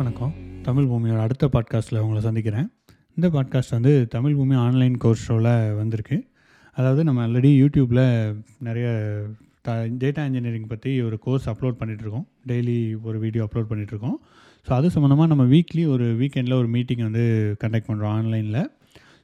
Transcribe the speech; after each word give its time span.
வணக்கம். 0.00 0.34
தமிழ் 0.62 0.86
பூமியோட 0.90 1.20
அடுத்த 1.20 1.46
பாட்காஸ்ட்டில் 1.46 1.98
உங்களை 2.02 2.20
சந்திக்கிறேன். 2.22 2.66
இந்த 3.16 3.26
பாட்காஸ்ட் 3.28 3.74
வந்து 3.76 3.92
தமிழ் 4.08 4.36
பூமி 4.36 4.54
ஆன்லைன் 4.54 4.96
கோர்ஸ் 4.96 5.24
ஷோவில் 5.26 5.48
வந்திருக்கு. 5.74 6.16
அதாவது 6.76 7.04
நம்ம 7.04 7.26
ஆல்ரெடி 7.26 7.50
யூடியூப்பில் 7.62 8.02
நிறைய 8.58 8.86
த 9.62 9.74
டேட்டா 10.02 10.22
இன்ஜினியரிங் 10.24 10.68
பற்றி 10.68 10.92
ஒரு 11.02 11.18
கோர்ஸ் 11.18 11.48
அப்லோட் 11.48 11.78
பண்ணிகிட்ருக்கோம் 11.80 12.26
டெய்லி 12.48 12.76
ஒரு 13.02 13.18
வீடியோ 13.18 13.44
அப்லோட் 13.44 13.68
பண்ணிகிட்ருக்கோம் 13.72 14.16
ஸோ 14.66 14.72
அது 14.72 14.88
சம்மந்தமாக 14.88 15.26
நம்ம 15.26 15.44
வீக்லி 15.44 15.84
ஒரு 15.86 16.06
வீக்கெண்டில் 16.22 16.58
ஒரு 16.58 16.68
மீட்டிங் 16.68 17.04
வந்து 17.08 17.24
கண்டக்ட் 17.64 17.90
பண்ணுறோம் 17.90 18.14
ஆன்லைனில் 18.18 18.62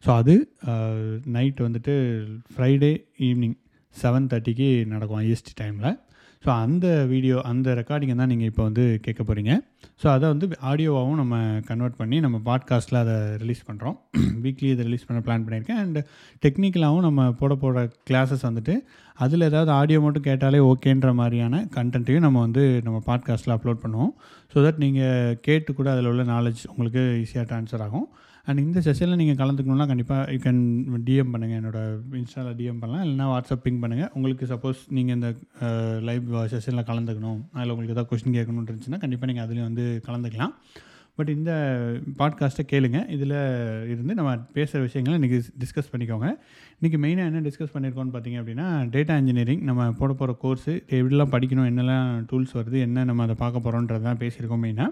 ஸோ 0.04 0.10
அது 0.16 0.34
நைட் 1.24 1.62
வந்துட்டு 1.68 1.94
ஃப்ரைடே 2.54 2.92
ஈவினிங் 3.20 3.56
செவன் 4.02 4.28
தேர்ட்டிக்கு 4.32 4.70
நடக்கும் 4.86 5.22
ஐஎஸ்டி 5.22 5.54
டைமில் 5.62 5.90
ஸோ 6.46 6.52
அந்த 6.64 6.88
வீடியோ 7.10 7.36
அந்த 7.50 7.68
ரெக்கார்டிங்கை 7.78 8.14
தான் 8.18 8.30
நீங்கள் 8.32 8.48
இப்போ 8.50 8.62
வந்து 8.62 8.82
கேட்க 9.04 9.22
போகிறீங்க 9.22 9.52
ஸோ 10.02 10.06
அதை 10.12 10.26
வந்து 10.32 10.46
ஆடியோவாகவும் 10.70 11.18
நம்ம 11.20 11.36
கன்வெர்ட் 11.70 11.96
பண்ணி 12.00 12.16
நம்ம 12.20 12.36
பாட்காஸ்ட்டில் 12.48 12.98
அதை 13.00 13.14
ரிலீஸ் 13.42 13.62
பண்ணுறோம் 13.68 13.96
வீக்லி 14.44 14.68
இதை 14.72 14.84
ரிலீஸ் 14.88 15.06
பண்ண 15.08 15.20
பிளான் 15.26 15.44
பண்ணியிருக்கேன். 15.46 15.80
அண்ட் 15.84 15.98
டெக்னிக்கலாகவும் 16.44 17.06
நம்ம 17.08 17.24
போட 17.32 17.54
போகிற 17.54 17.82
கிளாஸஸ் 18.10 18.46
வந்துட்டு 18.48 18.74
அதில் 19.18 19.46
ஏதாவது 19.48 19.70
ஆடியோ 19.70 20.00
மட்டும் 20.00 20.26
கேட்டாலே 20.28 20.60
ஓகேன்ற 20.70 21.10
மாதிரியான 21.14 21.64
கண்டென்ட்டையும் 21.76 22.26
நம்ம 22.26 22.40
வந்து 22.40 22.64
நம்ம 22.84 23.00
பாட்காஸ்ட்டில் 23.06 23.56
அப்லோட் 23.56 23.82
பண்ணுவோம். 23.84 24.12
ஸோ 24.52 24.66
தட் 24.66 24.82
நீங்கள் 24.84 25.36
கேட்டு 25.48 25.74
கூட 25.74 25.90
அதில் 25.92 26.10
உள்ள 26.12 26.24
நாலேஜ் 26.34 26.62
உங்களுக்கு 26.70 27.04
ஈஸியாக 27.24 27.46
ட்ரான்ஸ்ஃபர் 27.52 27.84
ஆகும். 27.88 28.08
அண்ட் 28.48 28.60
இந்த 28.64 28.80
செஷனில் 28.86 29.18
நீங்கள் 29.20 29.38
கலந்துக்கணுன்னா 29.40 29.86
கண்டிப்பாக 29.86 30.32
யூ 30.32 30.38
கேன் 30.38 30.60
டிஎம் 31.06 31.30
பண்ணுங்கள் 31.32 31.58
என்னோட 31.60 31.78
இன்ஸ்டாவில் 32.20 32.56
டிஎம் 32.60 32.80
பண்ணலாம். 32.82 33.04
இல்லைனா 33.06 33.26
வாட்ஸ்அப் 33.32 33.64
பிங் 33.64 33.80
பண்ணுங்கள் 33.84 34.10
உங்களுக்கு 34.18 34.46
சப்போஸ் 34.52 34.82
நீங்கள் 34.96 35.14
இந்த 35.14 35.30
லைவ் 36.08 36.28
செஷனில் 36.54 36.88
கலந்துக்கணும். 36.90 37.40
அதில் 37.52 37.72
உங்களுக்கு 37.74 37.94
ஏதாவது 37.96 38.10
கொஸ்டின் 38.10 38.36
கேட்கணுன்னு 38.36 38.68
இருந்துச்சுன்னா 38.68 39.00
கண்டிப்பாக 39.04 39.30
நீங்கள் 39.32 39.46
அதுலேயும் 39.46 39.68
வந்து 39.70 39.86
கலந்துக்கலாம். 40.08 40.54
பட் 41.18 41.30
இந்த 41.34 41.52
பாட்காஸ்ட்டை 42.18 42.64
கேளுங்க. 42.72 42.98
இதில் 43.16 43.36
இருந்து 43.92 44.14
நம்ம 44.14 44.36
பேசுகிற 44.56 44.80
விஷயங்களை 44.86 45.16
இன்றைக்கி 45.20 45.38
டிஸ்கஸ் 45.62 45.90
பண்ணிக்கோங்க. 45.92 46.28
இன்றைக்கி 46.80 46.98
மெயினாக 47.04 47.30
என்ன 47.30 47.42
டிஸ்கஸ் 47.48 47.74
பண்ணியிருக்கோம்னு 47.74 48.14
பார்த்தீங்க 48.16 48.40
அப்படின்னா 48.42 48.66
டேட்டா 48.96 49.14
இன்ஜினியரிங் 49.22 49.62
நம்ம 49.70 49.90
போட 50.00 50.12
போகிற 50.12 50.36
கோர்ஸு 50.42 50.72
எப்படிலாம் 50.96 51.34
படிக்கணும் 51.36 51.68
என்னெல்லாம் 51.72 52.08
டூல்ஸ் 52.32 52.56
வருது 52.60 52.80
என்ன 52.88 53.04
நம்ம 53.10 53.22
அதை 53.22 53.36
பார்க்க 53.44 53.64
போகிறோன்றதான் 53.66 54.20
பேசியிருக்கோம் 54.24 54.64
மெயினாக 54.66 54.90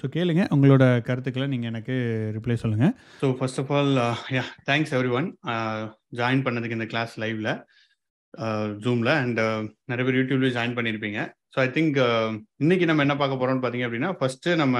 ஸோ 0.00 0.06
கேளுங்க. 0.16 0.42
உங்களோட 0.54 0.84
கருத்துக்களை 1.06 1.46
நீங்கள் 1.52 1.70
எனக்கு 1.72 1.94
ரிப்ளை 2.36 2.56
சொல்லுங்கள் 2.62 2.92
so 3.22 3.28
first 3.38 3.60
of 3.62 3.72
all 3.78 3.92
yeah 4.36 4.44
thanks 4.68 4.92
everyone 5.18 5.28
join 6.20 6.44
பண்ணதுக்கு 6.46 6.78
இந்த 6.78 6.88
கிளாஸ் 6.92 7.14
லைவ்ல 7.22 7.50
ஜூமில் 8.84 9.12
அண்ட் 9.20 9.40
நிறைய 9.90 10.04
பேர் 10.06 10.18
யூடியூப்லேயும் 10.20 10.56
ஜாயின் 10.58 10.76
பண்ணியிருப்பீங்க 10.78 11.20
ஸோ 11.54 11.58
ஐ 11.64 11.68
திங்க் 11.76 11.96
uh, 12.06 12.30
இன்னைக்கு 12.62 12.86
நம்ம 12.88 13.02
என்ன 13.06 13.14
பார்க்க 13.20 13.40
போகிறோம்னு 13.40 13.62
பார்த்தீங்க 13.62 13.86
அப்படின்னா 13.86 14.10
ஃபர்ஸ்ட்டு 14.18 14.56
நம்ம 14.62 14.76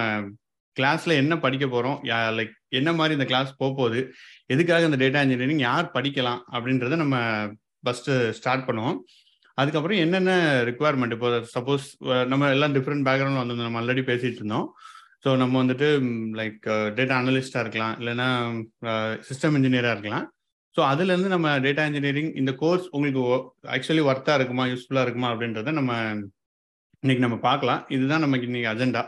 கிளாஸ்ல 0.77 1.13
என்ன 1.23 1.35
படிக்க 1.45 1.67
போகிறோம் 1.75 1.97
லைக் 2.39 2.53
என்ன 2.79 2.91
மாதிரி 2.99 3.17
இந்த 3.19 3.27
கிளாஸ் 3.31 3.51
போக 3.61 3.71
போகுது? 3.79 4.01
எதுக்காக 4.55 4.89
இந்த 4.89 4.99
டேட்டா 5.03 5.23
இன்ஜினியரிங் 5.25 5.63
யார் 5.69 5.87
படிக்கலாம்? 5.97 6.43
அப்படின்றத 6.55 6.99
நம்ம 7.03 7.17
ஃபஸ்ட்டு 7.85 8.13
ஸ்டார்ட் 8.39 8.67
பண்ணுவோம். 8.69 8.99
அதுக்கப்புறம் 9.59 10.01
என்னென்ன 10.05 10.33
ரிக்குவயர்மெண்ட் 10.71 11.17
இப்போ 11.17 11.31
சப்போஸ் 11.57 11.87
uh, 12.13 12.25
நம்ம 12.33 12.53
எல்லாம் 12.57 12.77
டிஃப்ரெண்ட் 12.77 13.07
பேக்ரவுண்ட் 13.09 13.43
வந்து 13.43 13.67
நம்ம 13.67 13.81
ஆல்ரெடி 13.83 14.05
பேசிட்டு 14.13 14.41
இருந்தோம். 14.43 14.69
ஸோ 15.25 15.29
நம்ம 15.43 15.55
வந்துட்டு 15.63 15.89
லைக் 16.41 16.59
டேட்டா 16.99 17.15
அனலிஸ்டாக 17.21 17.63
இருக்கலாம். 17.65 17.95
இல்லைன்னா 18.01 18.29
uh, 18.91 19.13
சிஸ்டம் 19.29 19.57
இன்ஜினியராக 19.59 19.95
இருக்கலாம். 19.97 20.27
ஸோ 20.77 20.81
அதுலேருந்து 20.91 21.31
நம்ம 21.35 21.49
டேட்டா 21.65 21.85
இன்ஜினியரிங் 21.89 22.33
இந்த 22.41 22.53
கோர்ஸ் 22.63 22.85
உங்களுக்கு 22.97 23.23
ஆக்சுவலி 23.77 24.03
ஒர்த்தாக 24.11 24.39
இருக்குமா 24.39 24.65
யூஸ்ஃபுல்லாக 24.73 25.07
இருக்குமா 25.07 25.31
அப்படின்றத 25.35 25.73
நம்ம 25.79 25.93
இன்னைக்கு 27.03 27.25
நம்ம 27.27 27.39
பார்க்கலாம். 27.49 27.81
இதுதான் 27.97 28.25
நமக்கு 28.27 28.49
இன்னைக்கு 28.51 28.71
அஜெண்டா 28.73 29.03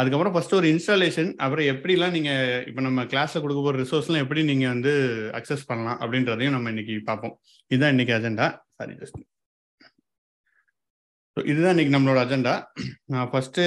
அதுக்கப்புறம் 0.00 0.34
ஃபர்ஸ்ட் 0.34 0.56
ஒரு 0.58 0.66
இன்ஸ்டாலேஷன் 0.72 1.30
அப்புறம் 1.44 1.68
எப்படிலாம் 1.72 2.14
நீங்கள் 2.16 2.64
இப்போ 2.70 2.82
நம்ம 2.88 3.04
கிளாஸில் 3.12 3.42
கொடுக்க 3.44 3.60
போகிற 3.60 3.80
ரிசோர்ஸ்லாம் 3.84 4.24
எப்படி 4.24 4.42
நீங்கள் 4.50 4.72
வந்து 4.74 4.92
அக்சஸ் 5.38 5.68
பண்ணலாம் 5.70 6.00
அப்படின்றதையும் 6.02 6.56
நம்ம 6.56 6.72
இன்னைக்கு 6.74 6.96
பார்ப்போம். 7.10 7.34
இதுதான் 7.70 7.94
இன்னைக்கு 7.96 8.14
அஜெண்டா 8.18 8.48
சாரி 8.78 8.94
ஜஸ்ட் 9.00 9.18
ஸோ 11.36 11.42
இதுதான் 11.50 11.74
இன்னைக்கு 11.74 11.92
நம்மளோட 11.94 12.18
அஜெண்டா 12.24 12.52
நான் 13.12 13.26
ஃபர்ஸ்ட் 13.30 13.58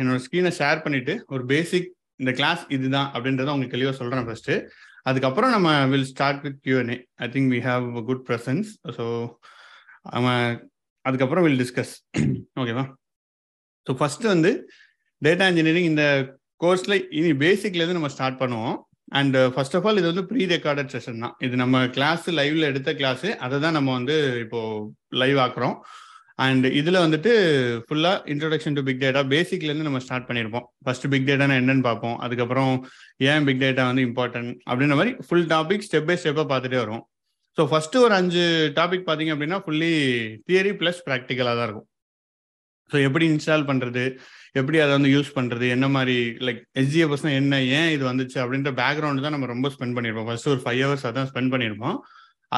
என்னோட 0.00 0.16
ஸ்க்ரீனை 0.24 0.50
ஷேர் 0.58 0.82
பண்ணிட்டு 0.84 1.14
ஒரு 1.34 1.44
பேசிக் 1.52 1.86
இந்த 2.22 2.32
கிளாஸ் 2.38 2.62
இதுதான் 2.76 3.08
அப்படின்றத 3.14 3.52
உங்களுக்கு 3.52 3.76
தெளிவாக 3.76 3.96
சொல்கிறேன் 4.00 4.26
ஃபஸ்ட்டு 4.26 4.56
அதுக்கப்புறம் 5.10 5.54
நம்ம 5.54 5.70
will 5.92 6.06
start 6.10 6.42
with 6.46 6.58
Q and A 6.66 6.96
I 7.26 7.28
think 7.34 7.50
we 7.54 7.60
have 7.68 7.86
good 8.08 8.22
presence 8.28 8.68
so 8.98 9.06
அவன் 10.18 10.44
அதுக்கப்புறம் 11.04 11.46
வில் 11.46 11.60
டிஸ்கஸ் 11.62 11.94
ஓகேவா 12.62 12.84
ஸோ 13.86 13.96
ஃபஸ்ட்டு 14.00 14.32
வந்து 14.34 14.52
டேட்டா 15.22 15.48
இன்ஜினியரிங் 15.52 15.90
இந்த 15.92 16.04
கோர்ஸில் 16.64 16.98
இனி 17.18 17.32
பேசிக்லேருந்து 17.46 17.98
நம்ம 18.00 18.12
ஸ்டார்ட் 18.16 18.40
பண்ணுவோம். 18.44 18.76
அண்ட் 19.18 19.36
ஃபர்ஸ்ட் 19.54 19.74
ஆஃப் 19.78 19.86
ஆல் 19.88 19.98
இது 20.00 20.08
வந்து 20.12 20.28
ப்ரீ 20.28 20.42
ரெக்கார்டட் 20.52 20.92
செஷன் 20.94 21.22
தான். 21.24 21.34
இது 21.46 21.54
நம்ம 21.62 21.86
கிளாஸ் 21.96 22.26
லைவ்ல 22.38 22.70
எடுத்த 22.72 22.90
கிளாஸ் 23.00 23.28
அதை 23.44 23.56
தான் 23.64 23.76
நம்ம 23.78 23.90
வந்து 23.98 24.16
இப்போ 24.44 24.60
லைவ் 25.22 25.38
ஆக்குறோம். 25.44 25.76
அண்ட் 26.38 26.66
இதில் 26.78 27.02
வந்துட்டு 27.02 27.32
ஃபுல்லாக 27.86 28.30
இன்ட்ரோடக்ஷன் 28.32 28.76
டு 28.78 28.82
பிக் 28.86 29.02
டேட்டா 29.04 29.22
பேசிக்லேருந்து 29.32 29.88
நம்ம 29.88 30.00
ஸ்டார்ட் 30.04 30.28
பண்ணியிருப்போம் 30.28 30.66
ஃபர்ஸ்ட் 30.84 31.06
பிக் 31.12 31.26
டேட்டானா 31.28 31.56
என்னன்னு 31.62 31.84
பார்ப்போம். 31.88 32.16
அதுக்கப்புறம் 32.26 32.72
ஏன் 33.30 33.46
பிக் 33.48 33.62
டேட்டா 33.64 33.84
வந்து 33.90 34.04
இம்பார்ட்டன்ட் 34.08 34.52
அப்படின்ற 34.68 34.96
மாதிரி 35.00 35.14
ஃபுல் 35.26 35.48
டாபிக் 35.54 35.86
ஸ்டெப் 35.88 36.08
பை 36.10 36.16
ஸ்டெப்பாக 36.22 36.46
பார்த்துட்டே 36.52 36.80
வரும் 36.84 37.02
ஸோ 37.58 37.64
ஃபர்ஸ்ட் 37.70 37.96
ஒரு 38.04 38.14
அஞ்சு 38.20 38.44
டாபிக் 38.78 39.04
பார்த்தீங்க 39.08 39.34
அப்படின்னா 39.34 39.58
ஃபுல்லி 39.64 39.92
தியரி 40.48 40.72
ப்ளஸ் 40.80 41.02
ப்ராக்டிக்கலாக 41.08 41.56
தான் 41.58 41.66
இருக்கும். 41.68 41.88
ஸோ 42.90 42.96
எப்படி 43.08 43.24
இன்ஸ்டால் 43.32 43.68
பண்ணுறது 43.68 44.02
எப்படி 44.60 44.78
அதை 44.84 44.92
வந்து 44.96 45.12
யூஸ் 45.14 45.30
பண்ணுறது 45.36 45.66
என்ன 45.76 45.86
மாதிரி 45.96 46.16
லைக் 46.46 46.60
எஸ்ஜிஎஃப்எஸ்னா 46.80 47.30
என்ன? 47.40 47.54
ஏன் 47.78 47.90
இது 47.94 48.04
வந்துச்சு? 48.10 48.36
அப்படின்ற 48.42 48.70
பேக்ரவுண்டு 48.80 49.24
தான் 49.24 49.34
நம்ம 49.36 49.48
ரொம்ப 49.52 49.68
ஸ்பெண்ட் 49.74 49.96
பண்ணியிருப்போம் 49.96 50.28
ஃபர்ஸ்ட் 50.28 50.50
ஒரு 50.52 50.60
ஃபைவ் 50.64 50.82
ஹவர்ஸ் 50.84 51.06
அதான் 51.10 51.28
ஸ்பெண்ட் 51.30 51.52
பண்ணியிருப்போம் 51.54 51.96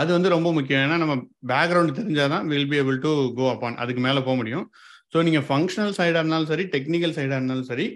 அது 0.00 0.10
வந்து 0.16 0.28
ரொம்ப 0.36 0.48
முக்கியம். 0.56 0.82
ஏன்னா 0.86 0.96
நம்ம 1.02 1.14
பேக்ரவுண்ட் 1.52 1.96
தெரிஞ்சால் 1.98 2.32
தான் 2.34 2.46
will 2.52 2.68
be 2.72 2.78
able 2.80 2.98
to 3.04 3.10
go 3.38 3.44
upon 3.54 3.76
அதுக்கு 3.82 4.02
மேலே 4.06 4.20
போக 4.26 4.36
முடியும். 4.40 4.64
ஸோ 5.12 5.22
நீங்கள் 5.26 5.46
ஃபங்க்ஷனல் 5.48 5.94
சைடாக 5.98 6.20
இருந்தாலும் 6.22 6.50
சரி 6.52 6.64
டெக்னிக்கல் 6.74 7.14
சைடாக 7.18 7.38
இருந்தாலும் 7.40 7.68
சரி 7.72 7.86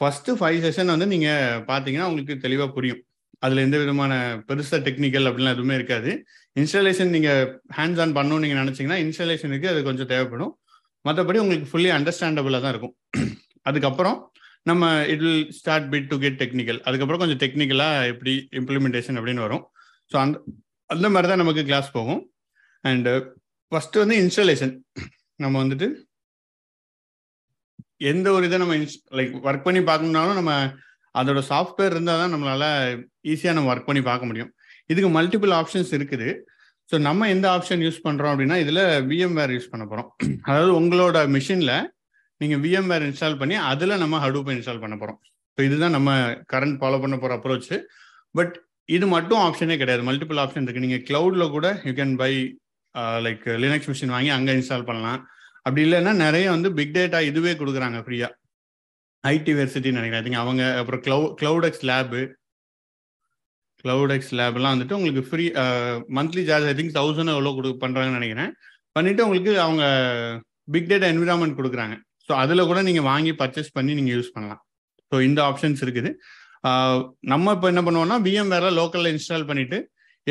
ஃபஸ்ட்டு 0.00 0.36
ஃபைவ் 0.40 0.58
செஷன் 0.66 0.92
வந்து 0.94 1.06
நீங்கள் 1.14 1.60
பார்த்தீங்கன்னா 1.70 2.08
உங்களுக்கு 2.10 2.36
தெளிவாக 2.46 2.70
புரியும். 2.76 3.00
அதில் 3.44 3.64
எந்த 3.66 3.76
விதமான 3.82 4.12
பெருசாக 4.48 4.80
டெக்னிக்கல் 4.86 5.28
அப்படிலாம் 5.28 5.54
எதுவுமே 5.56 5.74
இருக்காது. 5.78 6.10
இன்ஸ்டாலேஷன் 6.60 7.12
நீங்கள் 7.16 7.40
ஹேண்ட்ஸ் 7.78 8.00
ஆன் 8.04 8.14
பண்ணணும்னு 8.18 8.44
நீங்கள் 8.44 8.62
நினச்சிங்கன்னா 8.62 8.98
இன்ஸ்டாலேஷனுக்கு 9.04 9.68
அது 9.72 9.80
கொஞ்சம் 9.88 10.10
தேவைப்படும். 10.12 10.52
மற்றபடி 11.08 11.40
உங்களுக்கு 11.44 11.70
ஃபுல்லி 11.70 11.90
அண்டர்ஸ்டாண்டபிளாக 11.98 12.62
தான் 12.64 12.74
இருக்கும். 12.74 12.94
அதுக்கப்புறம் 13.70 14.18
நம்ம 14.70 14.92
it 15.12 15.24
will 15.26 15.46
start 15.60 15.88
bit 15.92 16.10
to 16.12 16.16
get 16.24 16.38
technical 16.42 16.78
அதுக்கப்புறம் 16.88 17.22
கொஞ்சம் 17.22 17.40
டெக்னிக்கலாக 17.42 18.10
எப்படி 18.12 18.34
இம்ப்ளிமெண்டேஷன் 18.60 19.18
அப்படின்னு 19.20 19.44
வரும். 19.46 19.64
ஸோ 20.12 20.16
அந்த 20.24 20.36
அந்த 20.90 21.06
மாதிரி 21.12 21.28
தான் 21.30 21.42
நமக்கு 21.42 21.62
கிளாஸ் 21.68 21.90
போகும். 21.96 22.22
அண்டு 22.84 23.12
ஃபஸ்ட்டு 23.72 23.98
uh, 23.98 24.02
வந்து 24.02 24.16
இன்ஸ்டலேஷன் 24.22 24.72
நம்ம 25.40 25.54
வந்துட்டு 25.62 25.86
எந்த 28.10 28.26
ஒரு 28.36 28.44
இதை 28.48 28.56
நம்ம 28.62 28.74
இன்ஸ் 28.80 28.96
லைக் 29.18 29.34
ஒர்க் 29.46 29.66
பண்ணி 29.66 29.80
பார்க்கணுன்னாலும் 29.88 30.38
நம்ம 30.40 30.52
அதோட 31.14 31.40
சாஃப்ட்வேர் 31.50 31.94
இருந்தால் 31.94 32.20
தான் 32.22 32.34
நம்மளால 32.34 32.64
ஈஸியாக 33.32 33.56
நம்ம 33.56 33.70
ஒர்க் 33.72 33.88
பண்ணி 33.88 34.02
பார்க்க 34.10 34.28
முடியும். 34.30 34.50
இதுக்கு 34.90 35.10
மல்டிபிள் 35.16 35.52
ஆப்ஷன்ஸ் 35.60 35.92
இருக்குது. 35.98 36.28
ஸோ 36.88 36.94
நம்ம 37.00 37.28
எந்த 37.34 37.46
ஆப்ஷன் 37.56 37.84
யூஸ் 37.84 38.04
பண்ணுறோம் 38.06 38.32
அப்படின்னா 38.32 38.56
இதில் 38.64 38.82
விஎம்வேர் 39.10 39.54
யூஸ் 39.56 39.70
பண்ண 39.72 39.84
போகிறோம் 39.86 40.08
அதாவது 40.48 40.72
உங்களோட 40.80 41.18
மிஷினில் 41.36 41.76
நீங்கள் 42.40 42.60
விஎம்வேர் 42.64 43.06
இன்ஸ்டால் 43.08 43.40
பண்ணி 43.42 43.56
அதில் 43.70 44.02
நம்ம 44.02 44.18
ஹடூப்பை 44.18 44.54
இன்ஸ்டால் 44.56 44.82
பண்ண 44.82 44.96
போகிறோம் 44.96 45.18
ஸோ 45.58 45.60
இதுதான் 45.68 45.96
நம்ம 45.96 46.10
கரண்ட் 46.52 46.78
ஃபாலோ 46.80 46.98
பண்ண 47.04 47.16
போகிற 47.16 47.36
அப்ரோச்சு 47.38 47.76
பட் 48.34 48.54
இது 48.88 49.06
மட்டும் 49.14 49.42
ஆப்ஷனே 49.46 49.76
கிடையாது. 49.82 50.02
மல்டிபிள் 50.08 50.40
ஆப்ஷன் 50.44 50.64
இருக்கு. 50.66 50.84
நீங்க 50.86 50.98
கிளவுட்ல 51.08 51.44
கூட 51.56 51.66
you 51.88 51.92
can 52.00 52.14
buy 52.22 52.32
like 53.26 53.44
Linux 53.64 53.90
machine 53.90 54.14
வாங்கி 54.14 54.30
அங்கே 54.36 54.54
இன்ஸ்டால் 54.58 54.88
பண்ணலாம். 54.88 55.20
அப்படி 55.66 55.82
இல்லைன்னா 55.86 56.12
நிறைய 56.26 56.46
வந்து 56.54 56.70
பிக் 56.78 56.96
டேட்டா 56.96 57.20
இதுவே 57.30 57.52
கொடுக்குறாங்க 57.60 58.00
ஃப்ரீயா 58.06 58.28
ஐடி 59.32 59.52
வெர்சிட்டின்னு 59.58 60.00
நினைக்கிறேன். 60.00 60.40
அவங்க 60.44 60.62
அப்புறம் 60.80 61.02
கிளவு 61.06 61.26
கிளவுடெக்ஸ் 61.42 61.84
லேபு 61.90 62.22
கிளவுடெக்ஸ் 63.82 64.30
லேப்லாம் 64.38 64.74
வந்துட்டு 64.74 64.96
உங்களுக்கு 64.98 65.22
free 65.30 65.46
monthly 66.16 66.42
charge 66.50 66.68
I 66.70 66.74
think 66.78 66.94
thousand 66.98 67.32
எவ்வளோ 67.34 67.50
கொடு 67.56 67.70
பண்ணுறாங்கன்னு 67.82 68.18
நினைக்கிறேன். 68.20 68.52
பண்ணிட்டு 68.96 69.24
உங்களுக்கு 69.26 69.52
அவங்க 69.64 69.84
பிக் 70.74 70.88
டேட்டா 70.90 71.08
என்விரான்மெண்ட் 71.14 71.58
கொடுக்குறாங்க. 71.58 71.96
ஸோ 72.26 72.32
அதில் 72.42 72.68
கூட 72.70 72.80
நீங்கள் 72.88 73.06
வாங்கி 73.10 73.32
பர்ச்சேஸ் 73.40 73.74
பண்ணி 73.78 73.92
நீங்கள் 73.98 74.16
யூஸ் 74.16 74.32
பண்ணலாம். 74.36 74.60
ஸோ 75.10 75.16
இந்த 75.28 75.40
ஆப்ஷன்ஸ் 75.48 75.82
இருக்குது. 75.86 76.10
நம்ம 77.32 77.52
இப்போ 77.56 77.66
என்ன 77.72 77.82
பண்ணுவோம்னா 77.86 78.16
விஎம் 78.26 78.52
வேற 78.54 78.66
லோக்கலில் 78.78 79.12
இன்ஸ்டால் 79.14 79.48
பண்ணிட்டு 79.50 79.78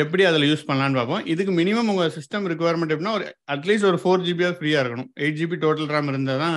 எப்படி 0.03 0.24
அதில் 0.27 0.47
யூஸ் 0.50 0.65
பண்ணலான்னு 0.68 0.97
பார்ப்போம். 1.00 1.24
இதுக்கு 1.31 1.51
மினிமம் 1.59 1.89
உங்கள் 1.91 2.13
சிஸ்டம் 2.15 2.47
ரிக்குவயர்மெண்ட் 2.51 2.94
எப்படின்னா 2.94 3.15
ஒரு 3.18 3.25
அட்லீஸ்ட் 3.56 3.88
ஒரு 3.89 3.97
ஃபோர் 4.03 4.24
ஜிபியாக 4.27 4.56
ஃப்ரீயாக 4.59 4.81
இருக்கணும். 4.83 5.09
எயிட் 5.24 5.38
ஜிபி 5.39 5.57
டோட்டல் 5.65 5.91
ரேம் 5.95 6.09
இருந்தால் 6.12 6.41
தான் 6.44 6.56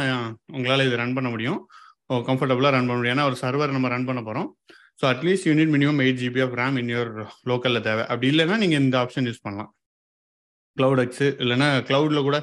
உங்களால் 0.56 0.84
இது 0.86 0.96
ரன் 1.02 1.14
பண்ண 1.18 1.30
முடியும். 1.34 1.58
ஓ 2.10 2.20
கம்ஃபர்டபுளாக 2.28 2.72
ரன் 2.76 2.88
பண்ண 2.88 2.98
முடியும். 3.00 3.16
ஏன்னா 3.16 3.28
ஒரு 3.30 3.38
சர்வர் 3.42 3.74
நம்ம 3.76 3.90
ரன் 3.94 4.08
பண்ண 4.10 4.22
போகிறோம் 4.28 4.48
so 5.00 5.04
at least 5.12 5.48
you need 5.50 5.72
minimum 5.76 6.00
eight 6.06 6.20
GB 6.22 6.42
of 6.46 6.56
RAM 6.62 6.76
in 6.82 6.90
your 6.94 7.12
லோக்கலில் 7.50 7.84
தேவை. 7.88 8.04
அப்படி 8.12 8.28
இல்லைன்னா 8.32 8.58
நீங்கள் 8.64 8.82
இந்த 8.84 8.96
ஆப்ஷன் 9.04 9.28
யூஸ் 9.30 9.44
பண்ணலாம். 9.46 9.70
க்ளவுட் 10.76 11.02
எக்ஸு 11.06 11.28
இல்லைன்னா 11.44 11.68
க்ளவுடில் 11.88 12.26
கூட 12.28 12.38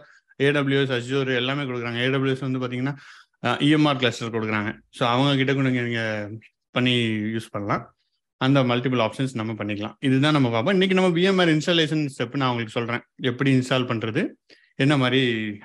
ஏடபிள்யூஎஸ் 0.48 0.96
அஜூர் 0.98 1.32
எல்லாமே 1.42 1.64
கொடுக்குறாங்க. 1.70 2.00
ஏடபிள்யூஎஸ் 2.08 2.48
வந்து 2.48 2.62
பார்த்தீங்கன்னா 2.62 2.96
இஎம்ஆர் 3.68 4.02
கிளஸ்டர் 4.02 4.36
கொடுக்குறாங்க. 4.36 4.70
ஸோ 4.98 5.04
அவங்க 5.14 5.32
கிட்ட 5.42 5.54
கூட 5.60 5.70
நீங்கள் 5.78 6.38
பண்ணி 6.78 6.96
யூஸ் 7.36 7.54
பண்ணலாம். 7.54 7.84
அந்த 8.46 8.60
மல்டிபிள் 8.72 9.02
ஆப்ஷன்ஸ் 9.06 9.34
நம்ம 9.40 9.52
பண்ணிக்கலாம். 9.60 9.96
இதுதான் 10.08 10.36
நம்ம 10.38 10.50
பார்ப்போம். 10.56 10.76
இன்னைக்கு 10.78 10.98
நம்ம 11.00 11.12
பிஎம்ஆர் 11.18 11.52
இன்ஸ்டாலேஷன் 11.56 12.04
ஸ்டெப் 12.14 12.36
நான் 12.42 12.52
உங்களுக்கு 12.54 12.78
சொல்கிறேன் 12.78 13.04
எப்படி 13.32 13.52
இன்ஸ்டால் 13.58 13.90
பண்ணுறது 13.92 14.24
என்ன 14.84 14.94
மாதிரி 15.04 15.22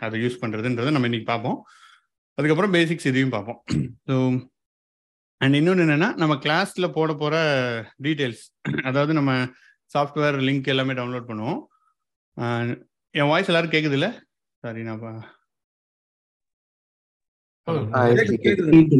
அதை 0.07 0.17
யூஸ் 0.25 0.41
பண்ணுறதுன்றதை 0.43 0.91
நம்ம 0.97 1.09
இன்னைக்கு 1.11 1.29
பார்ப்போம். 1.33 1.59
அதுக்கப்புறம் 2.39 2.75
பேசிக்ஸ் 2.77 3.09
இதையும் 3.11 3.35
பார்ப்போம். 3.37 3.61
ஸோ 4.09 4.17
அண்ட் 5.45 5.57
இன்னொன்று 5.61 5.85
என்னென்னா 5.87 6.11
நம்ம 6.23 6.35
கிளாஸில் 6.45 6.95
போட 6.99 7.11
போகிற 7.23 7.37
டீட்டெயில்ஸ் 8.07 8.45
அதாவது 8.91 9.13
நம்ம 9.19 9.33
சாஃப்ட்வேர் 9.95 10.39
லிங்க் 10.49 10.71
எல்லாமே 10.75 10.97
டவுன்லோட் 11.01 11.29
பண்ணுவோம். 11.31 11.61
என் 13.19 13.31
வாய்ஸ் 13.33 13.51
எல்லாரும் 13.53 13.75
கேட்குது 13.75 13.97
இல்லை? 13.99 14.11
சாரி 14.65 14.83
நான் 14.89 15.03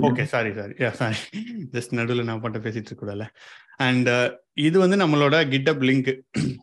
okay 0.09 0.25
sorry 0.33 0.51
sorry 0.59 0.75
sorry 1.01 1.19
just 1.75 1.93
நடுவில் 1.99 2.29
நான் 2.29 2.43
பாட்ட 2.45 2.59
பேசிட்டு 2.67 2.89
இருக்கக்கூடாதுல 2.91 3.27
அண்ட் 3.87 4.11
இது 4.67 4.77
வந்து 4.85 4.97
நம்மளோட 5.03 5.37
கிட்டப் 5.53 5.85
லிங்க் 5.89 6.11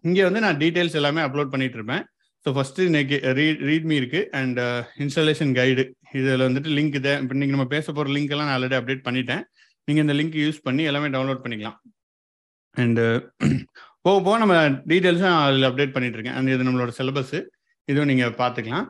இங்கே 0.08 0.24
வந்து 0.28 0.44
நான் 0.46 0.60
டீட்டெயில்ஸ் 0.64 0.98
எல்லாமே 1.02 1.22
அப்லோட் 1.28 1.54
பண்ணிட்டு 1.54 1.78
இருப்பேன். 1.80 2.04
ஸோ 2.46 2.52
ஃபஸ்ட்டு 2.56 2.88
இன்னைக்கு 2.90 3.18
ரீட் 3.40 3.62
ரீட்மி 3.70 3.96
இருக்கு. 4.02 4.22
அண்ட் 4.40 4.60
இன்ஸ்டாலேஷன் 5.04 5.54
கைடு 5.60 5.84
இதில் 6.20 6.46
வந்துட்டு 6.48 6.72
லிங்க் 6.78 6.98
இதை. 7.02 7.14
இப்போ 7.24 7.36
நீங்கள் 7.42 7.58
நம்ம 7.58 7.68
பேச 7.76 7.86
போகிற 7.92 8.14
லிங்க் 8.18 8.34
எல்லாம் 8.36 8.50
நான் 8.50 8.58
ஆல்ரெடி 8.58 8.78
அப்டேட் 8.80 9.06
பண்ணிட்டேன். 9.08 9.44
நீங்கள் 9.88 10.06
இந்த 10.06 10.16
லிங்க் 10.20 10.38
யூஸ் 10.44 10.60
பண்ணி 10.68 10.84
எல்லாமே 10.92 11.10
டவுன்லோட் 11.16 11.44
பண்ணிக்கலாம். 11.46 11.78
அண்டு 12.78 13.06
போக 14.06 14.18
போக 14.26 14.36
நம்ம 14.44 14.56
டீட்டெயில்ஸும் 14.92 15.38
அதில் 15.46 15.68
அப்டேட் 15.70 15.96
பண்ணிட்டு 15.96 16.18
இருக்கேன். 16.18 16.38
அண்ட் 16.40 16.52
இது 16.56 16.68
நம்மளோட 16.68 16.92
சிலபஸ் 17.00 17.36
இதுவும் 17.88 18.10
நீங்கள் 18.12 18.36
பார்த்துக்கலாம். 18.42 18.88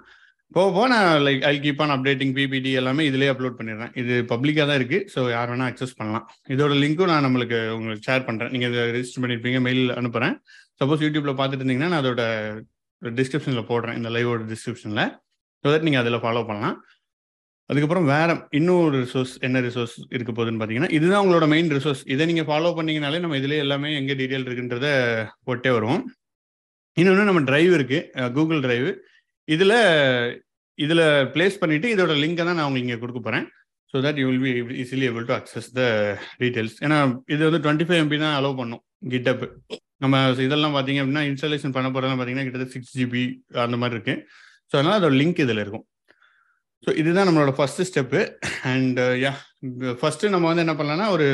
போக 0.56 0.68
போக 0.76 0.86
நான் 0.94 1.10
like 1.28 1.42
I 1.50 1.54
keep 1.64 1.82
on 1.84 1.94
updating 1.96 2.34
PPT 2.36 2.72
எல்லாமே 2.82 3.04
இதுலேயே 3.08 3.32
அப்லோட் 3.32 3.58
பண்ணிடுறேன். 3.58 3.90
இது 4.02 4.14
பப்ளிக்காக 4.30 4.66
தான் 4.70 4.78
இருக்குது 4.80 5.08
ஸோ 5.14 5.22
யார் 5.34 5.50
வேணால் 5.52 5.70
அக்சஸ் 5.72 5.96
பண்ணலாம். 6.00 6.26
இதோட 6.54 6.74
லிங்க்கும் 6.82 7.10
நான் 7.12 7.26
நம்மளுக்கு 7.28 7.58
உங்களுக்கு 7.78 8.04
ஷேர் 8.08 8.24
பண்ணுறேன் 8.28 8.52
நீங்கள் 8.54 8.72
இதை 8.72 8.84
ரெஜிஸ்டர் 8.98 9.24
பண்ணியிருப்பீங்க 9.24 9.60
மெயில் 9.66 9.84
அனுப்புகிறேன் 10.02 10.36
சப்போஸ் 10.82 11.04
யூடியூப்பில் 11.06 11.38
பார்த்துட்டு 11.40 11.62
இருந்தீங்கன்னா 11.64 11.90
நான் 11.94 12.02
அதோட 12.04 12.24
டிஸ்கிரிப்ஷனில் 13.20 13.68
போடுறேன் 13.72 13.98
இந்த 14.00 14.12
லைவோட 14.16 14.46
டிஸ்கிரிப்ஷனில் 14.52 15.04
ஸோ 15.64 15.66
தட் 15.74 15.88
நீங்கள் 15.88 16.04
அதில் 16.04 16.24
ஃபாலோ 16.26 16.44
பண்ணலாம். 16.50 16.78
அதுக்கப்புறம் 17.72 18.08
வேற 18.14 18.30
இன்னொரு 18.60 18.96
ரிசோர்ஸ் 19.04 19.34
என்ன 19.48 19.62
ரிசோர்ஸ் 19.68 19.96
இருக்க 20.16 20.32
போகுதுன்னு 20.32 20.62
பார்த்தீங்கன்னா 20.62 20.92
இதுதான் 20.98 21.24
உங்களோட 21.24 21.46
மெயின் 21.54 21.72
ரிசோர்ஸ் 21.78 22.04
இதை 22.14 22.28
நீங்கள் 22.32 22.48
ஃபாலோ 22.50 22.72
பண்ணீங்கனாலே 22.78 23.20
நம்ம 23.24 23.38
இதிலே 23.42 23.60
எல்லாமே 23.66 23.92
எங்கே 24.00 24.18
டீட்டெயில் 24.22 24.48
இருக்குன்றத 24.48 24.88
போட்டே 25.50 25.74
வருவோம். 25.78 26.02
இன்னொன்று 27.02 27.30
நம்ம 27.32 27.44
டிரைவ் 27.52 27.74
இருக்குது 27.80 28.30
கூகுள் 28.38 28.64
டிரைவ் 28.68 28.90
இதில் 29.48 29.78
இதில் 30.80 31.06
பிளேஸ் 31.34 31.62
பண்ணிட்டு 31.62 31.88
இதோட 31.96 32.14
லிங்கை 32.24 32.44
தான் 32.46 32.58
நான் 32.60 32.68
உங்களுக்கு 32.70 32.88
இங்கே 32.88 33.02
கொடுக்க 33.04 33.22
போகிறேன் 33.22 33.46
so 33.94 33.98
that 34.06 34.20
you 34.22 34.28
will 34.30 34.44
be 34.46 34.76
easily 34.84 35.06
able 35.10 35.28
to 35.30 35.36
access 35.40 35.70
the 35.80 35.82
details 36.42 36.78
ஏன்னா 36.86 36.98
இது 37.34 37.42
வந்து 37.48 37.62
டுவெண்ட்டி 37.66 37.88
ஃபைவ் 37.88 38.02
எம்பி 38.04 38.18
தான் 38.24 38.38
அலோவ் 38.40 38.60
பண்ணும் 38.62 38.84
கிட்டப் 39.14 39.44
நம்ம 40.04 40.16
இதெல்லாம் 40.46 40.76
பார்த்தீங்க 40.76 41.02
அப்படின்னா 41.02 41.26
இன்ஸ்டாலேஷன் 41.32 41.76
பண்ண 41.76 41.88
போகிறதெல்லாம் 41.90 42.20
பார்த்தீங்கன்னா 42.20 42.48
கிட்டத்தட்ட 42.48 42.76
சிக்ஸ் 42.76 42.96
ஜிபி 43.00 43.24
அந்த 43.66 43.78
மாதிரி 43.82 43.96
இருக்கு. 43.98 44.16
ஸோ 44.70 44.74
அதனால் 44.78 44.98
அதோட 45.00 45.16
லிங்க் 45.22 45.42
இதில் 45.46 45.62
இருக்கும். 45.64 45.86
ஸோ 46.84 46.92
இதுதான் 47.02 47.28
நம்மளோட 47.28 47.52
first 47.58 47.84
step 47.90 48.22
and 48.72 49.00
yeah 49.24 49.32
first 50.02 50.32
நம்ம 50.34 50.48
வந்து 50.50 50.64
என்ன 50.66 50.76
பண்ணலாம்னா 50.80 51.08
ஒரு 51.16 51.28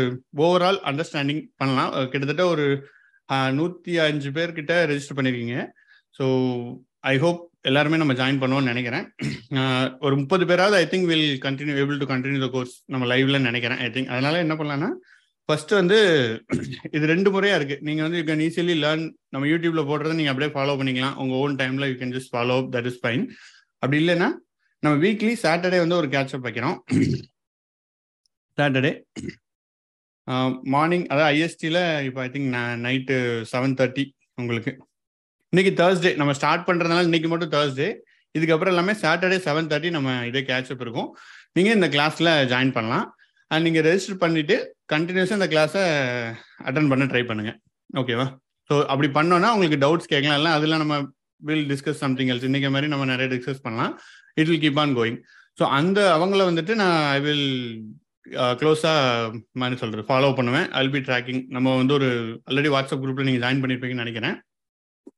ஓவரால் 0.46 0.80
அண்டர்ஸ்டாண்டிங் 0.92 1.42
பண்ணலாம். 1.62 1.92
கிட்டத்தட்ட 2.12 2.46
ஒரு 2.54 2.66
நூற்றி 3.60 3.94
அஞ்சு 4.06 4.30
பேர்கிட்ட 4.38 4.76
ரெஜிஸ்டர் 4.92 5.18
பண்ணியிருக்கீங்க 5.18 5.58
ஸோ 6.18 6.26
ஐ 7.12 7.16
ஹோப் 7.26 7.42
எல்லாருமே 7.70 7.98
நம்ம 8.02 8.14
ஜாயின் 8.20 8.40
பண்ணுவோம்னு 8.42 8.72
நினைக்கிறேன். 8.72 9.06
ஒரு 10.06 10.14
முப்பது 10.22 10.44
பேராவது 10.50 10.76
I 10.82 10.86
think 10.92 11.10
will 11.12 11.28
continue 11.46 11.76
able 11.82 12.00
to 12.02 12.08
continue 12.12 12.40
the 12.46 12.50
course 12.56 12.76
நம்ம 12.94 13.08
லைவ்ல 13.12 13.40
நினைக்கிறேன் 13.48 13.82
ஐ 13.86 13.90
திங்க் 13.96 14.12
அதனால 14.14 14.40
என்ன 14.46 14.56
பண்ணலாம்னா 14.60 14.90
ஃபர்ஸ்ட் 15.50 15.74
வந்து 15.80 15.98
இது 16.96 17.06
ரெண்டு 17.12 17.30
முறையா 17.36 17.56
இருக்கு. 17.60 17.78
நீங்க 17.88 18.02
வந்து 18.06 18.20
யூ 18.20 18.26
கேன் 18.30 18.44
ஈஸிலி 18.48 18.76
லேர்ன் 18.84 19.06
நம்ம 19.34 19.48
யூடியூப்ல 19.52 19.84
போடுறத 19.90 20.16
நீங்க 20.20 20.32
அப்படியே 20.34 20.52
ஃபாலோ 20.56 20.76
பண்ணிக்கலாம். 20.80 21.18
உங்க 21.24 21.34
ஓன் 21.44 21.58
டைம்ல 21.62 21.88
you 21.92 21.98
can 22.02 22.16
just 22.18 22.34
follow 22.36 22.58
that 22.76 22.90
is 22.92 23.02
fine 23.04 23.24
அப்படி 23.82 24.00
இல்லைன்னா 24.04 24.30
நம்ம 24.84 24.96
வீக்லி 25.06 25.34
சாட்டர்டே 25.46 25.80
வந்து 25.84 26.00
ஒரு 26.02 26.10
கேட்சப் 26.16 26.46
வைக்கிறோம். 26.48 26.78
சாட்டர்டே 28.58 28.94
மார்னிங் 30.74 31.06
அதாவது 31.12 31.30
ஐஎஸ்டியில் 31.34 31.84
இப்போ 32.08 32.20
I 32.26 32.30
think 32.36 32.50
night 32.86 33.16
seven 33.52 33.76
thirty 33.80 34.06
உங்களுக்கு. 34.42 34.74
இன்னைக்கு 35.54 35.72
தேர்ஸ்டே 35.80 36.10
நம்ம 36.20 36.34
ஸ்டார்ட் 36.38 36.62
பண்ணுறதுனால 36.68 37.08
இன்னைக்கு 37.08 37.30
மட்டும் 37.32 37.50
தேர்ஸ்டே 37.54 37.88
இதுக்கப்புறம் 38.36 38.72
எல்லாமே 38.74 38.94
சாட்டர்டே 39.02 39.38
செவன் 39.46 39.68
தேர்ட்டி 39.72 39.90
நம்ம 39.96 40.12
இதே 40.28 40.42
கேட்சப் 40.50 40.84
இருக்கும். 40.86 41.10
நீங்கள் 41.58 41.76
இந்த 41.78 41.88
கிளாஸ்ல 41.96 42.30
ஜாயின் 42.52 42.72
பண்ணலாம். 42.76 43.08
அண்ட் 43.52 43.66
நீங்கள் 43.68 43.84
ரெஜிஸ்டர் 43.88 44.20
பண்ணிவிட்டு 44.22 44.56
கண்டினியூஸா 44.94 45.36
இந்த 45.40 45.48
கிளாஸை 45.54 45.82
அட்டன் 46.68 46.88
பண்ண 46.92 47.06
ட்ரை 47.14 47.24
பண்ணுங்கள் 47.32 47.58
ஓகேவா 48.02 48.28
ஸோ 48.70 48.76
அப்படி 48.94 49.08
பண்ணோன்னா 49.18 49.50
உங்களுக்கு 49.56 49.80
டவுட்ஸ் 49.84 50.12
கேட்கலாம். 50.14 50.38
இல்லை 50.42 50.52
அதில் 50.58 50.80
நம்ம 50.84 50.98
வில் 51.50 51.66
டிஸ்கஸ் 51.72 52.00
சம்திங் 52.04 52.32
எல்ஸ் 52.34 52.48
இன்றைக்கி 52.50 52.70
மாதிரி 52.76 52.92
நம்ம 52.94 53.08
நிறைய 53.12 53.30
டிஸ்கஸ் 53.34 53.62
பண்ணலாம். 53.66 53.94
It 54.40 54.52
will 54.52 54.64
keep 54.66 54.80
on 54.84 54.94
going 55.00 55.20
so 55.60 55.66
அந்த 55.80 56.00
அவங்கள 56.18 56.46
வந்துட்டு 56.50 56.76
நான் 56.84 57.00
ஐ 57.18 57.20
வில் 57.28 57.46
க்ளோஸாக 58.62 59.42
மாதிரி 59.64 59.82
சொல்கிறது 59.82 60.06
ஃபாலோ 60.12 60.32
பண்ணுவேன். 60.40 60.70
அல் 60.82 60.94
பி 60.96 61.02
ட்ராக்கிங் 61.10 61.44
நம்ம 61.58 61.76
வந்து 61.82 61.96
ஒரு 62.00 62.10
ஆல்ரெடி 62.50 62.72
வாட்ஸ்அப் 62.76 63.04
குரூப்பில் 63.04 63.30
நீங்கள் 63.30 63.46
ஜாயின் 63.46 63.62
பண்ணியிருப்பீங்கன்னு 63.64 64.06
நினைக்கிறேன். 64.06 64.38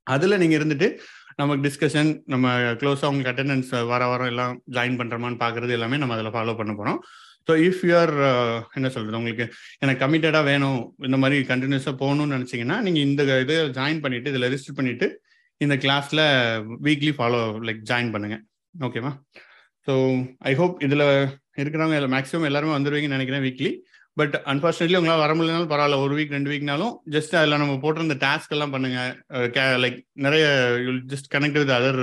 அதில் 0.08 0.40
நீங்கள் 0.40 0.60
இருந்துட்டு 0.60 0.88
நமக்கு 1.36 1.64
டிஸ்கஷன் 1.64 2.10
நம்ம 2.26 2.48
க்ளோஸாக 2.74 3.10
உங்களுக்கு 3.10 3.32
அட்டெண்டன்ஸ் 3.32 3.72
வர 3.92 4.02
வாரம் 4.08 4.32
எல்லாம் 4.34 4.56
ஜாயின் 4.76 4.98
பண்ணுறோமான்னு 5.00 5.40
பார்க்குறது 5.44 5.72
எல்லாமே 5.72 5.98
நம்ம 5.98 6.16
அதில் 6.16 6.36
ஃபாலோ 6.36 6.56
பண்ண 6.56 6.74
போகிறோம் 6.74 7.00
ஸோ 7.48 7.54
இஃப் 7.60 7.82
யூஆர் 7.86 8.14
என்ன 8.74 8.88
சொல்கிறது 8.90 9.20
உங்களுக்கு 9.20 9.46
எனக்கு 9.80 10.02
கமிட்டடாக 10.04 10.44
வேணும் 10.44 10.80
இந்த 11.00 11.18
மாதிரி 11.18 11.38
கண்டினியூஸாக 11.48 11.96
போகணும்னு 11.98 12.36
நினச்சிங்கன்னா 12.38 12.78
நீங்கள் 12.82 13.06
இந்த 13.08 13.24
இது 13.40 13.58
ஜாயின் 13.80 14.04
பண்ணிவிட்டு 14.04 14.32
இதில் 14.32 14.48
ரிஜிஸ்டர் 14.48 14.78
பண்ணிவிட்டு 14.80 15.08
இந்த 15.62 15.76
கிளாஸில் 15.78 16.24
வீக்லி 16.82 17.14
ஃபாலோ 17.18 17.42
லைக் 17.62 17.82
ஜாயின் 17.90 18.14
பண்ணுங்கள் 18.14 18.44
ஓகேவா 18.76 19.12
ஸோ 19.88 19.94
ஐ 20.44 20.54
ஹோப் 20.54 20.76
இதில் 20.84 21.06
இருக்கிறவங்க 21.58 22.08
மேக்ஸிமம் 22.14 22.50
எல்லாருமே 22.50 22.76
வந்துடுவீங்கன்னு 22.76 23.18
நினைக்கிறேன் 23.18 23.46
வீக்லி 23.46 23.72
பட் 24.20 24.36
அன்பார்ச்சுனேட்லி 24.52 24.98
உங்களால் 25.00 25.24
வர 25.24 25.32
முடியலனாலும் 25.38 25.72
பரவாயில்ல. 25.74 25.98
ஒரு 26.06 26.14
வீக் 26.18 26.34
ரெண்டு 26.36 26.52
வீக்னாலும் 26.54 26.94
ஜஸ்ட் 27.16 27.36
அதில் 27.40 27.62
நம்ம 27.62 27.76
போட்டிருந்த 27.84 28.16
டாஸ்க் 28.26 28.56
எல்லாம் 28.56 28.74
பண்ணுங்க. 28.76 29.00
லைக் 29.84 29.98
நிறைய 30.26 30.44
just 31.12 31.30
connect 31.36 31.60
with 31.62 31.74
other 31.78 32.02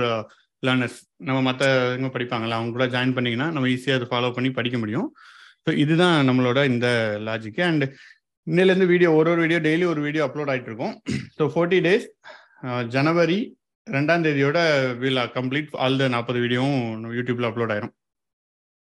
learners 0.67 0.97
நம்ம 1.27 1.39
மற்ற 1.49 1.69
இவங்க 1.91 2.09
படிப்பாங்களா 2.15 2.57
அவங்க 2.57 2.73
கூட 2.77 2.87
ஜாயின் 2.95 3.15
பண்ணிங்கன்னா 3.17 3.47
நம்ம 3.55 3.69
ஈஸியாக 3.75 3.99
அதை 3.99 4.07
ஃபாலோ 4.11 4.31
பண்ணி 4.37 4.49
படிக்க 4.57 4.77
முடியும். 4.81 5.07
ஸோ 5.65 5.71
இதுதான் 5.83 6.17
நம்மளோட 6.29 6.59
இந்த 6.73 6.87
லாஜிக் 7.29 7.61
அண்ட் 7.69 7.85
இன்னிலேருந்து 8.47 8.89
வீடியோ 8.91 9.09
ஒரு 9.19 9.29
ஒரு 9.33 9.41
வீடியோ 9.45 9.61
டெய்லி 9.67 9.85
ஒரு 9.93 10.01
வீடியோ 10.07 10.23
அப்லோட் 10.27 10.51
ஆகிட்டு 10.51 10.71
இருக்கும். 10.71 10.93
ஸோ 11.37 11.45
ஃபோர்ட்டி 11.53 11.79
டேஸ் 11.87 12.07
ஜனவரி 12.95 13.39
ரெண்டாம் 13.87 14.23
தேதியோட 14.25 14.59
வில் 15.03 15.21
கம்ப்ளீட் 15.37 15.69
ஆல் 15.85 15.99
த 16.01 16.07
நாற்பது 16.15 16.39
வீடியோவும் 16.45 16.81
யூடியூப்ல 17.17 17.49
அப்லோட் 17.51 17.73
ஆயிரும். 17.75 17.93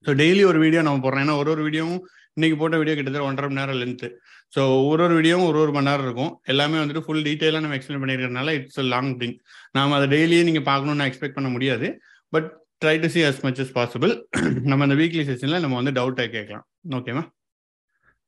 ஸோ 0.07 0.11
டெய்லி 0.21 0.43
ஒரு 0.51 0.59
வீடியோ 0.65 0.81
நம்ம 0.87 1.03
போடுறோம். 1.05 1.25
ஏன்னா 1.25 1.37
ஒரு 1.43 1.51
ஒரு 1.55 1.63
வீடியோவும் 1.69 2.01
இன்னைக்கு 2.37 2.57
போட்ட 2.59 2.77
வீடியோ 2.81 2.95
கிட்டத்தட்ட 2.97 3.29
ஒன்றரை 3.29 3.47
மணி 3.49 3.61
நேரம் 3.61 3.79
லென்த்து 3.83 4.09
ஸோ 4.55 4.61
ஒரு 4.91 5.03
ஒரு 5.07 5.15
வீடியோவும் 5.19 5.47
ஒரு 5.51 5.59
ஒரு 5.63 5.73
மணி 5.77 5.89
நேரம் 5.91 6.07
இருக்கும். 6.09 6.33
எல்லாமே 6.53 6.77
வந்துட்டு 6.83 7.03
ஃபுல் 7.07 7.25
டீட்டெயிலாக 7.29 7.63
நம்ம 7.65 7.77
எக்ஸ்பிளைன் 7.79 8.03
பண்ணியிருக்கறனால 8.03 8.53
இட்ஸ் 8.59 8.81
அ 8.83 8.85
லாங் 8.93 9.11
திங் 9.23 9.35
நாம் 9.77 9.97
அதை 9.97 10.07
டெய்லியே 10.15 10.45
நீங்கள் 10.49 10.67
பார்க்கணும்னு 10.71 11.09
எக்ஸ்பெக்ட் 11.11 11.37
பண்ண 11.39 11.51
முடியாது. 11.57 11.89
But 12.33 12.49
try 12.83 12.95
to 13.03 13.09
see 13.15 13.21
as 13.31 13.43
much 13.47 13.61
as 13.65 13.75
possible 13.79 14.13
நம்ம 14.71 14.81
அந்த 14.87 14.97
வீக்லி 15.01 15.25
செஷனில் 15.31 15.63
நம்ம 15.65 15.77
வந்து 15.81 15.95
டவுட்டை 15.99 16.27
கேட்கலாம். 16.37 16.65
ஓகேவா 16.99 17.25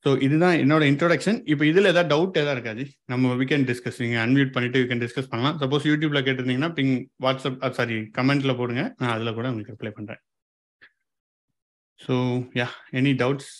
ஸோ 0.04 0.10
இதுதான் 0.26 0.56
என்னோட 0.62 0.82
இன்ட்ரோடக்ஷன் 0.90 1.38
இப்போ 1.52 1.64
இதில் 1.70 1.90
ஏதாவது 1.90 2.10
டவுட் 2.12 2.38
எதாவது 2.42 2.56
இருக்காது 2.56 2.84
நம்ம 3.12 3.34
வி 3.40 3.46
கேன் 3.50 3.66
டிஸ்கஸ் 3.70 3.98
நீங்கள் 4.04 4.22
அன்மியூட் 4.24 4.52
பண்ணிட்டு 4.54 4.80
வி 4.82 4.86
கேன் 4.90 5.02
டிஸ்கஸ் 5.04 5.30
பண்ணலாம். 5.32 5.56
சப்போஸ் 5.62 5.88
யூடியூப்ல 5.90 6.22
கேட்டிருந்தீங்கன்னா 6.28 6.70
பிங் 6.78 6.94
வாட்ஸ்அப் 7.24 7.60
சாரி 7.78 7.98
கமெண்ட்ல 8.18 8.54
போடுங்க. 8.60 8.84
நான் 9.00 9.14
அதில் 9.16 9.36
கூட 9.38 9.46
உங்களுக்கு 9.52 9.74
ரிப்ளை 9.76 9.92
பண்ணுறேன் 9.98 10.22
so 12.00 12.14
yeah 12.60 12.66
any 12.98 13.12
doubts 13.22 13.52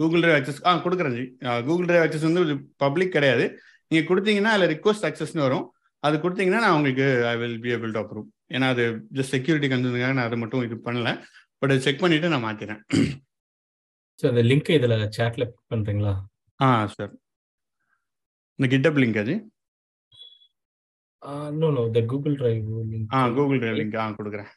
Google 0.00 0.22
drive 0.22 0.38
access 0.38 0.60
ஆ 0.68 0.72
கொடுக்குறேன் 0.84 1.16
ஜி. 1.18 1.24
கூகுள் 1.68 1.88
டிரைவ் 1.88 2.04
அக்சஸ் 2.06 2.26
வந்து 2.28 2.42
பப்ளிக் 2.84 3.14
கிடையாது. 3.16 3.44
நீங்கள் 3.90 4.08
கொடுத்தீங்கன்னா 4.10 4.52
அதில் 4.54 4.72
ரிக்வஸ்ட் 4.74 5.06
அக்சஸ்னு 5.08 5.44
வரும். 5.46 5.66
அது 6.02 6.16
கொடுத்தீங்கன்னா 6.22 6.62
நான் 6.64 6.76
உங்களுக்கு 6.76 7.06
I 7.32 7.34
will 7.42 7.58
be 7.64 7.70
able 7.74 7.92
to 7.96 8.00
approve 8.02 8.26
ஏன்னா 8.54 8.68
அது 8.74 8.84
ஜஸ்ட் 9.18 9.34
செக்யூரிட்டி 9.36 9.68
கன்சர்னுக்காக 9.72 10.14
நான் 10.18 10.28
அதை 10.28 10.38
மட்டும் 10.42 10.64
இது 10.68 10.76
பண்ணல. 10.86 11.10
பட் 11.62 11.74
செக் 11.84 12.02
பண்ணிட்டு 12.02 12.32
நான் 12.32 12.46
மாற்றிறேன் 12.48 12.80
ஸோ 14.18 14.24
அந்த 14.30 14.42
லிங்க் 14.50 14.70
இதில் 14.76 14.96
சேட்டில் 15.16 15.44
பண்ணுறீங்களா 15.72 16.14
ஆ 16.60 16.68
சார் 16.96 17.12
இந்த 18.58 18.66
கிட்டப் 18.74 19.00
லிங்க் 19.02 19.20
அது 19.22 19.34
no 21.60 21.68
no 21.76 21.84
the 21.96 22.02
Google 22.12 22.36
drive 22.40 22.66
ah 23.16 23.20
Google 23.38 23.60
drive 23.62 23.78
link 23.80 23.96
ஆ 24.02 24.06
கொடுக்குறேன். 24.18 24.50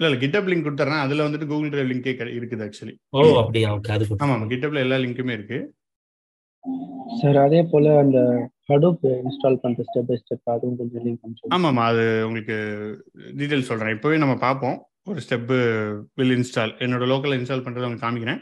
இல்லை 0.00 0.08
இல்லை 0.08 0.18
கிட்டப் 0.22 0.48
லிங்க் 0.50 0.66
கொடுத்துறேன் 0.66 1.02
அதில் 1.04 1.24
வந்துட்டு 1.24 1.46
கூகுள் 1.50 1.70
டிரைவ் 1.72 1.90
லிங்கே 1.92 2.12
இருக்குது 2.38 2.64
ஆக்சுவலி 2.66 2.94
ஓ 3.16 3.22
அப்படியா? 3.42 3.68
ஓகே 3.76 3.92
அது 3.96 4.06
ஆமாம் 4.22 4.34
ஆமாம் 4.36 4.50
கிட்டப்ல 4.52 4.84
எல்லா 4.86 4.98
லிங்க்குமே 5.04 5.36
இருக்கு. 5.38 5.58
சார் 7.20 7.38
அதே 7.46 7.60
போல 7.72 7.92
அந்த 8.02 8.18
ஹடூப் 8.70 9.04
இன்ஸ்டால் 9.24 9.60
பண்ற 9.62 9.84
ஸ்டெப் 9.88 10.08
பை 10.10 10.16
ஸ்டெப் 10.22 10.50
அதுவும் 10.54 10.78
கொஞ்சம் 10.80 11.04
லிங்க் 11.06 11.22
அனுப்பிச்சு 11.24 11.52
ஆமாம் 11.56 11.70
ஆமாம் 11.72 11.88
அது 11.92 12.04
உங்களுக்கு 12.28 12.56
டீட்டெயில் 13.40 13.68
சொல்கிறேன் 13.70 13.96
இப்போவே 13.96 14.18
நம்ம 14.24 14.36
பார்ப்போம். 14.46 14.78
ஒரு 15.10 15.20
ஸ்டெப்பு 15.26 15.58
வில் 16.20 16.36
இன்ஸ்டால் 16.38 16.74
என்னோட 16.86 17.04
லோக்கல் 17.12 17.36
இன்ஸ்டால் 17.38 17.64
பண்ணுறதை 17.66 17.88
உங்களுக்கு 17.88 18.06
காமிக்கிறேன். 18.06 18.40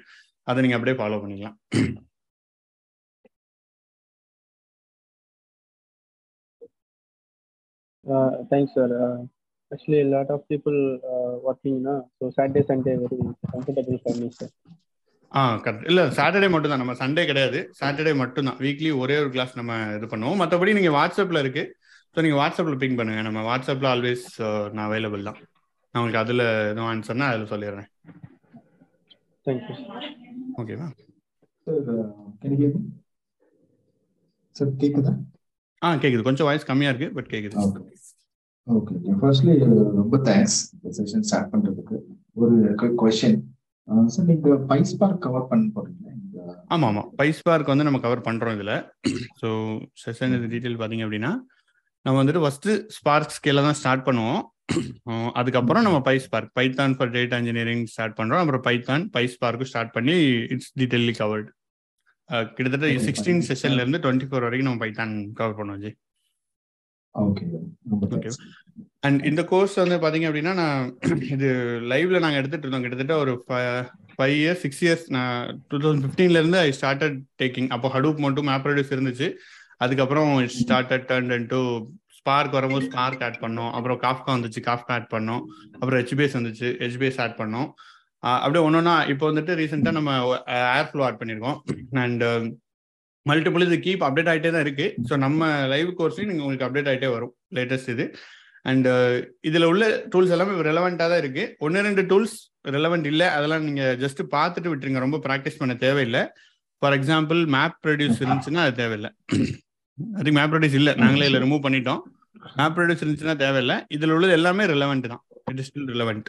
அதை 0.51 0.59
நீங்கள் 0.65 0.79
அப்படியே 0.81 0.99
ஃபாலோ 1.01 1.21
பண்ணிக்கலாம். 1.23 1.57
Thanks, 8.51 8.73
sir. 8.75 8.89
Uh, 9.05 9.17
actually, 9.73 10.01
a 10.01 10.09
lot 10.15 10.29
of 10.35 10.41
people 10.49 10.77
uh, 11.13 11.33
working, 11.47 11.77
na, 11.87 11.95
so 12.19 12.31
Saturday, 12.37 12.65
Sunday, 12.71 12.95
very 13.05 13.19
comfortable 13.53 13.99
for 14.07 14.15
me, 14.21 14.29
sir. 14.39 14.51
ஆ 15.39 15.41
கரெக்ட் 15.63 15.87
இல்லை 15.91 16.03
சாட்டர்டே 16.19 16.49
மட்டும் 16.53 16.73
தான் 16.73 16.81
நம்ம 16.83 16.93
சண்டே 17.01 17.23
கிடையாது. 17.31 17.59
சாட்டர்டே 17.79 18.13
மட்டும் 18.21 18.47
தான் 18.49 18.61
வீக்லி 18.65 18.91
ஒரே 19.03 19.17
ஒரு 19.23 19.31
கிளாஸ் 19.35 19.57
நம்ம 19.59 19.73
இது 19.97 20.07
பண்ணுவோம். 20.13 20.39
மற்றபடி 20.43 20.75
நீங்கள் 20.79 20.95
வாட்ஸ்அப்பில் 20.97 21.41
இருக்கு. 21.43 21.65
ஸோ 22.13 22.19
நீங்கள் 22.25 22.41
வாட்ஸ்அப்பில் 22.41 22.79
பிங் 22.83 22.97
பண்ணுங்க. 23.01 23.23
நம்ம 23.29 23.41
வாட்ஸ்அப்பில் 23.49 23.89
ஆல்வேஸ் 23.93 24.27
நான் 24.75 24.87
அவைலபிள் 24.87 25.27
தான். 25.29 25.41
நான் 25.91 26.01
உங்களுக்கு 26.01 26.23
அதில் 26.23 26.45
எதுவும் 26.71 26.91
ஆன்சர்னா 26.93 27.29
அதில் 27.33 27.51
சொல்லிடுறேன். 27.53 27.89
Thank 29.47 29.63
you. 29.69 29.77
sir. 29.81 30.13
ஓகேவா 30.61 30.87
uh? 30.87 32.73
Sir, 34.57 34.69
கேக்குதா? 34.83 35.15
ஆ 35.83 35.95
கேட்குது 36.05 36.29
கொஞ்சம் 36.29 36.49
வாய்ஸ் 36.51 36.71
கம்மியாக 36.71 36.93
இருக்கு 36.95 37.15
பட் 37.19 37.31
கேட்குது 37.35 37.57
ஓகே 38.67 38.95
ஃபர்ஸ்ட்லி 39.21 39.53
ரொம்ப 40.01 40.17
தேங்க்ஸ் 40.29 40.57
இந்த 40.75 40.89
செஷன் 40.97 41.27
ஸ்டார்ட் 41.29 41.51
பண்றதுக்கு. 41.53 41.97
ஒரு 42.43 42.57
கொஸ்டின் 43.03 43.37
சார் 44.15 44.27
நீங்க 44.31 44.55
பைஸ் 44.71 44.95
பார்க் 45.01 45.21
கவர் 45.27 45.47
பண்ண 45.51 45.67
போறீங்களா? 45.77 46.15
ஆமாம். 46.75 46.89
ஆமாம் 46.91 47.11
பைஸ் 47.21 47.43
பார்க் 47.49 47.71
வந்து 47.73 47.87
நம்ம 47.89 48.01
கவர் 48.07 48.27
பண்ணுறோம் 48.29 48.57
இதில். 48.57 48.77
ஸோ 49.41 49.49
செஷன் 50.05 50.35
இது 50.39 50.49
டீட்டெயில் 50.55 50.79
பார்த்தீங்க 50.81 51.05
அப்படின்னா 51.07 51.33
நம்ம 52.05 52.17
வந்துட்டு 52.21 52.43
ஃபஸ்ட்டு 52.45 52.75
ஸ்பார்க் 52.97 53.37
ஸ்கேல 53.37 53.63
தான் 53.67 53.79
ஸ்டார்ட் 53.81 54.07
பண்ணுவோம். 54.09 54.43
அதுக்கப்புறம் 55.41 55.85
நம்ம 55.87 55.99
PySpark 56.33 56.51
python 56.59 56.97
for 56.99 57.13
data 57.17 57.39
engineering 57.43 57.85
start 57.93 58.17
பண்ணுறோம் 58.21 58.43
அப்புறம் 58.45 58.65
பைத்தான் 58.67 59.05
பைஸ் 59.17 59.37
பார்க்கும் 59.45 59.71
ஸ்டார்ட் 59.73 59.95
பண்ணி 59.97 60.17
இட்ஸ் 60.55 60.73
டீட்டெயிலி 60.81 61.15
கவர்டு 61.21 61.49
கிட்டத்தட்ட 62.57 62.89
சிக்ஸ்டீன். 63.09 63.43
செஷன்ல 63.49 63.83
இருந்து 63.85 64.01
டுவெண்ட்டி 64.05 64.29
ஃபோர் 64.29 64.47
வரைக்கும் 64.47 64.69
நம்ம 64.69 64.83
பைத்தான் 64.85 65.15
கவர் 65.41 65.57
பண்ணுவோம் 65.61 65.83
ஜி. 65.85 65.93
ஓகே 67.25 67.45
அண்ட் 69.07 69.21
இந்த 69.31 69.43
கோர்ஸ் 69.51 69.75
வந்து 69.83 69.97
பாத்தீங்க 70.05 70.27
அப்படின்னா 70.29 70.53
நான் 70.61 70.87
இது 71.35 71.49
லைவ்ல 71.93 72.19
நாங்க 72.25 72.39
எடுத்துட்டு 72.41 72.65
இருந்தோம். 72.67 72.85
கிட்டத்தட்ட 72.85 73.17
ஒரு 73.25 73.33
ஃபைவ் 74.17 74.37
இயர்ஸ் 74.41 74.63
சிக்ஸ் 74.65 74.83
இயர்ஸ் 74.85 75.05
நான் 75.17 75.61
டூ 75.69 75.79
தௌசண்ட் 75.85 76.05
ஃபிஃப்டீன்ல 76.05 76.41
இருந்து 76.43 76.59
ஐ 76.67 76.71
ஸ்டார்டட் 76.79 77.17
டேக்கிங் 77.43 77.69
அப்போ 77.77 77.91
ஹடூப் 77.97 78.25
மட்டும் 78.27 78.49
மேப் 78.51 78.69
ரெடியூஸ் 78.71 78.95
இருந்துச்சு. 78.97 79.29
அதுக்கப்புறம் 79.85 80.33
ஸ்டார்டட் 80.59 81.07
டர்ன் 81.11 81.47
டு 81.55 81.61
ஸ்பார்க் 82.19 82.57
வரும்போது 82.59 82.87
ஸ்பார்க் 82.91 83.25
ஆட் 83.27 83.43
பண்ணோம். 83.45 83.73
அப்புறம் 83.77 83.99
காஃப்கா 84.07 84.31
வந்துச்சு 84.37 84.61
காஃப்கா 84.69 84.95
ஆட் 84.99 85.11
பண்ணோம். 85.15 85.43
அப்புறம் 85.81 85.99
ஹெச்பிஎஸ் 86.01 86.39
வந்துச்சு 86.39 86.69
ஹெச்பிஎஸ் 86.85 87.21
ஆட் 87.25 87.39
பண்ணோம். 87.43 87.69
அப்படியே 88.45 88.63
ஒன்னொன்னா 88.67 88.95
இப்போ 89.13 89.25
வந்துட்டு 89.31 89.55
ரீசெண்டாக 89.61 89.99
நம்ம 89.99 90.13
ஏர் 90.79 90.89
ஃப்ளோ 90.91 91.05
ஆட் 91.09 91.21
பண்ணியிருக்கோம் 91.21 91.59
அண்ட் 92.05 92.25
மல்டிபிள் 93.31 93.67
இது 93.69 93.77
கீப் 93.87 94.03
அப்டேட் 94.07 94.31
ஆகிட்டே 94.33 94.51
தான் 94.55 94.65
இருக்கு. 94.67 94.87
ஸோ 95.09 95.15
நம்ம 95.25 95.49
லைவ் 95.73 95.91
கோர்ஸ்லையும் 95.99 96.31
நீங்கள் 96.31 96.47
உங்களுக்கு 96.47 96.67
அப்டேட் 96.69 96.91
ஆகிட்டே 96.93 97.11
வரும் 97.17 97.33
லேட்டஸ்ட் 97.59 97.93
இது. 97.95 98.07
அண்ட் 98.71 98.87
uh, 98.93 99.13
இதில் 99.49 99.69
உள்ள 99.73 99.85
டூல்ஸ் 100.13 100.33
எல்லாமே 100.37 100.55
ரெலவெண்ட்டாக 100.69 101.09
தான் 101.13 101.23
இருக்கு. 101.25 101.45
ஒன்று 101.65 101.85
ரெண்டு 101.89 102.03
டூல்ஸ் 102.11 102.37
ரெலவெண்ட் 102.77 103.07
இல்லை. 103.13 103.27
அதெல்லாம் 103.37 103.67
நீங்கள் 103.69 103.95
ஜஸ்ட் 104.03 104.23
பார்த்துட்டு 104.37 104.71
விட்டுருங்க. 104.73 105.03
ரொம்ப 105.05 105.21
ப்ராக்டிஸ் 105.27 105.61
பண்ண 105.61 105.77
தேவையில்லை. 105.85 106.23
ஃபார் 106.83 106.97
எக்ஸாம்பிள் 106.99 107.41
மேப் 107.57 107.77
ப்ரொடியூஸ் 107.85 108.19
இருந்துச்சுன்னா 108.23 108.65
அது 108.67 108.75
தேவையில்லை. 108.83 109.11
அதுக்கு 109.99 110.37
மேப் 110.39 110.53
ப்ரொடியூஸ் 110.55 110.79
இல்லை. 110.81 110.95
நாங்களே 111.05 111.29
இதில் 111.29 111.43
ரிமூவ் 111.45 111.63
பண்ணிட்டோம். 111.67 112.03
மேப் 112.59 112.75
ப்ரொடியூஸ் 112.79 113.05
இருந்துச்சுன்னா 113.05 113.37
தேவையில்லை. 113.45 113.79
இதில் 113.97 114.15
உள்ளது 114.17 114.35
எல்லாமே 114.41 114.67
ரெலவெண்ட் 114.75 115.09
தான். 115.15 115.23
It 115.53 115.61
is 115.63 115.71
still 115.71 115.91
relevant 115.95 116.29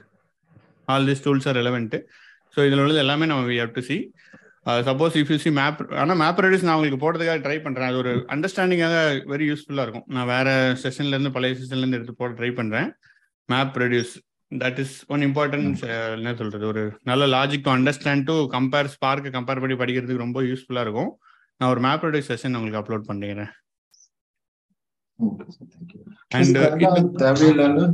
all 0.88 1.08
this 1.10 1.24
tools 1.25 1.48
are 1.50 1.58
relevant 1.62 1.96
so 2.54 2.60
இதில் 2.68 2.82
உள்ளது 2.84 3.00
எல்லாமே 3.06 3.25
நம்ம 3.30 3.46
we 3.51 3.58
have 3.62 3.74
to 3.77 3.82
see 3.88 3.98
suppose 4.88 5.16
if 5.20 5.32
you 5.34 5.38
see 5.44 5.52
map 5.58 5.82
ஆனால் 6.02 6.20
மேப் 6.22 6.40
ரெடியூஸ் 6.46 6.66
நான் 6.68 6.78
உங்களுக்கு 6.78 7.02
போடுறதுக்காக 7.04 7.42
ட்ரை 7.46 7.58
பண்ணுறேன் 7.66 7.90
அது 7.90 8.00
ஒரு 8.04 8.14
அண்டர்ஸ்டாண்டிங்காக 8.36 8.96
வெரி 9.34 9.46
யூஸ்ஃபுல்லாக 9.50 9.86
இருக்கும். 9.88 10.08
நான் 10.16 10.32
வேற 10.34 10.48
செஷன்லேருந்து 10.84 11.34
பழைய 11.36 11.56
செஷன்லேருந்து 11.60 12.00
எடுத்து 12.00 12.16
போட 12.22 12.32
ட்ரை 12.40 12.52
பண்ணுறேன் 12.60 12.90
map 13.50 13.78
reduce 13.84 14.14
that 14.52 14.80
is 14.86 14.96
one 15.14 15.24
important 15.30 15.86
என்ன 16.18 16.34
சொல்கிறது 16.42 16.68
ஒரு 16.74 16.84
நல்ல 17.12 17.24
logic 17.36 17.66
to 17.68 17.74
understand 17.78 18.28
to 18.32 18.36
compare 18.58 18.92
spark 18.96 19.36
compare 19.38 19.62
பண்ணி 19.64 19.78
படிக்கிறதுக்கு 19.84 20.26
ரொம்ப 20.26 20.42
யூஸ்ஃபுல்லாக 20.50 20.86
இருக்கும். 20.88 21.12
நான் 21.60 21.72
ஒரு 21.76 21.84
மேப் 21.88 22.06
ரெடியூஸ் 22.08 22.32
செஷன் 22.34 22.58
உங்களுக்கு 22.60 22.82
அப்லோட் 22.84 23.10
பண்ணிக்கிறேன். 23.12 23.54
Uh, 25.20 25.30
அண்ட் 26.38 26.58
தேவையில்லாலும் 27.22 27.94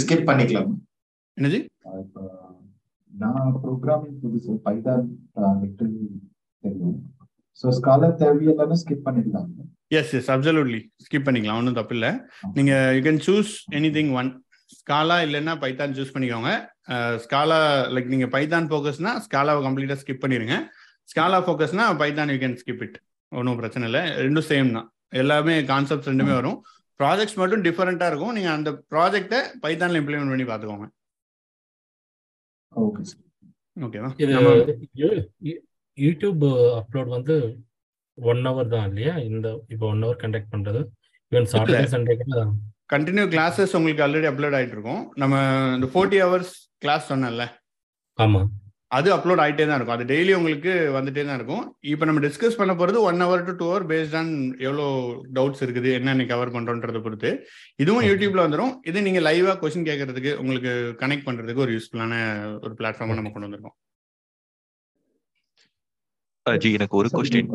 ஸ்கிப் 0.00 0.28
பண்ணிக்கலாம். 0.30 0.70
என்னது? 1.36 1.58
இப்போ 2.02 2.22
நான் 3.12 3.54
ப்ரோக்ராமிங் 3.62 4.18
புதுசு 4.22 4.52
பைதான் 4.66 5.06
லிட்டில் 5.62 5.94
தெரியும் 6.64 6.96
ஸோ 7.60 7.68
ஸ்காலர் 7.78 8.18
தேவையில்லாலும் 8.20 8.80
ஸ்கிப் 8.82 9.06
பண்ணிடலாம் 9.06 9.48
எஸ் 9.98 10.12
எஸ் 10.18 10.30
அப்சல்யூட்லி 10.34 10.80
ஸ்கிப் 11.04 11.26
பண்ணிக்கலாம் 11.26 11.60
ஒன்றும் 11.60 11.78
தப்பு 11.78 11.94
இல்லை 11.96 12.10
நீங்கள் 12.56 12.92
you 12.96 13.00
can 13.06 13.22
choose 13.26 13.52
any 13.78 13.90
thing 13.96 14.12
one 14.20 14.30
Scala 14.72 15.16
இல்லைன்னா 15.26 15.54
பைத்தான் 15.62 15.94
சூஸ் 15.98 16.14
பண்ணிக்கோங்க 16.14 16.50
ஸ்காலா 17.24 17.60
லைக் 17.94 18.12
நீங்கள் 18.14 18.32
பைத்தான் 18.34 18.68
ஃபோக்கஸ்னா 18.70 19.12
ஸ்காலாவை 19.26 19.62
கம்ப்ளீட்டாக 19.66 20.00
ஸ்கிப் 20.02 20.22
பண்ணிடுங்க 20.24 20.56
Scala 21.08 21.38
ஃபோக்கஸ்னா 21.46 21.86
python 22.02 22.32
you 22.34 22.38
can 22.38 22.58
skip 22.62 22.82
it 22.86 22.98
ஒன்றும் 23.32 23.58
பிரச்சனை 23.60 23.84
இல்லை 23.88 24.02
ரெண்டும் 24.20 24.48
சேம் 24.50 24.70
தான் 24.76 24.88
எல்லாமே 25.14 25.54
கான்செப்ட்ஸ் 25.70 26.10
ரெண்டுமே 26.10 26.34
வரும் 26.34 26.58
ப்ராஜெக்ட்ஸ் 27.00 27.38
மட்டும் 27.40 27.64
டிஃபரெண்ட்டாக 27.66 28.10
இருக்கும் 28.12 28.34
நீங்கள் 28.34 28.54
அந்த 28.54 28.70
ப்ராஜெக்டை 28.92 29.40
பைத்தானில் 29.64 30.00
இம்ப்ளிமெண்ட் 30.00 30.32
பண்ணி 30.32 30.46
பார்த்துக்கோங்க 30.48 30.86
ஓகே 32.86 33.02
ஓகேவா 33.76 34.10
யூடியூப் 35.98 36.42
அப்லோட் 36.80 37.10
வந்து 37.16 37.34
ஒன் 38.18 38.42
ஹவர் 38.48 38.72
தான் 38.74 38.86
இல்லையா? 38.90 39.14
இந்த 39.30 39.46
இப்போ 39.72 39.84
ஒன் 39.92 40.02
ஹவர் 40.04 40.20
கண்டக்ட் 40.22 40.52
பண்றது. 40.54 40.80
Even 41.32 41.48
Saturday 41.52 41.88
Sunday 41.94 42.14
continue 42.92 43.24
classes 43.34 43.74
உங்களுக்கு 43.78 44.04
ஆல்ரெடி 44.04 44.28
அப்லோட் 44.30 44.56
ஆகிட்டு 44.58 44.76
இருக்கும். 44.76 45.02
நம்ம 45.22 45.34
இந்த 45.76 45.88
ஃபோர்ட்டி 45.94 46.18
ஹவர்ஸ் 46.24 46.52
கிளாஸ் 46.84 47.10
சொன்னேன்ல. 47.12 47.44
ஆமா. 48.18 48.40
அது 48.96 49.08
அப்லோட் 49.14 49.40
ஆகிட்டே 49.42 49.64
தான் 49.68 49.78
இருக்கும். 49.78 49.96
அது 49.96 50.04
டெய்லி 50.10 50.32
உங்களுக்கு 50.38 50.72
வந்துட்டே 50.96 51.24
தான் 51.28 51.38
இருக்கும். 51.38 51.64
இப்போ 51.92 52.04
நம்ம 52.08 52.20
டிஸ்கஸ் 52.26 52.58
பண்ண 52.60 52.72
போகிறது 52.80 52.98
one 53.08 53.22
hour 53.24 53.44
to 53.48 53.52
two 53.60 53.66
hour 53.70 53.86
based 53.90 54.16
on 54.20 54.30
எவ்வளோ 54.66 54.86
டவுட்ஸ் 55.38 55.62
இருக்குது 55.66 55.90
என்ன 55.98 56.26
கவர் 56.32 56.54
பண்ணுறோன்றதை 56.54 57.02
பொறுத்து. 57.06 57.32
இதுவும். 57.82 58.06
யூடியூப்ல 58.10 58.46
வந்துடும் 58.46 58.72
இது 58.90 59.04
நீங்கள் 59.08 59.26
லைவாக 59.28 59.56
கொஸ்டின் 59.64 59.88
கேட்கறதுக்கு 59.90 60.32
உங்களுக்கு 60.44 60.72
கனெக்ட் 61.02 61.28
பண்ணுறதுக்கு 61.28 61.64
ஒரு 61.66 61.74
யூஸ்ஃபுல்லான 61.76 62.22
ஒரு 62.64 62.74
பிளாட்ஃபார்மாக 62.80 63.18
நம்ம 63.20 63.32
கொண்டு 63.34 63.48
வந்திருக்கோம். 63.48 63.76
ஜி 66.46 66.68
எனக்கு 66.78 66.98
ஒரு 67.02 67.08
கொஸ்டின் 67.14 67.50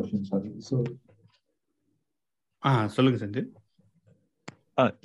ஆ 2.64 2.72
சொல்லுங்க 2.96 3.18
செஞ்சு 3.22 3.42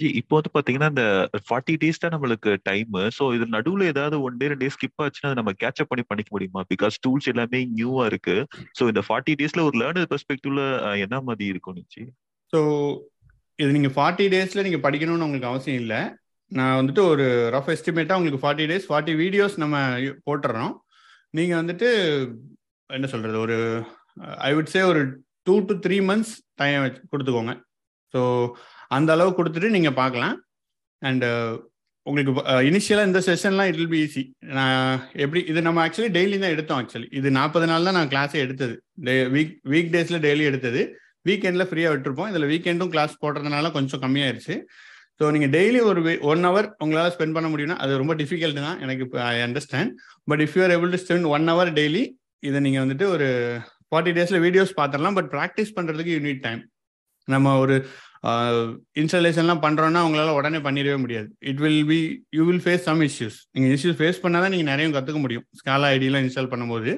ஜி 0.00 0.08
இப்போ 0.20 0.34
வந்து 0.38 0.50
பாத்தீங்கன்னா 0.54 0.88
இந்த 0.92 1.04
ஃபார்ட்டி 1.46 1.75
டேஸ் 1.80 2.00
தான் 2.02 2.14
நம்மளுக்கு 2.14 2.50
டைம் 2.68 2.94
ஸோ 3.16 3.25
இது 3.37 3.44
நடுவுல 3.56 3.88
ஏதாவது 3.92 4.16
ஒன் 4.26 4.38
டே 4.40 4.46
ரெண்டு 4.52 4.64
டே 4.64 4.70
ஸ்கிப் 4.75 5.02
ஆச்சுன்னா 5.04 5.30
அதை 5.30 5.38
நம்ம 5.40 5.52
கேட்சப் 5.62 5.90
பண்ணி 5.90 6.04
பண்ணிக்க 6.10 6.30
முடியுமா? 6.37 6.60
பிகாஸ் 6.72 6.94
டூல்ஸ் 7.04 7.28
எல்லாமே 7.32 7.60
நியூவா 7.78 8.04
இருக்கு. 8.10 8.37
ஸோ 8.78 8.88
இந்த 8.92 9.02
ஃபார்ட்டி 9.08 9.34
டேஸ்ல 9.40 9.64
ஒரு 9.68 9.76
லேர்னர் 9.82 10.08
பெர்ஸ்பெக்டிவ்ல 10.12 10.62
என்ன 11.04 11.20
மாதிரி 11.28 11.46
இருக்கும் 11.52 11.78
நிச்சி? 11.80 12.04
ஸோ 12.52 12.60
இது 13.58 13.70
நீங்கள் 13.76 13.94
ஃபார்ட்டி 13.96 14.26
டேஸில் 14.34 14.64
நீங்கள் 14.68 14.84
படிக்கணும்னு 14.87 15.26
உங்களுக்கு 15.28 15.50
அவசியம் 15.52 15.80
இல்லை. 15.82 16.00
நான் 16.52 16.78
வந்துட்டு 16.80 17.02
ஒரு 17.12 17.25
ரஃப் 17.56 17.70
எஸ்டிமேட்டாக 17.75 18.18
உங்களுக்கு 18.18 18.42
ஃபார்ட்டி 18.44 18.66
டேஸ் 18.72 18.88
ஃபார்ட்டி 18.90 19.14
வீடியோஸ் 19.22 19.56
நம்ம 19.64 19.76
போட்டுடுறோம் 20.26 20.75
நீங்கள் 21.34 21.60
வந்துட்டு 21.60 21.88
என்ன 22.90 23.06
சொல்கிறது 23.14 23.38
ஒரு 23.46 23.56
ஐ 24.48 24.50
வுட் 24.56 24.75
சே 24.75 24.82
ஒரு 24.92 25.00
two 25.48 25.54
to 25.68 25.75
three 25.87 25.96
months 26.10 26.34
time 26.62 26.82
வச்சு 26.84 27.02
கொடுத்துக்கோங்க. 27.12 27.54
ஸோ 28.14 28.20
அந்த 28.90 29.12
அளவு 29.16 29.30
கொடுத்துட்டு 29.38 29.76
நீங்கள் 29.76 29.99
பார்க்கலாம். 30.02 30.37
அண்டு 31.02 31.26
uh, 31.33 31.50
உங்களுக்கு 32.07 32.33
uh, 32.52 32.61
இனிஷியலாக 32.68 33.09
இந்த 33.09 33.21
செஷன்லாம் 33.26 33.68
இட் 33.71 33.78
வில் 33.80 33.92
பி 33.95 33.99
ஈஸி 34.04 34.23
நான் 34.59 35.00
எப்படி 35.23 35.40
இது 35.50 35.61
நம்ம 35.66 35.80
ஆக்சுவலி 35.85 36.11
டெய்லி 36.16 36.37
தான் 36.42 36.54
எடுத்தோம் 36.54 36.78
ஆக்சுவலி 36.80 37.09
இது 37.18 37.28
நாற்பது 37.38 37.66
நாள் 37.71 37.87
தான் 37.88 37.99
நான் 37.99 38.12
கிளாஸே 38.12 38.38
எடுத்தது. 38.45 38.75
டே 39.07 39.14
வீக் 39.35 39.52
வீக் 39.73 39.90
டேஸில் 39.95 40.23
டெய்லி 40.26 40.45
எடுத்தது. 40.50 40.83
வீக்கெண்டில் 41.28 41.68
ஃப்ரீயாக 41.71 41.92
விட்டுருப்போம். 41.95 42.30
இதில் 42.33 42.49
வீக்கெண்டும் 42.52 42.92
கிளாஸ் 42.95 43.14
போடுறதுனால 43.25 43.71
கொஞ்சம் 43.76 44.02
கம்மியாயிருச்சு. 44.04 44.57
ஸோ 45.21 45.30
நீங்கள் 45.35 45.52
டெய்லி 45.57 45.80
ஒரு 45.90 46.00
ஒன் 46.33 46.45
ஹவர் 46.49 46.68
உங்களால் 46.85 47.12
ஸ்பெண்ட் 47.16 47.37
பண்ண 47.37 47.49
முடியும்னா 47.52 47.78
அது 47.85 48.00
ரொம்ப 48.02 48.14
டிஃபிகல்ட் 48.23 48.61
தான். 48.66 48.78
எனக்கு 48.87 49.04
I 49.33 49.37
understand 49.47 49.92
but 50.30 50.42
if 50.47 50.57
you're 50.59 50.75
able 50.76 50.92
to 50.95 51.00
spend 51.04 51.28
one 51.37 51.47
hour 51.52 51.73
daily 51.80 52.02
இதை 52.49 52.59
நீங்கள் 52.66 52.85
வந்துட்டு 52.85 53.07
ஒரு 53.14 53.28
ஃபார்ட்டி 53.90 54.12
டேஸில் 54.18 54.42
வீடியோஸ் 54.47 54.73
பார்த்துடலாம். 54.80 55.16
பட் 55.18 55.30
ப்ராக்டிஸ் 55.37 55.75
பண்ணுறதுக்கு 55.78 56.14
யூனிட் 56.18 56.45
டைம் 56.47 56.62
நம்ம 57.28 57.57
ஒரு 57.62 57.76
இன்ஸ்டாலேஷன்லாம் 59.00 59.62
பண்ணுறோன்னா 59.64 60.00
உங்களால் 60.06 60.37
உடனே 60.38 60.58
பண்ணிடவே 60.66 60.98
முடியாது. 61.04 61.28
It 61.50 61.60
will 61.64 61.82
be 61.90 61.98
you 62.37 62.44
will 62.48 62.62
face 62.64 62.84
some 62.88 63.02
issues 63.08 63.37
நீங்கள் 63.54 63.72
இஷ்யூஸ் 63.76 63.98
ஃபேஸ் 64.00 64.22
பண்ணால் 64.25 64.44
தான் 64.44 64.54
நீங்கள் 64.54 64.70
நிறைய 64.72 64.87
கற்றுக்க 64.96 65.20
முடியும். 65.25 65.44
ஸ்காலா 65.60 65.90
ஐடியெலாம் 65.96 66.25
இன்ஸ்டால் 66.26 66.50
பண்ணும்போது. 66.54 66.92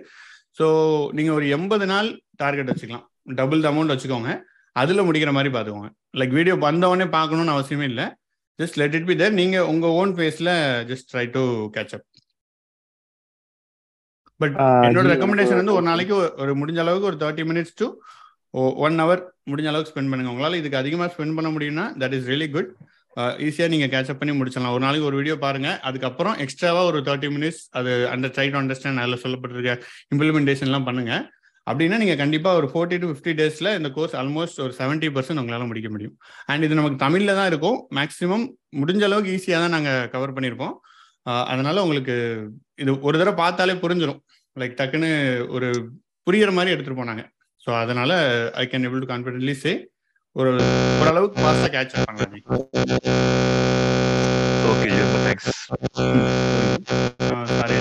ஸோ 0.58 0.66
நீங்கள் 1.18 1.36
ஒரு 1.38 1.48
எண்பது 1.56 1.86
நாள் 1.92 2.08
டார்கெட் 2.42 2.70
வச்சுக்கலாம். 2.72 3.04
டபுள் 3.40 3.64
த 3.64 3.68
அமௌண்ட் 3.72 3.94
வச்சுக்கோங்க. 3.94 4.30
அதில் 4.76 5.06
முடிக்கிற 5.08 5.30
மாதிரி 5.36 5.50
பார்த்துக்கோங்க. 5.54 5.90
லைக் 6.20 6.34
வீடியோ 6.38 6.54
வந்தவொடனே 6.68 7.08
பார்க்கணும்னு 7.18 7.54
அவசியமே 7.56 7.86
இல்லை. 7.92 8.06
Just 8.58 8.78
let 8.80 8.96
it 8.98 9.08
be 9.10 9.14
there 9.20 9.38
நீங்கள் 9.40 9.68
உங்கள் 9.72 9.94
ஓன் 10.00 10.14
ஃபேஸில் 10.16 10.52
just 10.90 11.08
try 11.12 11.26
to 11.36 11.42
catch 11.76 11.94
up 11.96 12.06
but 14.40 14.56
என்னோட 14.86 15.06
ரெக்கமெண்டேஷன் 15.12 15.60
வந்து 15.60 15.76
ஒரு 15.78 15.84
நாளைக்கு 15.90 16.14
ஒரு 16.42 16.52
முடிஞ்ச 16.60 16.78
அளவுக்கு 16.84 17.08
ஒரு 17.10 17.18
thirty 17.22 17.44
minutes 17.50 17.76
to 17.80 17.86
one 18.87 18.97
hour 19.02 19.23
முடிஞ்ச 19.50 19.69
அளவுக்கு 19.71 19.92
ஸ்பெண்ட் 19.92 20.11
பண்ணுங்க. 20.12 20.33
உங்களால் 20.35 20.61
இதுக்கு 20.61 20.80
அதிகமாக 20.83 21.09
ஸ்பெண்ட் 21.14 21.37
பண்ண 21.38 21.50
முடியும்னா 21.57 21.85
தட் 22.02 22.14
இஸ் 22.19 22.28
ரியலி 22.33 22.49
குட் 22.54 22.71
ஈஸியாக 23.47 23.71
நீங்கள் 23.73 23.90
கேட்சப் 23.95 24.21
பண்ணி 24.21 24.33
முடிச்சிடலாம். 24.38 24.75
ஒரு 24.76 24.83
நாளைக்கு 24.85 25.09
ஒரு 25.11 25.16
வீடியோ 25.21 25.35
பாருங்க. 25.45 25.69
அதுக்கப்புறம் 25.88 26.37
எக்ஸ்ட்ராவாக 26.45 26.90
ஒரு 26.90 26.99
தேர்ட்டி 27.09 27.28
மினிட்ஸ் 27.37 27.62
அது 27.78 27.92
அந்த 28.14 28.26
ட்ரை 28.35 28.47
டு 28.52 28.59
அண்டர்ஸ்டாண்ட் 28.61 29.02
அதில் 29.04 29.23
சொல்லப்பட்டிருக்க 29.25 29.73
இம்ப்ளிமெண்டேஷன்லாம் 30.14 30.87
பண்ணுங்க. 30.88 31.14
அப்படின்னா 31.71 31.97
நீங்க 32.02 32.14
கண்டிப்பா 32.21 32.50
ஒரு 32.59 32.69
ஃபோர்ட்டி 32.73 32.97
டு 33.00 33.09
ஃபிஃப்டி 33.11 33.33
டேஸ்ல 33.40 33.71
இந்த 33.78 33.88
கோர்ஸ் 33.97 34.14
ஆல்மோஸ்ட் 34.21 34.61
ஒரு 34.66 34.73
செவன்ட்டி 34.78 35.09
பர்சன்ட் 35.16 35.40
உங்களால 35.42 35.66
முடிக்க 35.71 35.88
முடியும். 35.95 36.14
அண்ட் 36.50 36.64
இது 36.66 36.78
நமக்கு 36.78 37.02
தமிழ்ல 37.07 37.35
தான் 37.40 37.50
இருக்கும். 37.52 37.78
மேக்ஸிமம் 37.99 38.47
முடிஞ்ச 38.80 39.04
அளவுக்கு 39.09 39.35
ஈஸியாக 39.37 39.62
தான் 39.64 39.76
நாங்கள் 39.76 40.09
கவர் 40.14 40.35
பண்ணியிருப்போம் 40.38 40.75
அதனால் 41.25 41.50
அதனால 41.52 41.83
உங்களுக்கு 41.87 42.14
இது 42.83 42.90
ஒரு 43.09 43.16
தடவை 43.21 43.35
பார்த்தாலே 43.42 43.75
புரிஞ்சிடும் 43.83 44.21
லைக் 44.61 44.78
டக்குன்னு 44.78 45.11
ஒரு 45.57 45.69
புரியுற 46.26 46.50
மாதிரி 46.59 46.73
எடுத்துட்டு 46.75 47.00
போனாங்க. 47.00 47.23
ஸோ 47.62 47.70
அதனால 47.80 48.12
I 48.56 48.66
can 48.66 48.86
able 48.88 49.02
to 49.02 49.10
confidently 49.12 49.54
say 49.62 49.72
ஒரு 50.36 50.52
ஓரளவுக்கு 51.00 51.38
ஃபாஸ்ட்டாக 51.42 51.72
கேட்ச் 51.76 51.96
பண்ணலாம் 52.00 52.36
ஓகே 54.70 54.88
தேங்க்ஸ் 55.24 55.50
சாரி. 57.52 57.78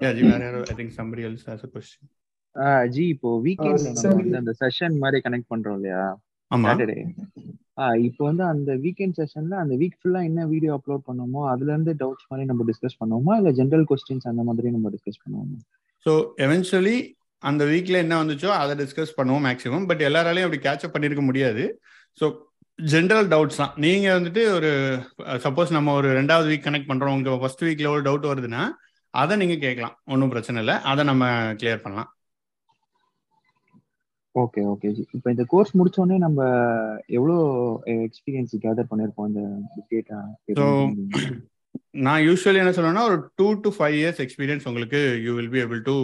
Yeah, 0.00 0.12
யாரோ 0.22 0.58
I 0.62 0.74
think 0.78 0.94
somebody 0.98 1.22
else 1.24 1.42
has 1.46 1.60
a 1.62 1.72
question. 1.74 2.02
ஆஹ் 2.56 2.84
ஜி 2.88 3.02
இப்போ 3.08 3.28
வந்து 3.32 4.38
அந்த 4.38 4.52
செஷன் 4.60 4.94
மாதிரி 5.02 5.18
கனெக்ட் 5.24 5.50
பண்றோம் 5.52 5.76
இல்லையா? 5.78 6.02
சாட்டர்டே 6.68 6.96
இப்போ 8.06 8.22
வந்து 8.28 8.44
அந்த 8.52 8.70
வீக்கெண்ட் 8.84 9.16
செஷன்ல 9.20 9.54
அந்த 9.62 9.74
வீக் 9.80 9.98
ஃபுல்லா 9.98 10.20
என்ன 10.28 10.46
வீடியோ 10.52 10.72
அப்லோட் 10.78 11.04
பண்ணுமோ 11.08 11.42
அதுல 11.52 11.70
இருந்து 11.72 11.92
டவுட்ஸ் 12.00 12.28
மாதிரி 12.30 12.48
நம்ம 12.50 12.64
டிஸ்கஸ் 12.70 12.98
பண்ணுவோமா? 13.02 13.34
இல்ல 13.40 13.50
ஜென்ரல் 13.60 13.86
கொஸ்டின்ஸ் 13.90 14.26
அந்த 14.32 14.42
மாதிரி 14.48 14.72
நம்ம 14.76 14.90
டிஸ்கஸ் 14.94 15.22
பண்ணுவோமா? 15.24 15.58
ஸோ 16.06 16.12
எவென்ச்சுவலி 16.46 16.96
அந்த 17.42 17.62
வீக்ல 17.64 18.02
என்ன 18.04 18.14
வந்துச்சோ 18.22 18.50
அதை 18.60 18.74
டிஸ்கஸ் 18.82 19.16
பண்ணுவோம் 19.18 19.46
மேக்ஸிமம் 19.48 19.86
பட் 19.90 20.02
எல்லாராலையும் 20.08 20.48
அப்படி 20.48 20.62
கேட்சப் 20.68 20.94
பண்ணியிருக்க 20.94 21.24
முடியாது. 21.30 21.64
ஸோ 22.20 22.26
ஜென்ரல் 22.78 23.28
டவுட்ஸ் 23.34 23.60
தான். 23.62 23.72
நீங்க 23.84 24.08
வந்துட்டு 24.18 24.42
ஒரு 24.56 24.70
சப்போஸ் 25.46 25.70
நம்ம 25.76 25.94
ஒரு 26.00 26.08
ரெண்டாவது 26.20 26.48
வீக் 26.52 26.66
கனெக்ட் 26.66 26.90
பண்றோம். 26.90 27.16
உங்க 27.18 27.38
ஃபர்ஸ்ட் 27.42 27.64
வீக்ல 27.68 27.88
ஒரு 27.94 28.02
டவுட் 28.08 28.30
வருதுன்னா 28.32 28.64
அதை 29.14 29.34
நீங்க 29.42 29.56
கேட்கலாம். 29.66 29.94
ஒன்றும் 30.12 30.32
பிரச்சனை 30.34 30.60
இல்லை. 30.62 30.76
அதை 30.90 31.04
நம்ம 31.10 31.26
கிளியர் 31.60 31.84
பண்ணலாம். 31.84 32.10
ஓகே 34.40 34.62
ஓகே 34.72 34.88
இப்போ 35.16 35.28
இந்த 35.34 35.44
கோர்ஸ் 35.52 35.76
முடிச்ச 35.78 35.98
உடனே 36.02 36.18
நம்ம 36.24 36.40
எவ்வளோ 37.18 37.36
எக்ஸ்பீரியன்ஸ் 38.08 38.54
கேதர் 38.64 38.90
பண்ணிருப்போம் 38.90 39.30
இந்த 39.30 39.42
டேட்டா 39.92 40.18
நான் 42.06 42.22
யூஸ்வலி 42.26 42.60
என்ன 42.62 42.72
சொல்லுவேன்னா 42.76 43.04
ஒரு 43.08 43.16
two 43.38 43.46
to 43.64 43.68
five 43.76 43.94
years 44.00 44.20
experience 44.24 44.66
உங்களுக்கு 44.70 45.00
you 45.24 45.32
will 45.38 45.52
be 45.54 45.60
able 45.62 45.80
to 45.88 45.94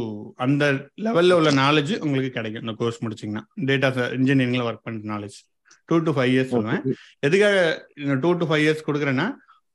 அந்த 0.45 0.65
லெவலில் 1.07 1.37
உள்ள 1.39 1.51
நாலேஜ் 1.63 1.93
உங்களுக்கு 2.05 2.31
கிடைக்கும் 2.37 2.65
இந்த 2.65 2.75
கோர்ஸ் 2.81 3.03
முடிச்சிங்கன்னா. 3.05 3.43
டேட்டா 3.71 3.89
இன்ஜினியரிங்ல 4.19 4.65
ஒர்க் 4.69 4.87
பண்ணுற 4.87 5.11
knowledge 5.15 5.37
two 5.89 5.97
to 6.07 6.13
five 6.17 6.33
years 6.35 6.53
சொல்லுவேன். 6.55 6.83
எதுக்காக 7.27 7.57
டூ 8.25 8.31
டு 8.41 8.49
ஃபைவ் 8.51 8.65
இயர்ஸ் 8.65 8.87
கொடுக்குறேன்னா 8.89 9.27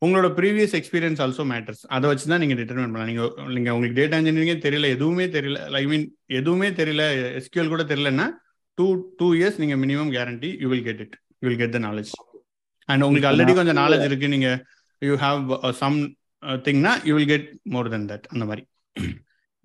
உங்களோட 0.01 0.27
ப்ரீவியஸ் 0.39 0.75
எக்ஸ்பீரியன்ஸ் 0.79 1.21
ஆல்சோ 1.23 1.43
மேட்டர்ஸ் 1.53 1.81
அதை 1.95 2.05
வச்சு 2.09 2.25
தான் 2.31 2.41
நீங்கள் 2.43 2.59
டிட்டர்மின் 2.59 2.91
பண்ணலாம். 2.93 3.09
நீங்கள் 3.11 3.55
நீங்கள் 3.55 3.73
உங்களுக்கு 3.75 3.99
டேட்டா 4.01 4.19
இன்ஜினியரிங்கே 4.21 4.57
தெரியல 4.65 4.89
எதுவுமே 4.95 5.25
தெரியல 5.37 5.59
ஐ 5.81 5.85
மீன் 5.91 6.05
எதுவுமே 6.39 6.69
தெரியல 6.81 7.05
எஸ்கியூஎல் 7.39 7.73
கூட 7.73 7.83
தெரியலன்னா 7.91 8.27
டூ 8.79 8.87
டூ 9.19 9.27
இயர்ஸ் 9.39 9.59
நீங்கள் 9.61 9.81
minimum 9.83 10.11
guarantee 10.17 10.49
you 10.63 10.67
will 10.73 10.85
get 10.89 11.01
it 11.05 11.15
you 11.41 11.45
will 11.49 11.61
get 11.61 11.75
the 11.77 11.81
knowledge 11.87 12.11
and 12.89 13.03
உங்களுக்கு 13.05 13.29
ஆல்ரெடி 13.29 13.53
கொஞ்சம் 13.59 13.79
நாலேஜ் 13.83 14.05
இருக்கு. 14.09 14.27
நீங்கள் 14.35 14.59
you 15.01 15.15
have 15.23 15.41
some 15.81 15.97
திங்னா 16.67 16.91
you 17.07 17.13
will 17.17 17.31
get 17.31 17.47
more 17.73 17.89
then 17.93 18.07
that 18.11 18.27
அந்த 18.33 18.43
மாதிரி. 18.49 18.63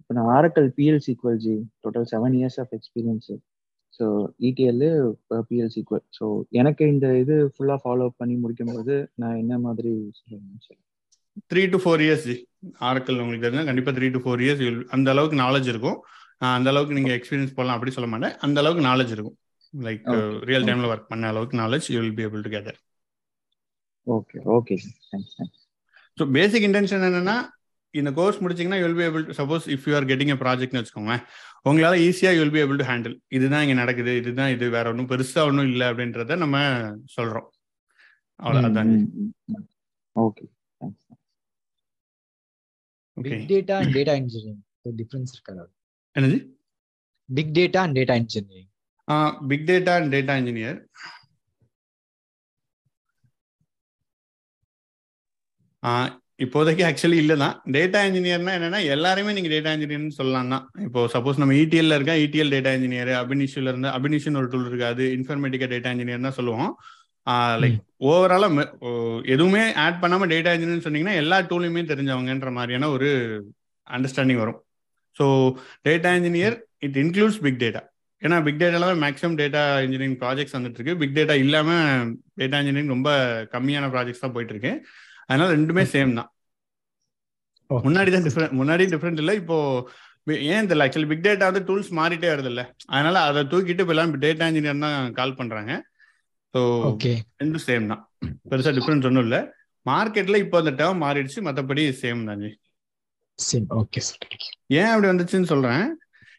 இப்போ 0.00 0.14
நான் 0.16 0.30
Oracle 0.36 0.66
PL 0.78 1.02
SQL 1.06 1.38
ji 1.44 1.54
total 1.84 2.08
seven 2.12 2.34
years 2.38 2.58
of 2.62 2.72
experience 2.78 3.30
so 3.98 4.06
ETL 4.48 4.82
PL 5.50 5.70
SQL 5.74 6.04
so 6.18 6.26
எனக்கு 6.60 6.84
இந்த 6.94 7.06
இது 7.22 7.36
ஃபுல்லாக 7.54 7.78
ஃபாலோ 7.84 8.08
பண்ணி 8.20 8.36
முடிக்கும் 8.44 8.72
போது 8.76 8.96
நான் 9.22 9.38
என்ன 9.42 9.58
மாதிரி 9.66 9.92
sir 10.66 10.80
three 11.52 11.62
to 11.74 11.78
four 11.84 12.02
years 12.06 12.26
ji 12.30 12.36
Oracle 12.88 13.20
உங்களுக்கு 13.22 13.46
தெரிஞ்சா 13.46 13.64
கண்டிப்பாக 13.70 13.94
த்ரீ 13.98 14.08
டு 14.16 14.22
ஃபோர் 14.24 14.42
இயர்ஸ் 14.46 14.62
அந்த 14.96 15.08
அளவுக்கு 15.14 15.38
நாலேஜ் 15.44 15.70
இருக்கும். 15.72 15.98
அந்த 16.50 16.68
அளவுக்கு 16.72 16.96
நீங்கள் 16.98 17.16
எக்ஸ்பீரியன்ஸ் 17.16 17.56
போடலாம் 17.56 17.76
அப்படி 17.76 17.92
சொல்ல 17.96 18.08
மாட்டேன். 18.12 18.34
அந்த 18.44 18.58
அளவுக்கு 18.62 18.88
நாலேஜ் 18.88 19.14
இருக்கும். 19.16 19.36
Like 19.74 20.02
Okay. 20.06 20.18
ரியல் 20.48 20.66
டைமில் 20.66 20.90
ஒர்க் 20.90 21.10
பண்ண 21.10 21.24
அளவுக்கு 21.30 21.56
knowledge 21.60 21.86
you 21.92 22.00
will 22.00 22.16
be 22.18 22.24
able 22.26 22.44
to 22.44 22.50
gather 22.52 22.78
okay 24.06 24.38
okay 24.56 24.74
so 26.18 26.24
basic 26.36 26.66
intention 26.68 27.06
என்னன்னா 27.08 27.36
இந்த 27.94 28.10
course 28.18 28.40
முடிச்சிங்கன்னா 28.42 28.78
you'll 28.82 28.96
be 28.98 29.04
able 29.06 29.24
to 29.26 29.34
suppose 29.38 29.66
if 29.74 29.84
you 29.88 29.94
are 29.98 30.06
getting 30.10 30.32
a 30.34 30.38
ப்ராஜெக்ட்னு 30.42 30.80
வச்சுக்கோங்களேன் 30.80 31.22
உங்களால் 31.68 31.98
ஈஸியாக 32.06 32.36
you'll 32.38 32.54
be 32.54 32.60
able 32.62 32.80
to 32.80 32.86
handle 32.90 33.16
இதுதான் 33.36 33.62
இங்கே 33.64 33.76
நடக்குது 33.80 34.14
இதுதான் 34.20 34.52
இது 34.54 34.64
வேற 34.76 34.92
ஒன்றும் 34.92 35.10
பெருசாக 35.12 35.48
ஒன்றும் 35.50 35.70
இல்லை 35.72 35.86
அப்படின்றத 35.90 36.36
நம்ம 36.44 36.56
சொல்கிறோம் 37.16 37.48
அவ்வளோ 38.40 38.60
அதான். 38.68 38.92
Okay 40.16 40.44
data 43.50 43.76
data 43.96 44.14
engineering 44.20 44.60
difference 45.00 45.32
இருக்காது. 45.34 45.64
என்னது? 46.16 46.36
Big 47.28 47.54
data 47.58 47.80
and 47.86 47.96
data 47.98 48.14
engineering 48.22 48.70
big 49.50 49.66
data 49.70 49.94
and 50.00 50.12
data 50.14 50.34
engineer 50.40 50.78
இப்போதைக்கு 56.44 56.82
ஆக்சுவலி 56.88 57.18
இல்லை 57.22 57.34
தான் 57.42 57.56
டேட்டா 57.74 57.98
இன்ஜினியர்னா 58.08 58.52
என்னன்னா 58.58 58.78
எல்லாருமே 58.94 59.34
நீங்க 59.36 59.50
டேட்டா 59.52 59.72
இன்ஜினியர்னு 59.76 60.16
சொல்லலாம் 60.18 60.52
தான் 60.54 60.64
இப்போ 60.86 61.00
சப்போஸ் 61.14 61.40
நம்ம 61.42 61.56
இடிஎல்ல 61.62 61.96
இருக்கா? 61.98 62.14
இடிஎல் 62.24 62.52
டேட்டா 62.54 62.70
இன்ஜினியர் 62.76 63.10
அபினிஷியில் 63.20 63.70
இருந்து 63.72 63.88
அபினிஷன் 63.98 64.38
ஒரு 64.40 64.48
டூல் 64.52 64.68
இருக்கு 64.70 64.86
அது 64.92 65.04
இன்ஃபர்மேட்டிக்கா 65.18 65.68
டேட்டா 65.74 65.92
இன்ஜினியர் 65.94 66.26
தான் 66.28 66.38
சொல்லுவோம். 66.38 66.72
லைக் 67.62 67.78
ஓவராலா 68.10 68.48
எதுவுமே 69.34 69.62
ஆட் 69.84 70.00
பண்ணாம 70.02 70.28
டேட்டா 70.34 70.52
இன்ஜினியர் 70.56 70.86
சொன்னீங்கன்னா 70.86 71.16
எல்லா 71.22 71.38
டூலையுமே 71.50 71.84
தெரிஞ்சவங்கன்ற 71.92 72.50
மாதிரியான 72.58 72.90
ஒரு 72.96 73.10
அண்டர்ஸ்டாண்டிங் 73.86 74.42
வரும். 74.44 74.58
So 75.18 75.26
data 75.88 76.12
engineer 76.20 76.56
it 76.86 76.98
includes 77.02 77.40
big 77.46 77.60
data 77.64 77.82
ஏன்னா 78.22 78.36
பிக் 78.44 78.60
டேட்டால 78.60 78.86
தான் 78.90 79.02
மேக்ஸிமம் 79.06 79.38
டேட்டா 79.40 79.62
இன்ஜினியரிங் 79.84 80.18
ப்ராஜெக்ட்ஸ் 80.22 80.56
வந்துட்டு 80.56 80.78
இருக்கு 80.80 80.94
பிக் 81.00 81.16
டேட்டா 81.18 81.34
இல்லாம 81.44 81.70
டேட்டா 82.40 82.58
இன்ஜினியரிங் 82.62 82.94
ரொம்ப 82.94 83.10
கம்மியான 83.54 83.88
ப்ராஜெக்ட்ஸ் 83.94 84.24
தான் 84.24 84.34
போயிட்டு 84.36 84.54
இருக்கு 84.54 84.72
அதனால 85.28 85.48
ரெண்டுமே 85.56 85.84
சேம் 85.94 86.16
தான். 86.20 86.30
முன்னாடி 87.86 88.10
தான் 88.14 88.26
டிஃப்ரெண்ட் 88.26 88.56
முன்னாடி 88.60 88.84
டிஃப்ரெண்ட் 88.94 89.20
இல்லை. 89.22 89.34
இப்போ 89.42 89.56
ஏன் 90.54 90.68
தெரியல 90.68 90.84
ஆக்சுவலி 90.86 91.08
பிக் 91.12 91.24
டேட்டா 91.26 91.46
வந்து 91.50 91.62
டூல்ஸ் 91.68 91.90
மாறிட்டே 91.98 92.28
வருது 92.32 92.50
இல்ல. 92.52 92.62
அதனால 92.94 93.16
அதை 93.28 93.40
தூக்கிட்டு 93.52 93.84
இப்போ 93.84 93.94
எல்லாம் 93.94 94.12
டேட்டா 94.24 94.48
இன்ஜினியர் 94.50 94.84
தான் 94.86 95.14
கால் 95.18 95.38
பண்றாங்க. 95.40 95.72
ஸோ 96.54 96.60
ரெண்டும் 97.42 97.64
சேம் 97.68 97.90
தான். 97.92 98.02
பெருசா 98.50 98.72
டிஃப்ரென்ஸ் 98.78 99.06
ஒன்றும் 99.08 99.26
இல்லை. 99.26 99.40
மார்க்கெட்ல 99.86 100.36
இப்போ 100.44 100.56
அந்த 100.62 100.72
டேர்ம் 100.80 101.02
மாறிடுச்சு. 101.04 101.40
மற்றபடி 101.48 101.84
சேம் 102.02 102.22
தான் 102.30 102.44
ஓகே 103.80 104.00
ஏன் 104.80 104.90
அப்படி 104.92 105.08
வந்துச்சுன்னு 105.12 105.50
சொல்றேன். 105.52 105.84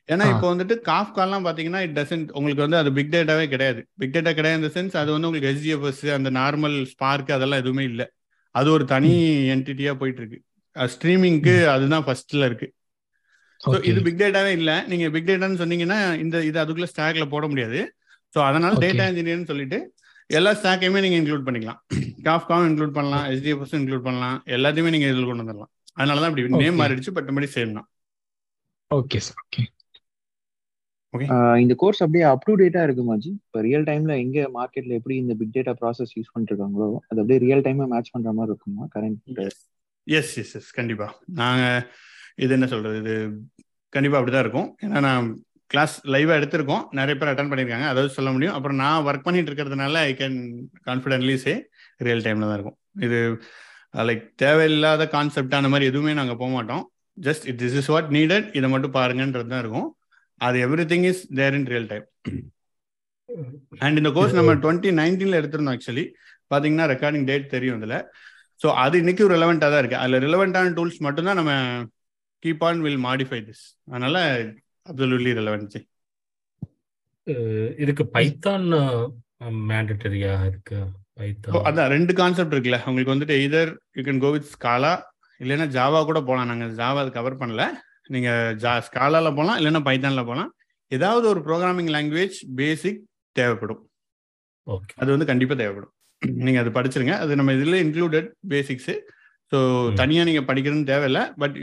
ஏன்னா. 0.10 0.26
இப்போ 0.34 0.48
வந்துட்டு 0.54 0.76
காஃப்கால்லாம் 0.92 1.46
பாத்தீங்கன்னா 1.48 1.82
இட் 1.86 1.96
டசன்ட் 2.00 2.28
உங்களுக்கு 2.38 2.64
வந்து 2.66 2.78
அது 2.78 2.90
பிக் 2.94 3.14
டேட்டாவே 3.16 3.46
கிடையாது. 3.54 3.88
பிக் 4.00 4.14
டேட்டா 4.16 4.32
கிடையாது 4.34 4.60
இந்த 4.62 4.72
சென்ஸ் 4.76 4.96
அது 5.02 5.10
வந்து 5.12 5.28
உங்களுக்கு 5.28 5.52
எஸ்டிஎஃப்எஸ் 5.54 6.04
அந்த 6.18 6.30
நார்மல் 6.30 6.86
ஸ்பார்க் 6.92 7.32
அதெல்லாம் 7.38 7.62
எதுவுமே 7.64 7.84
இல்லை. 7.84 8.06
அது 8.56 8.72
ஒரு 8.72 8.86
தனி 8.86 9.12
என்டிட்டியா 9.56 9.94
போயிட்டு 10.02 10.22
இருக்கு 10.24 10.40
ஸ்ட்ரீமிங்க்கு 10.76 11.56
அதுதான் 11.76 12.06
ஃபர்ஸ்ட்ல 12.08 12.46
இருக்கு. 12.46 12.68
ஸோ 13.62 13.70
இது 13.90 14.00
பிக் 14.08 14.22
டேட்டாவே 14.22 14.52
இல்லை. 14.60 14.76
நீங்க 14.92 15.06
பிக் 15.10 15.30
டேட்டான்னு 15.30 15.62
சொன்னீங்கன்னா 15.64 16.00
இந்த 16.24 16.44
இது 16.50 16.58
அதுக்குள்ள 16.64 16.90
ஸ்டாக்ல 16.94 17.26
போட 17.36 17.46
முடியாது. 17.48 17.80
ஸோ 18.34 18.40
அதனால. 18.50 18.74
டேட்டா 18.86 19.06
இன்ஜினியர்னு 19.12 19.50
சொல்லிட்டு 19.52 19.78
எல்லா 20.30 20.52
ஸ்டாக்கையுமே 20.60 21.02
நீங்க 21.06 21.18
இன்க்ளூட் 21.22 21.48
பண்ணிக்கலாம். 21.48 21.80
காஃப்காவும் 22.24 22.68
இன்க்ளூட் 22.70 22.98
பண்ணலாம் 22.98 23.26
எஸ்டிஎஃப்எஸ் 23.34 23.76
இன்க்ளூட் 23.80 24.06
பண்ணலாம். 24.08 24.38
எல்லாத்தையுமே 24.58 24.94
நீங்க 24.96 25.08
இதில் 25.12 25.30
கொண்டு 25.30 25.44
வந்துடலாம் 25.44 25.72
அதனால 25.98 26.22
தான் 26.22 26.32
இப்படி 26.32 26.62
நேம். 26.64 26.80
மாறிடுச்சு 26.82 27.16
பட் 27.18 27.30
மறுபடி 27.30 27.50
சேம் 27.56 27.78
தான். 27.78 27.88
ஓகே 28.92 29.20
சார் 29.28 29.42
ஓகே 29.46 29.64
இந்த 31.64 31.74
கோர்ஸ் 31.82 32.02
அப்படியே 32.04 32.24
அப் 32.32 32.46
டு 32.48 32.54
டேட்டா 32.62 32.82
இருக்குமா 32.88 33.14
ஜி 33.24 33.30
இப்போ 33.38 33.60
ரியல் 33.68 33.86
டைம்ல 33.90 34.14
எங்க 34.24 34.40
மார்க்கெட்ல 34.58 34.98
எப்படி 35.00 35.16
இந்த 35.24 35.34
பிக் 35.40 35.54
டேட்டா 35.58 35.74
ப்ராசஸ் 35.82 36.12
யூஸ் 36.18 36.32
பண்ணிட்டு 36.32 36.54
இருக்காங்களோ 36.54 36.88
அது 37.10 37.20
அப்படியே 37.22 37.40
ரியல் 37.46 37.64
டைம்ல 37.68 37.86
மேட்ச் 37.94 38.14
பண்ற 38.16 38.34
மாதிரி 38.40 38.52
இருக்குமா 38.54 38.86
கரண்ட் 38.96 39.40
எஸ் 40.08 40.34
எஸ் 40.42 40.54
எஸ் 40.60 40.72
கண்டிப்பா. 40.80 41.08
நாங்க 41.42 41.64
இது 42.44 42.52
என்ன 42.58 42.68
சொல்றது 42.74 42.98
இது 43.04 43.14
கண்டிப்பா 43.94 44.18
அப்படிதான் 44.20 44.46
இருக்கும். 44.46 44.68
ஏன்னா 44.86 45.00
நான் 45.08 45.28
கிளாஸ் 45.72 45.96
லைவா 46.14 46.34
எடுத்திருக்கோம். 46.40 46.84
நிறைய 47.00 47.16
பேர் 47.20 47.32
அட்டன் 47.32 47.52
பண்ணியிருக்காங்க. 47.52 47.88
அதாவது 47.92 48.10
சொல்ல 48.18 48.32
முடியும். 48.36 48.56
அப்புறம் 48.58 48.80
நான் 48.84 49.06
ஒர்க் 49.08 49.26
பண்ணிட்டு 49.28 49.50
இருக்கிறதுனால 49.52 50.02
I 50.10 50.12
can 50.22 50.38
confidently 50.90 51.36
say 51.46 51.54
real 52.08 52.26
டைம்ல 52.28 52.48
தான் 52.50 52.58
இருக்கும். 52.60 52.78
இது 53.08 53.20
Uh, 53.96 54.04
லைக் 54.08 54.24
தேவையில்லாத 54.44 55.04
கான்செப்ட் 55.14 55.54
அந்த 55.58 55.70
மாதிரி 55.72 55.90
எதுவுமே 55.92 56.14
நாங்கள் 56.20 56.38
போக 56.40 56.52
மாட்டோம். 56.56 56.84
Just 57.18 57.46
it 57.50 57.60
this 57.62 57.76
is 57.80 57.90
what 57.94 58.10
needed 58.16 58.48
இதை 58.58 58.68
மட்டும் 58.74 58.94
பாருங்கன்றது 58.98 59.50
தான் 59.54 59.62
இருக்கும். 59.64 59.88
அது 60.42 60.58
every 60.66 60.86
thing 60.92 61.06
is 61.12 61.22
there 61.40 61.56
in 61.60 61.68
real 61.74 61.88
time 61.92 62.06
and 63.86 64.00
இந்த 64.02 64.12
கோர்ஸ் 64.18 64.36
நம்ம 64.40 64.56
டுவெண்ட்டி 64.64 64.92
நைன்டீன்ல 65.02 65.40
எடுத்திருந்தோம் 65.42 65.76
ஆக்சுவலி 65.78 66.06
பாத்தீங்கன்னா 66.54 66.88
ரெக்கார்டிங் 66.94 67.28
டேட் 67.30 67.54
தெரியும் 67.56 67.78
இதுல. 67.80 67.98
ஸோ 68.62 68.68
அது 68.84 68.96
இன்னைக்கும் 69.04 69.32
ரிலவெண்ட்டாக 69.36 69.72
தான் 69.74 69.82
இருக்கு. 69.84 70.02
அதில் 70.04 70.24
ரிலவெண்ட்டான 70.26 70.74
டூல்ஸ் 70.80 71.00
மட்டும்தான் 71.08 71.40
நம்ம 71.42 71.54
keep 72.44 72.66
on 72.70 72.84
will 72.88 73.02
modify 73.08 73.40
this 73.48 73.64
அதனால 73.94 74.18
அப்சல்யூட்லி 74.92 75.34
ரிலவென்ட் 75.40 75.78
uh, 77.28 77.68
இதுக்கு 77.84 78.04
பைத்தான் 78.16 78.68
மேண்டட்டரியா 79.72 80.34
uh, 80.42 80.46
இருக்கு? 80.52 80.80
அதான் 81.70 81.92
ரெண்டு 81.96 82.14
கான்செப்ட் 82.14 82.54
இருக்குல்ல. 82.56 82.80
உங்களுக்கு 82.90 83.14
வந்துட்டு 83.14 83.36
either 83.42 83.70
you 83.98 84.04
can 84.08 84.22
go 84.26 84.32
with 84.36 84.52
Scala 84.56 84.94
இல்லைன்னா 85.40 85.68
ஜாவா 85.78 86.00
கூட 86.10 86.20
போகலாம் 86.22 86.50
நாங்கள் 86.52 86.74
ஜாவா 86.82 87.00
அது 87.04 87.12
கவர் 87.18 87.40
பண்ணல. 87.42 87.64
நீங்கள் 88.16 88.56
ஜா 88.64 88.74
ஸ்காலால 88.88 89.30
போகலாம் 89.38 89.58
இல்லைன்னா 89.60 89.82
பைத்தானில் 89.88 90.28
போகலாம் 90.30 90.52
ஏதாவது 90.92 91.26
ஒரு 91.34 91.42
ப்ரோக்ராமிங் 91.48 91.92
லாங்குவேஜ் 91.96 92.38
பேசிக் 92.60 93.02
தேவைப்படும். 93.36 93.82
ஓகே 94.68 94.94
அது 95.02 95.10
வந்து 95.16 95.30
கண்டிப்பாக 95.32 95.60
தேவைப்படும். 95.62 95.94
நீங்கள் 96.46 96.64
அது 96.64 96.72
படிச்சிருங்க. 96.78 97.16
அது 97.24 97.36
நம்ம 97.40 97.54
இதில் 97.58 97.82
இன்க்ளூடட் 97.86 98.30
பேசிக்ஸு 98.54 98.96
ஸோ. 99.52 99.58
தனியாக 100.02 100.28
நீங்கள் 100.30 100.48
படிக்கணும்னு 100.50 100.92
தேவையில்லை. 100.92 101.24
But 101.42 101.56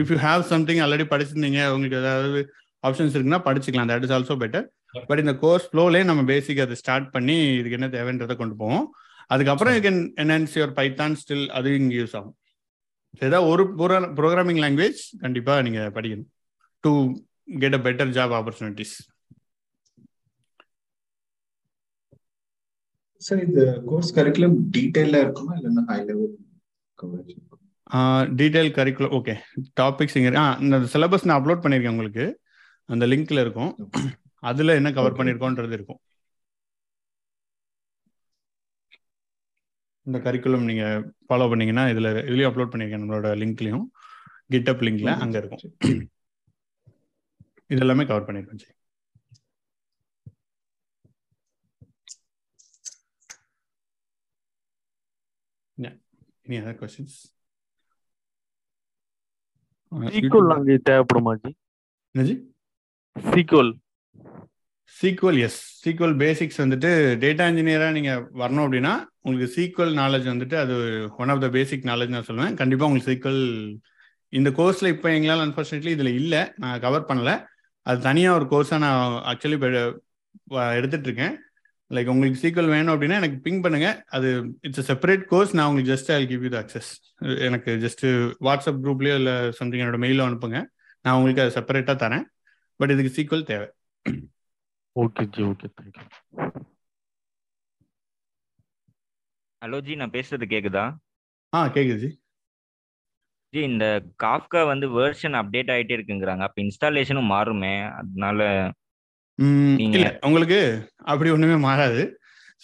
if 0.00 0.10
you 0.12 0.18
have 0.28 0.42
something 0.52 0.80
already 0.84 1.06
படிச்சிருந்தீங்க 1.12 1.60
உங்களுக்கு 1.74 2.00
ஏதாவது 2.02 2.40
ஆப்ஷன்ஸ் 2.84 3.14
இருக்குன்னா 3.16 3.42
படிச்சுக்கலாம். 3.48 3.90
That 3.92 4.06
is 4.08 4.14
also 4.16 4.36
better 4.42 4.66
but 5.08 5.22
இந்த 5.22 5.34
கோர்ஸ் 5.42 5.66
ஃப்ளோலேயே 5.70 6.04
நம்ம 6.10 6.22
பேசிக் 6.32 6.62
அதை 6.64 6.76
ஸ்டார்ட் 6.82 7.08
பண்ணி 7.14 7.36
இதுக்கு 7.58 7.78
என்ன 7.78 7.88
தேவைன்றதை 7.96 8.34
கொண்டு 8.40 8.56
போவோம். 8.62 8.86
அதுக்கப்புறம் 9.34 9.74
you 9.76 9.80
can 9.86 10.00
enhance 10.22 10.54
your 10.58 10.74
python 10.78 11.16
still 11.22 11.46
அது 11.58 11.68
இங்கே 11.80 11.96
யூஸ் 12.00 12.16
ஆகும். 12.18 12.36
ஏதாவது 13.26 13.48
ஒரு 13.52 13.64
ப்ரோக்ராமிங் 14.20 14.60
லாங்குவேஜ் 14.64 15.00
கண்டிப்பாக 15.24 15.64
நீங்கள் 15.66 15.92
படிக்கணும். 15.96 16.28
To 16.84 16.92
get 17.62 17.76
a 17.78 17.82
better 17.86 18.14
job 18.18 18.34
opportunities 18.38 18.94
sir 23.26 23.42
இந்த 23.48 23.62
கோர்ஸ் 23.90 24.14
கரிக்குலம் 24.16 24.56
டீடைலா 24.74 25.20
இருக்குமா? 25.24 25.52
இல்லைன்னா 25.58 25.84
high 25.90 25.98
level 26.08 26.32
coverage 26.98 27.40
detail 28.40 28.70
curriculum 28.78 29.14
okay 29.18 29.34
topics 29.80 30.16
இங்கே 30.18 30.30
ஆ 30.42 30.44
இந்த 30.64 30.76
சிலபஸ் 30.94 31.26
நான் 31.28 31.38
அப்லோட் 31.40 31.62
பண்ணியிருக்கேன் 31.64 31.94
உங்களுக்கு. 31.96 32.26
அந்த 32.88 33.04
லிங்க்ல 33.10 33.42
இருக்கும். 33.44 33.72
அதில் 34.44 34.78
என்ன 34.78 34.88
கவர் 34.96 35.12
Okay. 35.12 35.18
பண்ணியிருக்கோன்றது 35.18 35.76
இருக்கும். 35.78 36.00
இந்த 40.06 40.18
கரிக்குலம் 40.24 40.66
நீங்கள் 40.70 40.96
ஃபாலோ 41.28 41.46
பண்ணீங்கன்னா 41.50 41.84
இதில் 41.92 42.08
இதுலேயும் 42.28 42.50
அப்லோட் 42.50 42.72
பண்ணியிருக்கேன் 42.72 43.02
நம்மளோட 43.02 43.28
லிங்க்லையும் 43.42 43.86
கிட்டப் 44.54 44.82
லிங்க்ல 44.86 45.12
அங்கே 45.24 45.38
இருக்கும். 45.42 45.62
இது 47.72 47.82
எல்லாமே 47.84 48.04
கவர் 48.10 48.26
பண்ணியிருக்கோம் 48.26 48.60
ji 48.62 48.70
Yeah. 55.78 55.94
Any 56.46 56.58
other 56.62 56.74
questions? 56.74 57.12
SQL 60.14 60.52
அங்கே 60.54 60.74
தேவைப்படுமா 60.88 61.32
ji? 61.42 61.50
என்னஜி 62.14 62.34
SQL 63.16 63.70
SQL 64.96 65.38
yes 65.46 65.60
SQL 65.84 66.14
basics 66.22 66.60
வந்துட்டு 66.62 66.90
டேட்டா 67.24 67.44
இன்ஜினியராக 67.50 67.94
நீங்கள் 67.96 68.22
வரணும் 68.42 68.64
அப்படின்னா 68.66 68.92
உங்களுக்கு 69.26 69.48
சீக்வல் 69.56 69.92
நாலேஜ் 70.00 70.26
வந்துட்டு 70.32 70.56
அது 70.64 70.74
one 71.22 71.32
of 71.34 71.42
the 71.44 71.48
basic 71.56 71.88
knowledge 71.90 72.14
நான் 72.14 72.28
சொல்லுவேன். 72.28 72.54
கண்டிப்பாக 72.60 72.88
உங்களுக்கு 72.90 73.12
சீக்வல் 73.12 73.42
இந்த 74.38 74.50
கோர்ஸில் 74.58 74.92
இப்போ 74.94 75.08
எங்களால் 75.16 75.42
அன்ஃபார்ச்சுனேட்லி 75.46 75.92
இதில் 75.96 76.18
இல்லை. 76.20 76.42
நான் 76.62 76.82
கவர் 76.84 77.08
பண்ணல. 77.10 77.32
அது 77.88 77.98
தனியாக 78.08 78.36
ஒரு 78.38 78.46
கோர்ஸாக 78.52 78.82
நான் 78.86 79.22
ஆக்சுவலி 79.32 79.58
எடுத்துட்டு 80.78 81.08
இருக்கேன் 81.08 81.34
லைக் 81.94 82.10
உங்களுக்கு 82.12 82.42
சீக்வல் 82.42 82.70
வேணும் 82.74 82.92
அப்படின்னா 82.94 83.18
எனக்கு 83.20 83.38
பிங் 83.46 83.62
பண்ணுங்க. 83.64 83.88
அது 84.16 84.28
இட்ஸ் 84.66 84.88
செப்பரேட் 84.90 85.24
கோர்ஸ் 85.32 85.52
நான் 85.56 85.68
உங்களுக்கு 85.70 85.92
just 85.94 86.10
I 86.18 86.22
give 86.30 86.44
you 86.46 86.50
the 86.54 86.58
access 86.62 86.90
எனக்கு 87.48 87.72
ஜஸ்ட் 87.84 88.04
வாட்ஸ்அப் 88.48 88.80
குரூப்லேயோ 88.84 89.16
இல்லை 89.20 89.36
சம்திங் 89.58 89.82
என்னோட 89.84 90.00
மெயிலோ 90.04 90.24
அனுப்புங்க. 90.28 90.60
நான் 91.04 91.16
உங்களுக்கு 91.18 91.42
அதை 91.44 91.52
செப்பரேட்டாக 91.58 91.98
தரேன். 92.04 92.24
பட் 92.80 92.92
இதுக்கு 92.94 93.16
சீக்வல் 93.18 93.48
தேவை. 93.52 93.68
Okay 94.96 95.24
ji 95.34 95.42
okay 95.50 95.68
thank you 95.78 96.04
hello 99.62 99.78
ji 99.86 99.94
நான் 100.00 100.14
பேசுறது 100.16 100.46
கேக்குதா? 100.52 100.84
ஆ 101.52 101.60
கேக்குது 101.76 102.00
ஜி 102.04 102.10
ஜி 103.52 103.60
இந்த 103.70 103.86
காஃப்கா 104.24 104.60
வந்து 104.72 104.86
வேர்ஷன் 104.98 105.36
அப்டேட் 105.40 105.70
ஆயிட்டே 105.74 105.96
இருக்குங்கிறாங்க. 105.96 106.42
அப்ப 106.48 106.58
இன்ஸ்டாலேஷனும் 106.64 107.32
மாறுமே 107.34 107.74
அதனால 108.00 108.40
இல்ல 109.86 110.06
உங்களுக்கு 110.28 110.58
அப்படி 111.12 111.30
ஒண்ணுமே 111.36 111.56
மாறாது. 111.68 112.02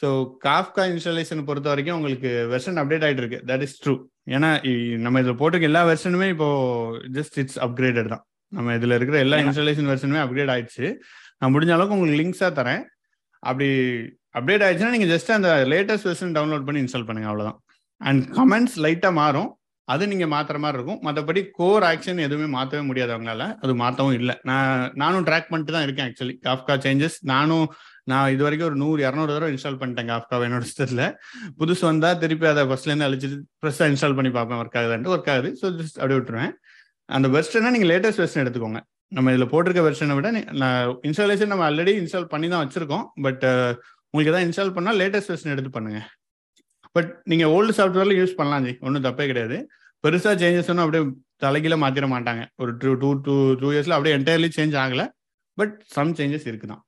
ஸோ 0.00 0.08
காஃப்கா 0.46 0.82
இன்ஸ்டாலேஷன் 0.92 1.46
பொறுத்த 1.48 1.68
வரைக்கும் 1.72 1.98
உங்களுக்கு 1.98 2.30
வெர்ஷன் 2.52 2.80
அப்டேட் 2.82 3.06
ஆயிட்டு 3.06 3.22
இருக்கு. 3.24 3.40
தட் 3.50 3.64
இஸ் 3.66 3.78
ட்ரூ 3.84 3.94
ஏன்னா 4.36 4.50
நம்ம 5.06 5.20
இதில் 5.22 5.38
போட்டிருக்க 5.40 5.70
எல்லா 5.70 5.82
வெர்ஷனுமே 5.90 6.28
இப்போ 6.34 6.48
ஜஸ்ட் 7.16 7.38
இட்ஸ் 7.42 7.58
அப்கிரேடட் 7.66 8.12
தான். 8.14 8.24
நம்ம 8.52 8.74
இதில் 8.78 8.96
இருக்கிற 8.98 9.18
எல்லா 9.26 9.38
இன்ஸ்டாலேஷன் 9.46 9.90
வெர்ஷனுமே 9.92 10.22
அப்கிரேட் 10.24 10.52
ஆயிடுச்சு. 10.54 10.86
நான் 11.42 11.52
முடிஞ்ச 11.54 11.72
அளவுக்கு 11.76 11.96
உங்களுக்கு 11.96 12.20
லிங்க்ஸாக 12.22 12.52
தரேன். 12.60 12.82
அப்படி 13.42 13.68
அப்டேட் 14.38 14.64
ஆயிடுச்சுன்னா 14.64 14.94
நீங்கள் 14.96 15.12
ஜஸ்ட் 15.14 15.30
அந்த 15.38 15.52
லேட்டஸ்ட் 15.72 16.08
வெர்ஷன் 16.10 16.34
டவுன்லோட் 16.36 16.66
பண்ணி 16.66 16.82
இன்ஸ்டால் 16.84 17.08
பண்ணுங்க 17.08 17.30
அவ்வளோதான் 17.30 17.58
அண்ட் 18.08 18.22
கமெண்ட்ஸ் 18.38 18.76
லைட்டாக 18.84 19.14
மாறும். 19.22 19.50
அது 19.92 20.04
நீங்கள் 20.10 20.30
மாற்றுற 20.32 20.56
மாதிரி 20.62 20.76
இருக்கும். 20.78 21.00
மற்றபடி 21.06 21.40
கோர் 21.56 21.84
ஆக்ஷன் 21.88 22.20
எதுவுமே 22.26 22.48
மாற்றவே 22.56 22.82
முடியாது 22.88 23.12
அவங்களால. 23.14 23.44
அது 23.62 23.72
மாற்றவும் 23.80 24.16
இல்லை. 24.18 24.34
நான் 24.50 24.92
நானும் 25.02 25.24
ட்ராக் 25.28 25.48
பண்ணிட்டு 25.52 25.74
தான் 25.76 25.86
இருக்கேன் 25.86 26.08
ஆக்சுவலி 26.08 26.34
காஃப்கா 26.46 26.74
சேஞ்சஸ் 26.84 27.16
நானும் 27.32 27.66
நான் 28.10 28.30
இது 28.34 28.42
வரைக்கும் 28.46 28.68
ஒரு 28.68 28.78
நூறு 28.82 29.00
இரநூறு 29.06 29.32
தடவை 29.34 29.50
இன்ஸ்டால் 29.54 29.80
பண்ணிட்டேன் 29.80 30.10
காஃப்காவை 30.12 30.44
என்னோட 30.48 30.66
சிஸ்டத்தில் 30.68 31.04
புதுசு 31.60 31.84
வந்தால் 31.90 32.20
திருப்பி 32.22 32.46
அதை 32.52 32.62
ஃபர்ஸ்ட்லேருந்து 32.70 33.08
அழிச்சிட்டு 33.08 33.38
ஃப்ரெஷ்ஷாக 33.60 33.90
இன்ஸ்டால் 33.92 34.16
பண்ணி 34.18 34.32
பார்ப்பேன். 34.38 34.60
ஒர்க் 34.62 34.78
ஆகுதுன்ட்டு 34.82 35.12
ஒர்க் 35.16 35.32
ஆகுது. 35.34 35.50
ஸோ 35.60 35.66
ஜஸ்ட் 35.80 35.98
அப்படி 36.00 36.16
விட்டுருவேன். 36.18 36.54
அந்த 37.08 37.28
வெர்ஷனை 37.36 37.72
நீங்கள் 37.76 37.92
லேட்டஸ்ட் 37.92 38.22
வெர்ஷன் 38.24 38.42
எடுத்துக்கோங்க. 38.44 38.82
நம்ம 39.12 39.32
இதில் 39.32 39.50
போட்டிருக்க 39.52 39.82
வெர்ஷனை 39.86 40.14
விட 40.14 40.28
நான் 40.62 41.00
இன்ஸ்டாலேஷன் 41.08 41.52
நம்ம 41.52 41.70
ஆல்ரெடி 41.70 41.92
இன்ஸ்டால் 42.00 42.32
பண்ணி 42.34 42.48
தான் 42.48 42.62
வச்சிருக்கோம் 42.64 43.04
பட் 43.22 43.44
உங்களுக்கு 44.14 44.32
எதாவது 44.32 44.46
இன்ஸ்டால் 44.46 44.74
பண்ணால் 44.76 44.98
லேட்டஸ்ட் 45.00 45.32
வெர்ஷன் 45.32 45.54
எடுத்து 45.54 45.70
பண்ணுங்க. 45.70 46.00
பட் 46.96 47.10
நீங்கள் 47.24 47.48
ஓல்டு 47.48 47.72
சாஃப்ட்வேரில் 47.78 48.18
யூஸ் 48.20 48.38
பண்ணலாம் 48.38 48.64
ஜி. 48.64 48.72
ஒன்றும் 48.80 49.04
தப்பே 49.04 49.26
கிடையாது. 49.26 49.56
பெருசாக 50.04 50.34
சேஞ்சஸ் 50.42 50.70
ஒன்றும் 50.72 50.84
அப்படியே 50.84 51.02
தலைகீழ 51.44 51.74
மாற்றிட 51.82 52.06
மாட்டாங்க. 52.14 52.42
ஒரு 52.56 52.76
டூ 52.76 52.92
டூ 52.94 53.10
டூ 53.20 53.54
டூ 53.54 53.68
இயர்ஸில் 53.70 53.96
அப்படியே 53.96 54.16
என்டையர்லி 54.16 54.50
சேஞ்ச் 54.56 54.76
ஆகலை. 54.82 55.06
பட் 55.58 55.74
சம் 55.96 56.14
சேஞ்சஸ் 56.14 56.48
இருக்குதான். 56.50 56.82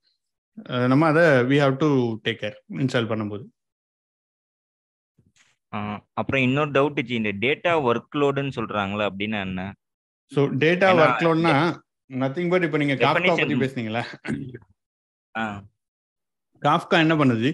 அஹ் 0.69 0.87
நம்ம 0.89 1.07
அதை 1.07 1.23
we 1.51 1.59
have 1.63 1.77
to 1.77 1.89
take 2.25 2.41
care 2.43 2.57
install 2.83 3.11
பண்ணும்போது. 3.13 3.45
அப்புறம் 6.13 6.43
இன்னொரு 6.43 6.71
டவுட் 6.71 7.11
இந்த 7.11 7.31
டேட்டா 7.45 7.73
ஒர்க் 7.89 8.17
லோடுன்னு 8.21 8.57
சொல்றாங்களே 8.57 9.05
அப்படின்னா 9.11 9.39
என்ன? 9.41 9.63
ஸோ 10.33 10.41
டேட்டா 10.65 10.89
ஒர்க் 10.99 11.25
லோட்னா 11.27 11.55
நத்திங் 12.11 12.51
பட் 12.53 12.65
இப்போ 12.67 12.79
நீங்கள் 12.83 13.01
காஃப்கா 13.05 13.35
பற்றி 13.37 13.57
பேசுனீங்களா. 13.63 14.03
காஃப்கா 16.63 16.97
என்ன 17.05 17.15
பண்ணுது? 17.21 17.51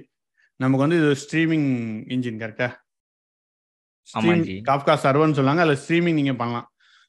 நமக்கு 0.60 0.84
வந்து 0.84 0.98
இது 1.02 1.10
ஸ்ட்ரீமிங் 1.24 1.68
இன்ஜின் 2.14 2.40
கரெக்டா. 2.42 2.68
காஃப்கா 4.68 4.94
சர்வர்னு 5.04 5.38
சொல்லுவாங்க 5.38 5.64
அதில் 5.64 5.80
ஸ்ட்ரீமிங் 5.82 6.18
நீங்கள் 6.20 6.40
பண்ணலாம். 6.42 6.66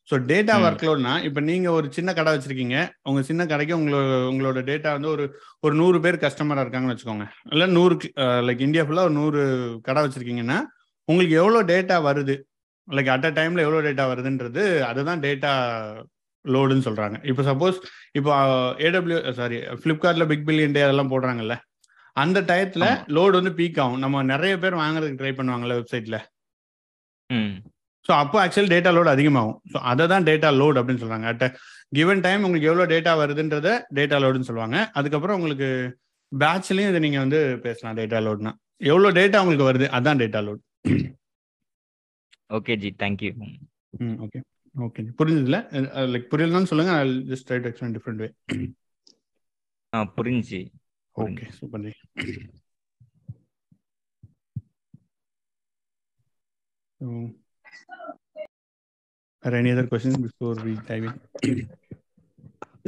ஸோ 0.09 0.15
டேட்டா. 0.31 0.53
ஒர்க் 0.65 0.85
லோட்னா 0.87 1.13
இப்போ 1.27 1.39
நீங்கள் 1.49 1.75
ஒரு 1.77 1.87
சின்ன 1.97 2.09
கடை 2.17 2.31
வச்சிருக்கீங்க. 2.35 2.77
உங்கள் 3.09 3.27
சின்ன 3.29 3.41
கடைக்கு 3.51 3.73
உங்களோட 3.79 4.05
உங்களோட 4.31 4.59
டேட்டா 4.69 4.91
வந்து 4.97 5.09
ஒரு 5.15 5.25
ஒரு 5.65 5.73
நூறு 5.81 5.97
பேர் 6.05 6.23
கஸ்டமராக 6.25 6.63
இருக்காங்கன்னு 6.65 6.95
வச்சுக்கோங்க. 6.95 7.25
இல்லை 7.53 7.67
நூறு 7.77 7.95
லைக் 8.47 8.65
இந்தியா 8.67 8.85
ஃபுல்லாக 8.87 9.09
ஒரு 9.09 9.15
நூறு 9.21 9.41
கடை 9.87 10.03
வச்சிருக்கீங்கன்னா 10.05 10.59
உங்களுக்கு 11.07 11.35
எவ்வளோ 11.41 11.61
டேட்டா 11.73 11.97
வருது? 12.09 12.35
லைக் 12.87 13.11
அட் 13.15 13.27
அ 13.29 13.31
டைமில் 13.37 13.63
எவ்வளோ 13.65 13.81
டேட்டா 13.87 14.05
வருதுன்றது 14.11 14.63
அதுதான் 14.91 15.23
டேட்டா 15.27 15.51
லோடுன்னு 16.45 16.85
சொல்கிறாங்க 16.87 17.17
இப்போ 17.29 17.43
சப்போஸ் 17.49 17.77
இப்போ 18.19 18.31
ஏடபிள்யூ 18.87 19.17
சாரி 19.39 19.57
ஃப்ளிப்கார்ட்டில் 19.81 20.29
பிக் 20.31 20.45
பில்லியன் 20.49 20.75
டே 20.75 20.83
அதெல்லாம் 20.85 21.11
போடுறாங்கல்ல. 21.13 21.55
அந்த 22.15 22.39
டயத்தில். 22.49 22.85
லோடு 23.15 23.33
வந்து 23.39 23.53
பீக் 23.59 23.79
ஆகும். 23.83 23.99
நம்ம 24.03 24.23
நிறைய 24.31 24.53
பேர் 24.63 24.81
வாங்குறதுக்கு 24.83 25.19
ட்ரை 25.21 25.33
பண்ணுவாங்கல்ல 25.39 25.77
வெப்சைட்டில் 25.79 26.17
ம். 27.29 27.53
ஸோ 28.05 28.11
அப்போ 28.21 28.37
ஆக்சுவலி 28.43 28.71
டேட்டா 28.73 28.91
லோட் 28.95 29.11
அதிகமாகும். 29.13 29.57
ஸோ 29.71 29.77
அதை 29.91 30.05
தான் 30.13 30.27
டேட்டா 30.29 30.49
லோட் 30.61 30.79
அப்படின்னு 30.79 31.01
சொல்றாங்க. 31.03 31.27
அட் 31.33 31.45
கிவன் 31.97 32.23
டைம் 32.25 32.43
உங்களுக்கு 32.47 32.69
எவ்வளோ 32.71 32.85
டேட்டா 32.93 33.11
வருதுன்றத 33.21 33.69
டேட்டா 33.99 34.17
லோடுன்னு 34.23 34.49
சொல்லுவாங்க. 34.49 34.77
அதுக்கப்புறம் 34.99 35.37
உங்களுக்கு 35.39 35.69
பேட்ச்லையும் 36.31 36.91
இதை 36.91 36.99
நீங்கள் 37.05 37.23
வந்து 37.25 37.39
பேசலாம் 37.65 37.97
டேட்டா 37.99 38.19
லோட்னா 38.25 38.51
எவ்வளோ 38.91 39.09
டேட்டா 39.19 39.41
உங்களுக்கு 39.43 39.69
வருது 39.69 39.87
அதான் 39.97 40.21
data 40.23 40.41
load 40.47 40.61
okay 42.49 42.75
G 42.83 42.89
thank you 43.01 43.31
ம் 43.99 44.17
ஓகே 44.25 44.39
ஓகே 44.85 45.03
புரிஞ்சதுல? 45.19 45.57
லைக் 46.13 46.29
புரியலன்னு 46.31 46.69
சொல்லுங்க. 46.71 46.93
Just 47.31 47.47
try 47.49 47.59
to 47.63 47.69
explain 47.71 47.95
different 47.97 48.21
way 48.23 48.29
ஆ 49.93 49.99
புரிஞ்சு. 50.17 50.61
ஓகே 51.23 51.45
சூப்பர் 51.59 51.85
ஜி 51.87 51.93
Are 59.43 59.55
any 59.55 59.71
other 59.71 59.87
questions 59.91 60.17
before 60.17 60.55
we 60.65 60.73
dive 60.89 61.05
in? 61.09 61.59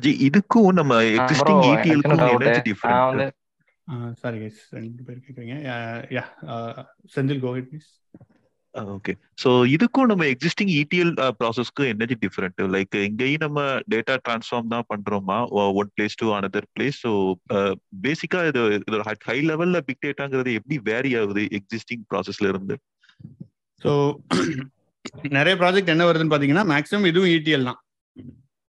G 0.04 0.12
இதுக்கும் 0.28 0.74
நம்ம 0.80 0.94
எக்ஸிஸ்டிங் 1.18 1.62
doubt. 1.66 1.86
என்ன 2.48 2.54
டிஃபரன்ஸ் 2.68 3.32
சாரி 4.22 4.38
கைஸ் 4.42 4.60
ரெண்டு 4.78 5.04
பேர் 5.08 5.24
கேட்குறீங்க. 5.26 5.56
Yeah 6.18 6.24
Senthil 7.16 7.42
go ahead 7.46 7.70
please 7.72 7.90
okay 8.76 9.14
so 9.44 9.50
இதுக்கும் 9.74 10.10
நம்ம 10.12 10.26
எக்ஸிஸ்டிங் 10.34 10.72
இடிஎல் 10.82 11.12
ப்ராசஸ்க்கு 11.40 11.84
என்னது 11.94 12.16
டிஃப்ரெண்ட் 12.24 12.62
லைக் 12.76 12.96
இங்கேயும் 13.08 13.44
நம்ம 13.46 13.62
டேட்டா 13.94 14.16
டிரான்ஸ்ஃபார்ம் 14.26 14.72
தான் 14.74 14.88
பண்றோமா? 14.92 15.38
One 15.80 15.90
place 15.96 16.20
to 16.22 16.28
another 16.38 16.68
place 16.76 17.00
so 17.06 17.12
basically 18.06 18.42
இது 18.50 18.62
இது 18.88 19.00
ஹை 19.30 19.38
லெவல்ல 19.50 19.82
பிக் 19.88 20.04
டேட்டாங்கிறது 20.06 20.54
எப்படி 20.60 20.78
வேரி 20.90 21.12
ஆகுது 21.22 21.44
எக்ஸிஸ்டிங் 21.60 22.06
ப்ராசஸ்ல 22.12 22.52
இருந்து? 22.54 22.78
ஸோ 23.82 23.92
நிறைய 25.38 25.56
ப்ராஜெக்ட் 25.64 25.94
என்ன 25.96 26.06
வருதுன்னு 26.10 26.34
பார்த்தீங்கன்னா 26.34 26.66
மேக்ஸிமம் 26.74 27.10
இதுவும் 27.12 27.34
இடிஎல் 27.38 27.70
தான். 27.70 27.80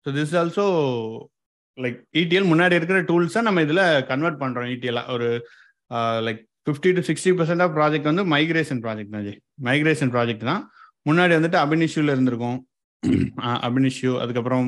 So 0.07 0.11
this 0.19 0.37
also 0.43 0.67
like 1.79 1.99
ETL 2.21 2.51
முன்னாடி 2.53 2.79
இருக்கிற 2.79 3.01
டூல்ஸை 3.11 3.43
நம்ம 3.49 3.63
இதில் 3.67 3.85
கன்வெர்ட் 4.13 4.43
பண்ணுறோம் 4.43 4.71
இடிஎல்லாக 4.75 5.15
ஒரு 5.17 5.29
like 6.27 6.43
fifty 6.69 6.91
to 6.97 7.03
sixty 7.11 7.31
percent 7.41 7.63
of 7.65 7.75
project 7.77 8.09
வந்து 8.11 8.25
மைக்ரேஷன் 8.33 8.81
ப்ராஜெக்ட் 8.87 9.15
தான் 9.17 9.27
ஜி. 9.29 9.35
மைக்ரேஷன் 9.69 10.11
ப்ராஜெக்ட் 10.17 10.45
தான். 10.51 10.63
முன்னாடி 11.09 11.33
வந்துட்டு 11.39 11.59
அபினிஷ்யூவில் 11.65 12.13
இருந்திருக்கும். 12.15 12.59
அபினிஷ்யூ 13.67 14.13
அதுக்கப்புறம் 14.23 14.67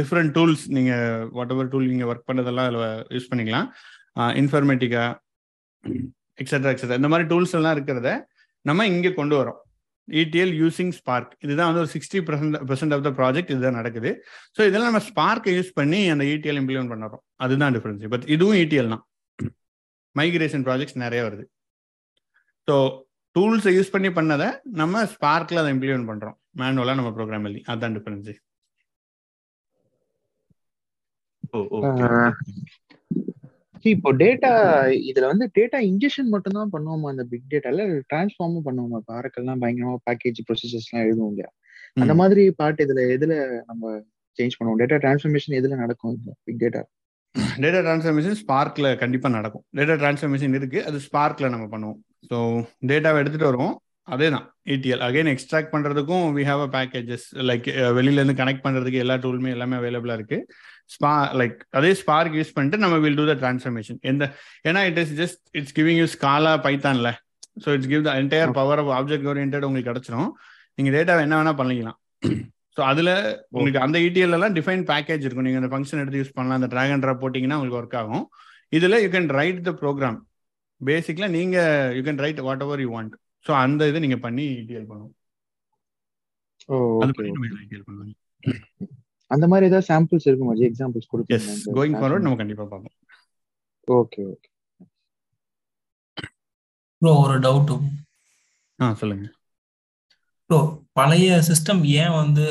டிஃப்ரெண்ட் 0.00 0.32
டூல்ஸ் 0.36 0.64
நீங்கள் 0.76 1.24
வாட் 1.36 1.52
எவர் 1.54 1.70
டூல் 1.72 1.90
நீங்கள் 1.92 2.08
ஒர்க் 2.10 2.28
பண்ணதெல்லாம் 2.30 2.68
அதில் 2.70 2.84
யூஸ் 3.16 3.28
பண்ணிக்கலாம். 3.32 3.66
இன்ஃபர்மேட்டிக்கா 4.40 5.04
எக்ஸட்ரா 6.42 6.70
எக்ஸட்ரா 6.74 6.98
இந்த 7.00 7.10
மாதிரி 7.12 7.26
டூல்ஸ் 7.32 7.54
எல்லாம் 7.58 7.74
இருக்கிறத 7.76 8.10
நம்ம 8.68 8.86
இங்கே 8.92 9.10
கொண்டு 9.18 9.34
வரோம். 9.40 9.58
இடிஎல் 10.08 10.54
யூசிங் 10.62 10.92
ஸ்பார்க் 10.98 11.32
இதுதான் 11.44 11.68
வந்து 11.68 11.82
ஒரு 11.84 11.90
sixty 11.94 12.18
percent 12.28 12.58
percent 12.70 12.94
of 12.96 13.04
the 13.06 13.10
project 13.20 13.52
இதுதான் 13.54 13.78
நடக்குது. 13.80 14.10
ஸோ 14.56 14.60
இதெல்லாம் 14.68 14.90
நம்ம 14.90 15.04
ஸ்பார்க்கை 15.10 15.52
யூஸ் 15.58 15.70
பண்ணி 15.78 16.00
அந்த 16.14 16.24
இடிஎல் 16.32 16.60
இம்ப்ளிமெண்ட் 16.62 16.92
பண்ணுறோம். 16.94 17.22
அதுதான் 17.44 17.74
டிஃபரன்ஸ் 17.76 18.04
பட் 18.14 18.26
இதுவும் 18.36 18.58
இடிஎல் 18.64 18.92
தான். 18.94 19.04
மைக்ரேஷன் 20.20 20.64
ப்ராஜெக்ட்ஸ் 20.68 21.02
நிறைய 21.04 21.20
வருது. 21.26 21.44
ஸோ 22.68 22.76
டூல்ஸை 23.36 23.72
யூஸ் 23.76 23.94
பண்ணி 23.94 24.10
பண்ணதை 24.18 24.48
நம்ம 24.80 25.04
ஸ்பார்க்கில் 25.14 25.62
அதை 25.62 25.70
இம்ப்ளிமெண்ட் 25.74 26.08
பண்ணுறோம் 26.10 26.36
மேனுவலாக 26.60 26.98
நம்ம 27.00 27.10
ப்ரோக்ராம் 27.16 27.46
எழுதி. 27.48 27.62
அதுதான் 27.70 27.96
டிஃபரன்ஸு 27.98 28.34
இப்போ 33.90 34.10
டேட்டா 34.22 34.50
இதுல 35.08 35.26
வந்து 35.32 35.46
டேட்டா 35.56 35.78
இன்ஜெக்ஷன் 35.90 36.32
மட்டும் 36.34 36.56
தான் 36.58 36.72
பண்ணுவோமா 36.72 37.10
அந்த 37.12 37.24
பிக் 37.32 37.50
டேட்டால 37.52 37.84
டிரான்ஸ்ஃபார்மும் 38.10 38.64
பண்ணுவோமா? 38.68 38.98
இப்போ 39.02 39.12
ஆரக்கெல்லாம் 39.18 39.60
பயங்கரமா 39.62 39.98
பேக்கேஜ் 40.08 40.40
ப்ரொசீஜர்ஸ் 40.48 40.88
எல்லாம் 40.88 41.04
எழுதுவோம் 41.06 41.30
இல்லையா? 41.32 41.50
அந்த 42.02 42.14
மாதிரி 42.20 42.42
பார்ட் 42.60 42.82
இதுல 42.84 43.02
எதுல 43.16 43.34
நம்ம 43.70 43.92
சேஞ்ச் 44.38 44.56
பண்ணுவோம்? 44.58 44.80
டேட்டா 44.82 44.96
டிரான்ஸ்ஃபர்மேஷன் 45.04 45.58
எதுல 45.60 45.76
நடக்கும் 45.82 46.16
பிக் 46.46 46.60
டேட்டா 46.64 46.82
டேட்டா 47.62 47.80
டிரான்ஸ்ஃபர்மேஷன் 47.86 48.38
ஸ்பார்க்ல 48.42 48.90
கண்டிப்பா 49.02 49.28
நடக்கும். 49.38 49.64
டேட்டா 49.78 49.96
டிரான்ஸ்ஃபர்மேஷன் 50.02 50.54
இருக்கு. 50.58 50.78
அது 50.88 50.98
ஸ்பார்க்ல 51.08 51.48
நம்ம 51.54 51.66
பண்ணுவோம். 51.74 51.98
ஸோ 52.30 52.38
டேட்டாவை 52.90 53.20
எடுத்துட்டு 53.22 53.50
வருவோம். 53.50 53.74
அதே 54.14 54.26
தான் 54.34 54.44
இடிஎல் 54.72 55.02
அகைன் 55.06 55.30
எக்ஸ்ட்ராக்ட் 55.32 55.72
பண்றதுக்கும் 55.72 56.26
we 56.36 56.42
have 56.48 56.60
a 56.66 56.68
packages 56.74 57.24
like 57.48 57.66
வெளியில 57.96 58.20
இருந்து 58.20 58.36
கனெக்ட் 58.40 58.64
பண்றதுக்கு 58.66 59.02
எல்லா 59.04 59.16
டூலுமே 59.24 59.50
எல்லாமே 59.56 59.76
அவைலபிளா 59.80 60.16
இருக்கு. 60.18 60.38
ஸ்பா 60.94 61.12
லைக் 61.40 61.56
அதே 61.78 61.90
ஸ்பார்க் 62.00 62.36
யூஸ் 62.38 62.54
பண்ணிட்டு 62.56 62.82
நம்ம 62.84 62.98
வில் 63.04 63.18
டூ 63.20 63.26
த 63.30 63.34
டிரான்ஸ்ஃபர்மேஷன் 63.42 63.98
எந்த 64.10 64.24
ஏன்னா 64.68 64.82
it 64.90 65.00
is 65.04 65.14
just 65.22 65.40
it's 65.60 65.76
giving 65.78 65.98
you 66.02 66.06
Scala 66.16 66.52
பைத்தான்ல 66.66 67.10
so 67.64 67.74
it's 67.76 67.90
give 67.94 68.04
the 68.08 68.12
entire 68.22 68.52
power 68.60 68.82
of 68.82 68.92
object 68.98 69.28
oriented 69.32 69.66
உங்களுக்கு 69.68 69.90
கிடைச்சிரும். 69.90 70.30
நீங்க 70.78 70.90
டேட்டாவை 70.96 71.24
என்ன 71.26 71.36
வேணா 71.40 71.54
பண்ணிக்கலாம். 71.62 71.98
ஸோ 72.76 72.82
அதுல 72.90 73.10
உங்களுக்கு 73.54 73.82
அந்த 73.84 73.98
இடிஎல் 74.06 74.36
எல்லாம் 74.36 74.56
டிஃபைன் 74.58 74.82
பேக்கேஜ் 74.90 75.24
இருக்கும். 75.26 75.46
நீங்க 75.46 75.60
அந்த 75.62 75.70
ஃபங்க்ஷன் 75.72 76.02
எடுத்து 76.02 76.20
யூஸ் 76.22 76.34
பண்ணலாம். 76.38 76.58
அந்த 76.60 76.70
ட்ராக் 76.74 76.92
அண்ட் 76.94 77.04
ட்ராப் 77.04 77.22
போட்டிங்கன்னா 77.22 77.58
உங்களுக்கு 77.58 77.80
ஒர்க் 77.80 77.98
ஆகும். 78.02 78.24
இதுல 78.76 78.98
you 79.04 79.08
can 79.14 79.30
write 79.40 79.60
the 79.68 79.72
program 79.82 80.18
பேசிக்ல 80.80 81.26
நீங்க 81.36 81.56
you 81.96 82.02
can 82.08 82.22
write 82.24 82.40
whatever 82.66 82.82
you 82.84 82.90
want 82.96 83.14
so 83.46 83.52
அந்த 83.64 83.88
இது 83.90 84.04
நீங்க 84.04 84.18
பண்ணி 84.26 84.44
இடிஎல் 84.62 84.88
பண்ணுவோம் 84.90 85.14
அது 87.04 87.14
பண்ணி 87.16 87.32
நம்ம 87.34 87.62
இடிஎல் 87.66 87.86
பண்ணுவோம் 87.88 88.14
அந்த 89.30 89.44
மாதிரி 89.50 89.68
ஏதாவது 89.70 89.88
சாம்பிள்ஸ் 89.92 90.26
இருக்குமா 90.30 90.56
ஜி 90.58 90.66
எக்ஸாம்பிள்ஸ் 90.70 91.06
எஸ் 91.06 91.12
கொடுப்பீங்க 91.12 91.54
கோயிங் 91.78 91.96
ஃபார்வர்ட் 92.00 92.26
நம்ம 92.26 92.38
கண்டிப்பா 92.42 92.64
பார்ப்போம். 92.72 92.96
ஓகே 93.88 94.20
ஓகே 94.32 94.48
ப்ரோ 97.02 97.12
ஒரு 97.24 97.36
டவுட் 97.46 97.72
ஆ 98.78 98.86
சொல்லுங்க. 99.00 99.26
ப்ரோ 100.50 100.58
பழைய 100.98 101.28
சிஸ்டம் 101.48 101.80
ஏன் 102.00 102.12
வந்து 102.22 102.44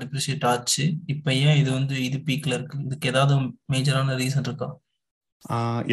டிப்ரிஷியேட் 0.00 0.44
ஆச்சு? 0.52 0.84
இப்போ 1.12 1.30
ஏன் 1.48 1.58
இது 1.60 1.70
வந்து 1.76 1.96
இது 2.06 2.18
பீக்ல 2.28 2.56
இருக்கு? 2.58 2.76
இதுக்கு 2.86 3.10
ஏதாவது 3.12 3.34
மேஜரான 3.72 4.16
ரீசன் 4.20 4.48
இருக்கா? 4.48 4.68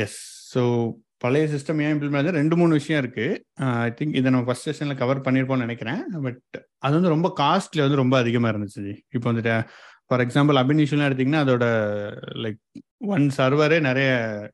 எஸ் 0.03 0.19
ஸோ 0.53 0.61
பழைய 1.23 1.45
சிஸ்டம் 1.51 1.79
ஏன் 1.83 1.93
இம்ப்ளிமெண்ட் 1.95 2.37
ரெண்டு 2.39 2.55
மூணு 2.59 2.77
விஷயம் 2.79 3.01
இருக்கு. 3.03 3.25
ஐ 3.85 3.89
திங்க் 3.99 4.17
இதை 4.19 4.27
நம்ம 4.33 4.47
ஃபர்ஸ்ட் 4.47 4.67
செஷன்ல 4.69 4.95
கவர் 5.01 5.23
பண்ணியிருப்போம்னு 5.27 5.65
நினைக்கிறேன். 5.67 6.01
பட் 6.25 6.41
அது 6.85 6.93
வந்து 6.97 7.13
ரொம்ப 7.15 7.29
காஸ்ட்லி 7.41 7.83
வந்து 7.85 8.01
ரொம்ப 8.01 8.17
அதிகமாக 8.23 8.53
இருந்துச்சு. 8.53 8.95
இப்போ 9.15 9.27
வந்துட்டு 9.31 9.55
ஃபார் 10.07 10.23
எக்ஸாம்பிள் 10.25 10.59
அபினிஷன்லாம் 10.63 11.09
எடுத்தீங்கன்னா 11.09 11.43
அதோட 11.45 11.67
லைக் 12.45 12.59
ஒன் 13.15 13.27
சர்வரே 13.37 13.79
நிறைய 13.89 14.09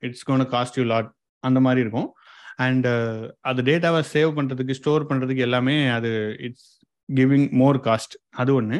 it's 0.07 0.27
gonna 0.29 0.45
cost 0.55 0.79
you 0.81 0.85
lot 0.93 1.09
அந்த 1.43 1.61
மாதிரி 1.67 1.83
இருக்கும். 1.85 2.09
அண்ட் 2.67 2.87
அது 3.49 3.59
டேட்டாவை 3.71 4.03
சேவ் 4.13 4.31
பண்ணுறதுக்கு 4.37 4.79
ஸ்டோர் 4.79 5.09
பண்ணுறதுக்கு 5.09 5.45
எல்லாமே 5.47 5.75
அது 5.97 6.09
இட்ஸ் 6.47 6.69
கிவிங் 7.17 7.47
மோர் 7.61 7.79
காஸ்ட் 7.87 8.15
அது 8.41 8.51
ஒன்று 8.59 8.79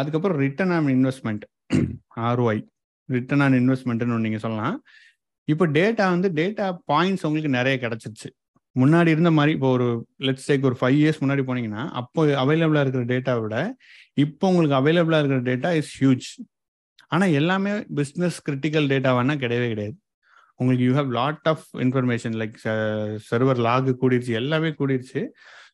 அதுக்கப்புறம் 0.00 0.38
return 0.44 0.74
on 0.76 0.90
investment 0.96 1.44
ROI 2.28 2.62
return 3.08 3.42
on 3.46 3.56
இன்வெஸ்ட்மெண்ட்னு 3.60 4.14
ஒன்று 4.16 4.26
நீங்கள் 4.26 4.44
சொல்லலாம். 4.44 4.76
இப்போ 5.52 5.64
டேட்டா 5.78 6.04
வந்து 6.14 6.28
டேட்டா 6.40 6.66
பாயிண்ட்ஸ் 6.92 7.24
உங்களுக்கு 7.28 7.56
நிறைய 7.58 7.76
கிடச்சிருச்சு. 7.84 8.28
முன்னாடி 8.76 9.10
இருந்த 9.14 9.30
மாதிரி 9.36 9.52
இப்போ 9.56 9.68
ஒரு 9.76 9.86
லெட்ஸ் 10.26 10.46
டேக் 10.48 10.66
ஒரு 10.68 10.76
ஃபைவ் 10.80 10.98
இயர்ஸ் 11.00 11.20
முன்னாடி 11.22 11.42
போனீங்கன்னா 11.48 11.84
அப்போ 12.00 12.20
அவைலபிளாக 12.42 12.84
இருக்கிற 12.84 13.04
டேட்டாவை 13.12 13.40
விட 13.44 13.56
இப்போ 14.24 14.44
உங்களுக்கு 14.50 14.76
அவைலபிளாக 14.80 15.22
இருக்கிற 15.22 15.40
டேட்டா 15.48 15.70
இஸ் 15.80 15.94
ஹியூஜ் 16.00 16.28
ஆனால் 17.14 17.34
எல்லாமே 17.40 17.72
பிஸ்னஸ் 18.00 18.38
கிரிட்டிக்கல் 18.48 18.86
டேட்டாவானா 18.92 19.34
கிடையவே 19.44 19.68
கிடையாது. 19.72 19.96
உங்களுக்கு 20.60 20.86
you 20.86 20.92
have 20.98 21.10
lot 21.18 21.46
of 21.52 21.64
information 21.84 22.36
like 22.40 22.56
server 23.28 23.60
log 23.68 23.90
கூடிருச்சு 24.02 24.32
எல்லாமே 24.42 24.70
கூடிருச்சு. 24.80 25.20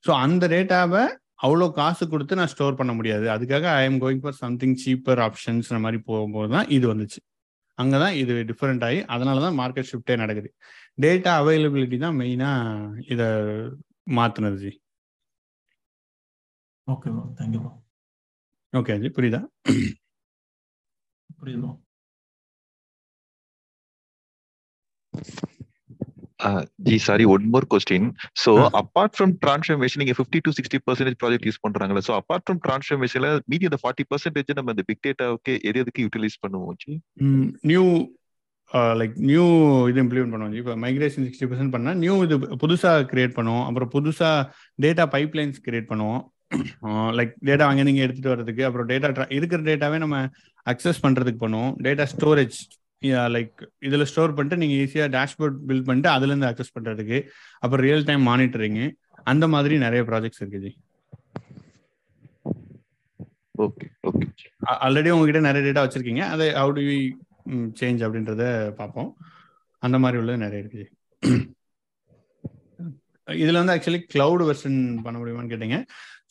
ஸோ 0.06 0.10
அந்த 0.24 0.44
டேட்டாவை 0.54 1.04
அவ்வளோ 1.44 1.66
காசு 1.78 2.04
கொடுத்து 2.12 2.38
நான் 2.38 2.52
ஸ்டோர் 2.54 2.78
பண்ண 2.80 2.92
முடியாது. 2.98 3.26
அதுக்காக 3.34 3.64
I 3.80 3.82
am 3.88 3.98
going 4.04 4.22
for 4.24 4.38
something 4.42 4.76
cheaper 4.84 5.20
options 5.28 5.70
மாதிரி 5.86 5.98
போகும்போது 6.10 6.50
தான் 6.56 6.68
இது 6.76 6.86
வந்துச்சு. 6.92 7.20
அங்கே 7.82 7.98
தான் 8.04 8.14
இது 8.22 8.34
டிஃப்ரெண்ட் 8.50 8.84
ஆகி 8.88 9.00
அதனால 9.14 9.40
தான் 9.46 9.58
மார்க்கெட் 9.60 9.90
ஷிஃப்டே 9.92 10.16
நடக்குது. 10.22 10.50
டேட்டா 11.04 11.32
அவைலபிலிட்டி 11.42 11.98
தான் 12.04 12.18
மெயினாக 12.20 13.02
இதை 13.14 13.28
மாற்றினது 14.18 14.58
G. 14.64 14.72
Okay 16.94 17.10
thank you 17.40 17.62
okay 18.72 18.94
G 19.02 19.08
புரியுதா? 19.18 19.40
புரியுது 21.40 21.60
bro 21.62 21.72
G 26.86 26.96
sorry 27.04 27.24
one 27.34 27.44
more 27.52 27.66
question 27.72 28.08
so 28.42 28.50
apart 28.80 29.14
from 29.16 29.32
transformation 29.44 30.02
நீங்க 30.02 30.16
fifty 30.18 30.40
to 30.46 30.52
sixty 30.56 30.80
percentage 30.86 31.18
project 31.22 31.48
use 31.48 31.62
பண்றாங்களா 31.64 32.02
ஸோ 32.08 32.14
அப்பார்ட் 32.20 32.44
ஃப்ரம் 32.46 32.60
டிரான்ஸ்ஃபர்மேஷன்ல 32.66 33.30
மீதி 33.52 33.70
அந்த 33.70 33.80
ஃபார்ட்டி 33.82 34.06
பர்சன்டேஜ் 34.10 34.52
நம்ம 34.58 34.74
இந்த 34.76 34.84
பிக் 34.90 35.04
டேட்டாவுக்கு 35.06 35.54
எது 35.68 35.80
எதுக்கு 35.84 36.04
யூட்டிலைஸ் 36.06 36.38
பண்ணுவோம் 36.44 36.76
ஜி? 36.84 36.92
நியூ 37.70 37.84
லைக் 39.00 39.16
நியூ 39.28 39.44
இது 39.90 40.00
இம்ப்ளிமெண்ட் 40.04 40.34
பண்ணுவோம் 40.34 40.56
இப்போ 40.60 40.72
மைக்ரேஷன் 40.84 41.26
சிக்ஸ்டி 41.26 41.48
பர்சன்ட் 41.50 41.74
பண்ணால் 41.74 41.98
நியூ 42.02 42.14
இது 42.26 42.36
புதுசாக 42.62 43.04
கிரியேட் 43.12 43.36
பண்ணுவோம். 43.36 43.66
அப்புறம் 43.68 43.92
புதுசாக 43.94 44.38
டேட்டா 44.78 45.04
பைப்லைன்ஸ் 45.14 45.60
கிரியேட் 45.66 45.90
பண்ணுவோம். 45.92 46.22
லைக் 47.18 47.32
டேட்டா 47.48 47.64
அங்கே 47.70 47.84
நீங்கள் 47.88 48.04
எடுத்துகிட்டு 48.06 48.32
வர்றதுக்கு 48.32 48.64
அப்புறம் 48.66 48.88
டேட்டா 48.90 49.26
இருக்கிற 49.38 49.60
டேட்டாவே 49.68 49.98
நம்ம 50.04 50.16
அக்சஸ் 50.66 51.04
பண்ணுறதுக்கு 51.04 51.40
பண்ணுவோம். 51.44 51.72
டேட்டா 51.86 52.06
ஸ்டோரேஜ் 52.14 52.58
லைக் 53.34 53.62
இதில் 53.88 54.08
ஸ்டோர் 54.10 54.34
பண்ணிட்டு 54.36 54.60
நீங்கள் 54.62 54.80
ஈஸியாக 54.84 55.08
டேஷ்போர்ட் 55.16 55.56
பில்ட் 55.68 55.86
பண்ணிட்டு 55.88 56.10
அதுலேருந்து 56.14 56.48
அக்சஸ் 56.50 56.74
பண்ணுறதுக்கு 56.76 57.18
அப்புறம் 57.62 57.84
ரியல் 57.86 58.06
டைம் 58.08 58.24
மானிட்டரிங்கு 58.30 58.86
அந்த 59.32 59.44
மாதிரி 59.54 59.74
நிறைய 59.86 60.02
ப்ராஜெக்ட்ஸ் 60.10 60.42
இருக்குது 60.42 60.64
ஜி. 60.66 60.72
ஓகே 63.66 63.86
ஓகே 64.08 64.26
ஆல்ரெடி 64.86 65.10
உங்ககிட்ட 65.14 65.40
நிறைய 65.48 65.62
டேட்டா 65.66 65.84
வச்சிருக்கீங்க. 65.84 66.22
அதை 66.34 66.46
ஹவு 66.60 66.72
டு 66.78 66.84
வி 66.88 66.98
சேஞ்ச் 67.80 68.00
அப்படின்றத 68.06 68.44
பார்ப்போம். 68.80 69.10
அந்த 69.82 69.96
மாதிரி 70.04 70.20
உள்ளது 70.22 70.44
நிறைய 70.46 70.62
இருக்குது 70.64 70.86
இதில் 73.28 73.60
வந்து 73.60 73.74
ஆக்சுவலி 73.74 74.00
கிளவுட் 74.14 74.42
வெர்ஷன் 74.48 74.80
பண்ண 75.04 75.16
முடியுமான்னு 75.20 75.52
கேட்டீங்க. 75.52 75.78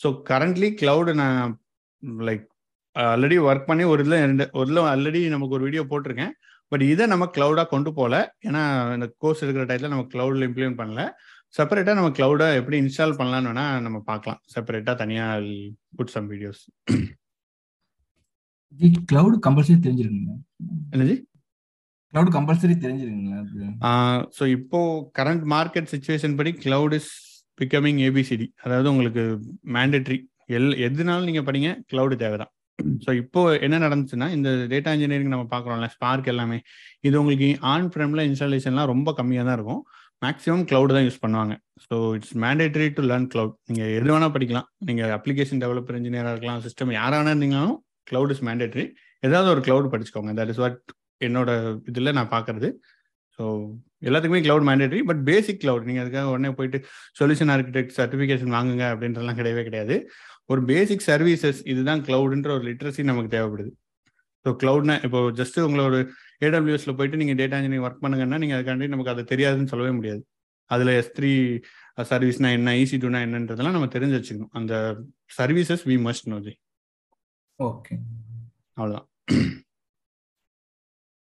ஸோ 0.01 0.07
கரண்ட்லி 0.29 0.67
கிளவுடு 0.81 1.11
நான் 1.21 1.55
லைக் 2.27 2.45
ஆல்ரெடி 2.95 3.37
ஒர்க் 3.47 3.69
பண்ணி 3.69 3.83
ஒரு 3.93 4.01
இதில் 4.03 4.21
ரெண்டு 4.25 4.45
ஒரு 4.59 4.67
இதில் 4.69 4.89
ஆல்ரெடி 4.91 5.21
நமக்கு 5.33 5.55
ஒரு 5.57 5.65
வீடியோ 5.67 5.83
போட்டிருக்கேன். 5.91 6.33
பட் 6.71 6.83
இதை 6.91 7.05
நம்ம 7.13 7.25
கிளவுடாக 7.35 7.67
கொண்டு 7.73 7.89
போகல 7.97 8.15
ஏன்னா 8.47 8.61
இந்த 8.97 9.07
கோர்ஸ் 9.23 9.43
இருக்கிற 9.45 9.65
டயத்தில் 9.69 9.93
நம்ம 9.93 10.07
கிளவுடில் 10.13 10.47
இம்ப்ளிமெண்ட் 10.47 10.79
பண்ணல. 10.81 11.03
செப்பரேட்டாக 11.57 11.97
நம்ம 11.99 12.09
கிளவுடை 12.17 12.47
எப்படி 12.59 12.77
இன்ஸ்டால் 12.83 13.17
பண்ணலான்னு 13.19 13.49
வேணால் 13.51 13.83
நம்ம 13.85 13.97
பார்க்கலாம். 14.09 14.39
செப்பரேட்டாக 14.53 14.95
தனியாக 15.01 15.53
put 15.97 16.13
some 16.15 16.27
videos 16.33 16.63
cloud 19.11 19.37
compulsory 19.45 19.77
தெரிஞ்சிருக்கீங்க 19.85 20.33
என்னது? 20.93 21.15
கிளவுட் 22.13 22.33
கம்பல்சரி 22.37 22.75
தெரிஞ்சிருங்களா 22.83 23.37
அது? 23.43 23.67
ஸோ 24.37 24.43
இப்போ 24.57 24.79
கரண்ட் 25.19 25.45
மார்க்கெட் 25.53 25.91
சுச்சுவேஷன் 25.93 26.35
படி 26.39 26.51
கிளவுட் 26.65 26.95
இஸ் 26.99 27.11
பிகமிங் 27.59 27.99
ஏபிசிடி 28.07 28.47
அதாவது 28.65 28.87
உங்களுக்கு 28.93 29.23
மேண்டட்ரி 29.75 30.17
எல் 30.57 30.71
எதுனாலும் 30.87 31.27
நீங்கள் 31.29 31.47
படிங்க 31.49 31.69
கிளவுடு 31.91 32.15
தேவை 32.23 32.37
தான் 32.43 32.51
ஸோ 33.03 33.09
இப்போ 33.21 33.41
என்ன 33.65 33.75
நடந்துச்சுன்னா 33.85 34.27
இந்த 34.37 34.49
டேட்டா 34.71 34.91
இன்ஜினியரிங் 34.95 35.33
நம்ம 35.33 35.45
பார்க்குறோம்ல 35.53 35.87
ஸ்பார்க் 35.95 36.31
எல்லாமே 36.33 36.57
இது 37.07 37.15
உங்களுக்கு 37.21 37.49
ஆன் 37.73 37.87
ஃப்ரேமில் 37.91 38.23
இன்ஸ்டாலேஷன்லாம் 38.29 38.91
ரொம்ப 38.93 39.09
கம்மியாக 39.19 39.45
தான் 39.47 39.57
இருக்கும். 39.59 39.81
மேக்ஸிமம் 40.25 40.65
கிளவுட் 40.69 40.95
தான் 40.95 41.05
யூஸ் 41.07 41.21
பண்ணுவாங்க. 41.23 41.53
So 41.85 41.95
it's 42.17 42.35
mandatory 42.43 42.87
to 42.97 43.03
learn 43.11 43.29
cloud 43.33 43.55
நீங்கள் 43.69 43.91
எது 43.97 44.09
வேணால் 44.13 44.33
படிக்கலாம். 44.35 44.67
நீங்கள் 44.89 45.13
அப்ளிகேஷன் 45.17 45.61
டெவலப்பர் 45.63 45.97
இன்ஜினியராக 45.99 46.33
இருக்கலாம் 46.35 46.61
சிஸ்டம் 46.67 46.93
யாராக 46.99 47.21
வேணா 47.21 47.33
க்ளவுட் 47.43 47.81
கிளவுட் 48.11 48.33
இஸ் 48.35 48.43
மேண்டேட்டரி 48.49 48.85
ஏதாவது 49.23 49.49
ஒரு 49.53 49.61
கிளவுட் 49.67 49.91
படிச்சுக்கோங்க. 49.93 50.31
தட் 50.39 50.51
இஸ் 50.53 50.61
வாட் 50.63 50.79
என்னோட 51.27 51.49
இதில் 51.91 52.15
நான் 52.19 52.33
பார்க்குறது. 52.35 52.69
ஸோ 53.39 53.43
எல்லாத்துக்குமே 54.07 54.41
cloud 54.45 54.65
mandatory 54.69 55.01
but 55.09 55.21
basic 55.29 55.61
cloud 55.63 55.87
நீங்கள் 55.87 56.03
அதுக்காக 56.03 56.29
உடனே 56.33 56.51
போயிட்டு 56.57 56.79
சொல்யூஷன் 57.19 57.51
ஆர்கிடெக்ட் 57.53 57.95
சர்டிஃபிகேஷன் 57.99 58.53
வாங்குங்க 58.57 58.85
அப்படின்றலாம் 58.93 59.39
கிடையவே 59.39 59.63
கிடையாது. 59.69 59.95
ஒரு 60.49 60.61
பேசிக் 60.71 61.07
சர்வீசஸ் 61.09 61.59
இதுதான் 61.71 62.03
கிளவுடுன்ற 62.07 62.49
ஒரு 62.57 62.63
லிட்ரஸி 62.69 63.03
நமக்கு 63.09 63.31
தேவைப்படுது. 63.35 63.71
ஸோ 64.45 64.51
கிளவுட்னா 64.61 64.95
இப்போ 65.05 65.19
ஜஸ்ட் 65.39 65.57
உங்களோட 65.67 65.95
ஏடபிள்யூஎஸ்ல 66.47 66.93
போயிட்டு 66.97 67.19
நீங்கள் 67.21 67.39
டேட்டா 67.41 67.57
இன்ஜினியரிங் 67.59 67.85
ஒர்க் 67.87 68.03
பண்ணுங்கன்னா 68.03 68.39
நீங்கள் 68.43 68.57
அதுக்காண்டி 68.57 68.87
நமக்கு 68.93 69.13
அது 69.13 69.23
தெரியாதுன்னு 69.33 69.71
சொல்லவே 69.73 69.93
முடியாது. 69.99 70.21
அதில் 70.71 70.91
எஸ் 70.99 71.11
த்ரீ 71.17 71.31
சர்வீஸ்னா 72.11 72.49
என்ன 72.57 72.75
ஈசி 72.83 72.97
டூனா 73.03 73.19
என்னன்றதெல்லாம் 73.25 73.75
நம்ம 73.77 73.89
தெரிஞ்சு 73.95 74.17
வச்சுக்கணும். 74.19 74.53
அந்த 74.59 74.73
services 75.39 75.83
we 75.89 75.97
must 76.07 76.29
know 76.33 76.39
G 76.47 76.53
okay 77.59 77.95
அவ்வளோதான் 78.77 79.07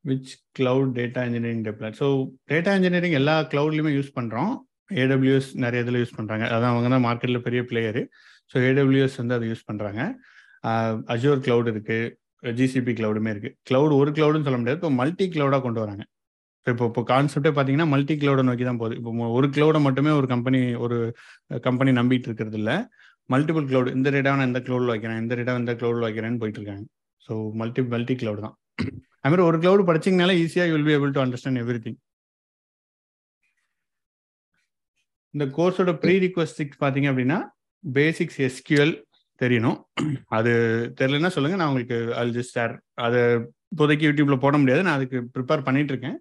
which 0.05 0.31
cloud 0.57 0.91
data 0.99 1.21
engineering 1.27 1.65
deploy 1.67 1.97
so 2.01 2.07
data 2.51 2.71
engineering 2.77 3.17
எல்லா 3.21 3.35
கிளவுட்லையுமே 3.51 3.91
யூஸ் 3.97 4.15
பண்ணுறோம் 4.17 4.53
ஏடபிள்யூஎஸ் 5.03 5.49
நிறைய 5.63 5.83
இதில் 5.83 5.99
யூஸ் 6.01 6.17
பண்ணுறாங்க 6.17 6.45
அதான் 6.55 6.71
அவங்க 6.73 6.89
தான் 6.93 7.05
மார்க்கெட்டில் 7.07 7.45
பெரிய 7.45 7.61
பிளேயரு 7.69 8.01
ஸோ 8.51 8.55
ஏடபிள்யூஎஸ் 8.69 9.17
வந்து 9.21 9.35
அதை 9.37 9.45
யூஸ் 9.51 9.67
பண்ணுறாங்க 9.69 10.01
அஜூர் 11.13 11.43
கிளவுட் 11.45 11.69
இருக்குது 11.73 12.55
ஜிசிபி 12.59 12.93
கிளவுடுமே 12.99 13.31
இருக்குது 13.33 13.55
கிளவுட் 13.69 13.93
ஒரு 13.99 14.09
கிளவுடுன்னு 14.17 14.47
சொல்ல 14.47 14.59
முடியாது. 14.61 14.79
இப்போ 14.81 14.91
மல்டி 15.01 15.25
கிளவுடாக 15.35 15.61
கொண்டு 15.65 15.79
வராங்க. 15.83 16.03
இப்போ 16.71 16.85
இப்போ 16.89 17.01
கான்செப்டே 17.11 17.51
பார்த்தீங்கன்னா 17.55 17.87
மல்டி 17.93 18.13
கிளவுடை 18.21 18.43
நோக்கி 18.49 18.65
தான் 18.69 18.79
போகுது. 18.81 18.97
இப்போ 18.99 19.29
ஒரு 19.37 19.47
கிளவுடை 19.55 19.79
மட்டுமே 19.87 20.11
ஒரு 20.19 20.27
கம்பெனி 20.33 20.59
ஒரு 20.85 20.97
கம்பெனி 21.67 21.91
நம்பிட்டு 21.99 22.27
இருக்கிறது 22.29 22.57
இல்லை. 22.61 22.75
மல்டிபிள் 23.33 23.65
கிளவுட் 23.71 23.95
இந்த 23.97 24.07
டேட்டாவை 24.15 24.37
நான் 24.39 24.51
இந்த 24.51 24.61
கிளவுடில் 24.67 24.93
வைக்கிறேன் 24.93 25.19
இந்த 25.23 25.33
டேட்டா 25.39 25.55
இந்த 25.63 25.73
கிளவுடில் 25.81 26.05
வைக்கிறேன்னு 26.07 26.39
போயிட்டு 26.43 26.59
இருக்காங்க. 26.61 26.85
ஸோ 27.25 27.33
மல்டி 27.61 27.83
மல்டி 27.95 28.15
கிளவுட் 28.21 28.45
தான். 28.45 28.55
அதுமாதிரி 29.23 29.43
ஒரு 29.49 29.57
கிளவுட் 29.63 29.87
படிச்சிங்கனால 29.89 30.33
ஈஸியாக 30.43 30.71
you'll 30.71 30.87
be 30.87 30.93
able 30.97 31.13
to 31.17 31.21
understand 31.25 31.61
everything 31.85 31.99
இந்த 35.33 35.45
கோர்ஸோட 35.57 35.91
ப்ரீ 36.01 36.15
ரிக்வஸ்டிக் 36.25 36.73
பார்த்தீங்க 36.81 37.07
அப்படின்னா 37.11 37.37
பேசிக்ஸ் 37.97 38.39
எஸ்கியூஎல் 38.47 38.93
தெரியணும். 39.41 39.79
அது 40.37 40.51
தெரியலன்னா 41.01 41.31
சொல்லுங்க. 41.35 41.57
நான் 41.57 41.71
உங்களுக்கு 41.71 42.15
அல் 42.19 42.33
ஜஸ்ட் 42.37 42.55
சார் 42.57 42.73
அதை 43.05 43.21
இப்போதைக்கு 43.73 44.07
யூடியூப்ல 44.09 44.37
போட 44.45 44.57
முடியாது. 44.57 44.83
நான் 44.87 44.97
அதுக்கு 44.99 45.19
ப்ரிப்பேர் 45.35 45.65
பண்ணிட்டு 45.67 45.93
இருக்கேன் 45.93 46.17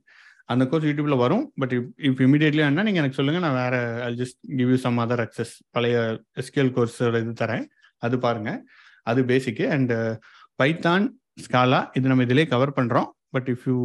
அந்த 0.52 0.66
கோர்ஸ் 0.66 0.84
யூடியூப்ல 0.84 1.16
வரும். 1.16 1.44
பட் 1.56 1.72
இப் 2.08 2.20
இமீடியட்லி 2.26 2.62
வேணா 2.64 2.84
நீங்க 2.88 3.00
எனக்கு 3.02 3.18
சொல்லுங்க. 3.18 3.40
நான் 3.46 3.58
வேற 3.62 3.76
I'll 4.04 4.18
just 4.20 4.38
give 4.58 4.70
you 4.74 4.78
some 4.84 4.98
other 5.04 5.22
access 5.24 5.52
பழைய 5.70 5.96
எஸ்கியூஎல் 6.42 6.72
கோர்ஸோட 6.76 7.20
இது 7.24 7.34
தரேன். 7.42 7.66
அது 7.98 8.18
பாருங்க. 8.18 8.52
அது 9.02 9.22
பேசிக்கு 9.22 9.66
அண்ட் 9.76 9.92
பைத்தான் 10.62 11.06
ஸ்காலா 11.44 11.80
இது 11.98 12.08
நம்ம 12.08 12.22
இதிலே 12.22 12.46
கவர் 12.46 12.76
பண்றோம். 12.76 13.08
But 13.30 13.48
if 13.52 13.66
you 13.66 13.76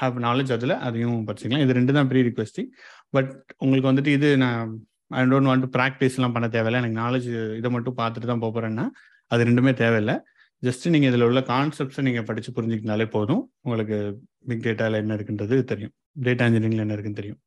have 0.00 0.16
knowledge 0.26 0.52
அதில் 0.56 0.74
அதையும் 0.88 1.16
படிச்சுக்கலாம். 1.28 1.64
இது 1.64 1.78
ரெண்டு 1.78 1.92
தான் 1.92 2.08
ப்ரீ 2.08 2.20
ரிக்வெஸ்டிங் 2.28 2.68
பட் 3.10 3.32
உங்களுக்கு 3.56 3.90
வந்துட்டு 3.92 4.12
இது 4.18 4.36
நான் 4.36 4.70
ஐ 5.10 5.20
டோன்ட் 5.32 5.48
வாண்ட் 5.50 5.66
ப்ராக்டிஸ்லாம் 5.76 6.34
பண்ண 6.36 6.46
தேவையில்லை. 6.54 6.80
எனக்கு 6.82 7.00
நாலேஜ் 7.04 7.28
இதை 7.60 7.70
மட்டும் 7.76 7.98
பார்த்துட்டு 8.00 8.30
தான் 8.32 8.44
போகிறேன்னா 8.46 8.86
அது 9.32 9.46
ரெண்டுமே 9.48 9.72
தேவையில்லை. 9.82 10.16
ஜஸ்ட் 10.62 10.86
நீங்கள் 10.92 11.10
இதில் 11.10 11.26
உள்ள 11.28 11.40
கான்செப்ட்ஸை 11.52 12.02
நீங்கள் 12.08 12.26
படித்து 12.28 12.50
புரிஞ்சுக்கினாலே 12.56 13.06
போதும். 13.16 13.42
உங்களுக்கு 13.66 13.96
பிக் 14.50 14.64
டேட்டாவில் 14.66 15.00
என்ன 15.02 15.16
இருக்குன்றது 15.18 15.56
தெரியும். 15.72 15.94
டேட்டா 16.26 16.46
இன்ஜினியரிங்ல 16.48 16.84
என்ன 16.86 16.96
இருக்குன்னு 16.96 17.20
தெரியும். 17.20 17.40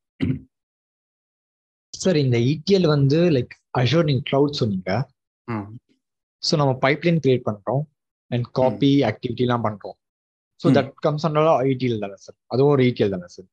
சார் 1.93 2.19
இந்த 2.25 2.37
இடிஎல் 2.51 2.87
வந்து 2.95 3.19
லைக் 3.35 3.53
அஷோர் 3.79 4.09
நீங்க 4.09 4.23
கிளவுட் 4.29 4.59
சொன்னீங்க. 4.61 4.91
ஸோ 6.43 6.53
நம்ம 6.61 6.73
பைப்லைன் 6.83 7.21
கிரியேட் 7.23 7.47
பண்றோம். 7.49 7.83
அண்ட் 8.31 8.45
காப்பி 8.59 8.91
ஆக்டிவிட்டிலாம் 9.09 9.65
பண்றோம். 9.67 9.97
So 10.61 10.67
that 10.77 10.91
comes 11.05 11.25
under 11.27 11.49
IDL 11.69 12.03
தானே 12.03 12.17
சார் 12.25 12.37
அதுவும் 12.53 12.73
ஒரு 12.75 12.83
இடிஎல் 12.89 13.15
தானே 13.15 13.29
sir 13.35 13.49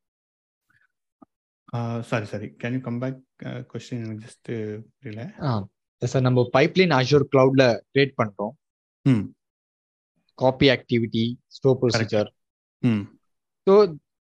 sorry 2.11 2.27
sorry 2.33 2.49
can 2.61 2.75
you 2.77 2.81
come 2.89 3.01
back 3.03 3.19
question 3.71 4.03
எனக்கு 4.03 4.25
ஜஸ்ட் 4.27 4.51
புரியல. 4.99 5.23
சார் 6.03 6.27
நம்ம 6.27 6.45
பைப்லைன் 6.57 6.95
அஷோர் 6.97 7.31
கிளவுட்ல 7.33 7.65
கிரியேட் 7.93 8.19
பண்றோம். 8.21 8.55
ம். 9.07 9.25
காப்பி 10.39 10.67
ஆக்டிவிட்டி 10.73 11.25
ஸ்டோர் 11.57 11.79
ப்ரொசீஜர் 11.83 12.29
ம். 12.83 13.05
ஸோ 13.67 13.75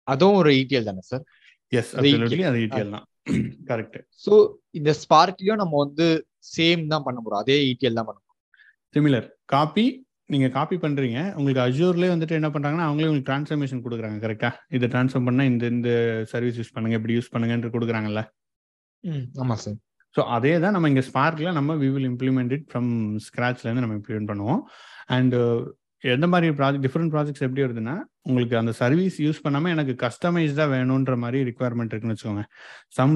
அதுவும் 0.06 0.38
ஒரு 0.42 0.50
இடிஎல் 0.60 0.88
தானே 0.90 1.02
சார் 1.10 1.24
எஸ் 1.72 1.92
அப்சல்யூட்லி 1.98 2.46
அது 2.50 2.60
இடிஎல் 2.66 2.94
தான். 2.96 3.06
கரெக்ட் 3.70 3.98
ஸோ 4.24 4.34
இந்த 4.70 4.90
ஸ்பார்க்லயும் 5.02 5.60
நம்ம 5.62 5.76
வந்து 5.84 6.06
சேம் 6.54 6.82
தான் 6.86 7.04
பண்ண 7.06 7.18
போறோம். 7.20 7.42
அதே 7.44 7.58
இடிஎல் 7.70 7.98
தான் 7.98 8.08
பண்ண 8.08 8.18
போறோம். 8.18 8.38
சிமிலர் 8.94 9.26
காப்பி 9.46 9.86
நீங்க 10.30 10.46
காப்பி 10.48 10.76
பண்றீங்க. 10.76 11.18
உங்களுக்கு 11.36 11.64
அஜூர்லேயே 11.64 12.12
வந்துட்டு 12.12 12.38
என்ன 12.38 12.48
பண்றாங்கன்னா 12.54 12.86
அவங்களே 12.86 13.08
உங்களுக்கு 13.08 13.28
டிரான்ஸ்ஃபர்மேஷன் 13.28 13.82
கொடுக்குறாங்க 13.84 14.18
கரெக்டா 14.24 14.48
இதை 14.76 14.86
ட்ரான்ஸ்ஃபர் 14.94 15.26
பண்ணா 15.28 15.44
இந்த 15.44 15.66
இந்த 15.74 15.90
சர்வீஸ் 16.32 16.58
யூஸ் 16.60 16.74
பண்ணுங்க 16.74 16.98
இப்படி 17.00 17.16
யூஸ் 17.18 17.32
பண்ணுங்கன்னு 17.34 17.74
கொடுக்குறாங்கல்ல? 17.76 18.22
ஆமா 19.42 19.56
சார் 19.64 19.78
ஸோ 20.14 20.22
அதே 20.36 20.52
தான் 20.64 20.74
நம்ம 20.74 20.88
இங்கே 20.92 21.04
ஸ்பார்க்ல 21.08 21.48
நம்ம 21.58 21.74
we 21.82 21.88
will 21.94 22.08
implement 22.12 22.52
it 22.56 22.66
from 22.70 22.90
ஸ்க்ராச்லேருந்து 23.26 23.84
நம்ம 23.84 23.96
இம்ப்ளிமெண்ட் 24.00 24.30
பண்ணுவோம். 24.32 24.60
அண்ட் 25.16 25.34
எந்த 26.14 26.26
மாதிரி 26.32 26.48
ப்ராஜெக்ட் 26.58 26.84
டிஃப்ரெண்ட் 26.86 27.12
ப்ராஜெக்ட்ஸ் 27.14 27.44
எப்படி 27.46 27.62
வருதுன்னா 27.64 27.94
உங்களுக்கு 28.28 28.56
அந்த 28.60 28.72
சர்வீஸ் 28.80 29.16
யூஸ் 29.26 29.42
பண்ணாமல் 29.44 29.72
எனக்கு 29.74 29.94
கஸ்டமைஸ்டாக 30.04 30.68
வேணுன்ற 30.74 31.14
மாதிரி 31.24 31.38
ரிக்குவயர்மெண்ட் 31.48 31.92
இருக்குன்னு 31.92 32.16
வச்சுக்கோங்க. 32.16 32.44
Some 32.98 33.14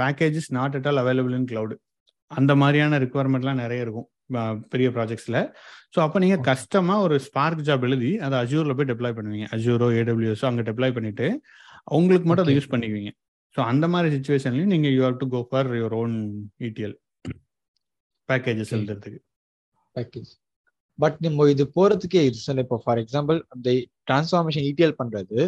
packages 0.00 0.50
not 0.58 0.76
at 0.78 0.88
all 0.90 1.02
available 1.04 1.36
in 1.38 1.48
cloud 1.52 1.74
அந்த 2.30 2.52
மாதிரியான 2.62 2.98
ரிக்குவயர்மெண்ட்லாம் 3.04 3.62
நிறைய 3.64 3.86
இருக்கும் 3.86 4.08
பெரிய 4.72 4.88
ப்ராஜெக்ட்ஸில் 4.96 5.40
ஸோ 5.94 5.98
அப்போ 6.04 6.18
நீங்கள் 6.24 6.44
கஸ்டமாக 6.50 7.04
ஒரு 7.06 7.16
ஸ்பார்க் 7.26 7.64
ஜாப் 7.68 7.84
எழுதி 7.88 8.12
அதை 8.26 8.36
அஜூரில் 8.44 8.76
போய் 8.78 8.90
டெப்ளாய் 8.92 9.16
பண்ணுவீங்க. 9.18 9.46
அஜூரோ 9.56 9.88
ஏடபிள்யூஎஸோ 10.00 10.46
அங்கே 10.50 10.64
டெப்ளாய் 10.68 10.96
பண்ணிவிட்டு 10.98 11.26
உங்களுக்கு 11.98 12.28
மட்டும் 12.28 12.46
அதை 12.46 12.54
யூஸ் 12.58 12.72
பண்ணிக்குவீங்க. 12.74 13.12
ஸோ 13.56 13.60
அந்த 13.70 13.86
மாதிரி 13.88 14.08
சுச்சுவேஷன்லையும் 14.14 14.72
நீங்கள் 14.74 14.94
you 14.96 15.02
have 15.04 15.18
to 15.22 15.26
go 15.28 15.40
for 15.50 15.70
your 15.76 15.96
own 16.02 16.14
ETL 16.68 16.96
packages 18.28 18.72
எழுதுறதுக்கு 18.76 19.20
பேக்கேஜ் 19.96 20.30
பட் 20.98 21.18
நம்ம 21.18 21.48
இது 21.50 21.64
போறதுக்கே 21.76 22.22
இது 22.28 22.62
இப்போ 22.64 22.78
ஃபார் 22.84 23.00
எக்ஸாம்பிள் 23.02 23.38
அந்த 23.48 23.68
டிரான்ஸ்ஃபார்மேஷன் 24.08 24.66
இடிஎல் 24.70 24.98
பண்றது 25.00 25.38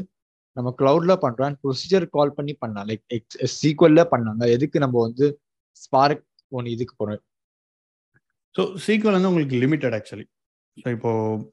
நம்ம 0.56 0.68
கிளவுட்ல 0.80 1.12
பண்றோம் 1.24 1.56
ப்ரொசீஜர் 1.62 2.04
கால் 2.16 2.36
பண்ணி 2.36 2.52
பண்ணலாம். 2.54 2.86
லைக் 2.90 3.04
எக்ஸ் 3.16 3.56
சீக்வல்ல 3.60 4.02
பண்ணாங்க 4.12 4.42
எதுக்கு 4.56 4.78
நம்ம 4.78 4.96
வந்து 5.00 5.26
ஸ்பார்க் 5.74 6.22
ஒன்று 6.52 6.74
இதுக்கு 6.76 6.94
போறோம்? 7.00 7.22
ஸோ 8.54 8.62
சீக்வல் 8.86 9.16
வந்து 9.16 9.30
உங்களுக்கு 9.30 9.56
லிமிட்டட் 9.64 9.96
ஆக்சுவலி 9.98 10.26
ஸோ 10.76 10.86
இப்போ 10.94 11.10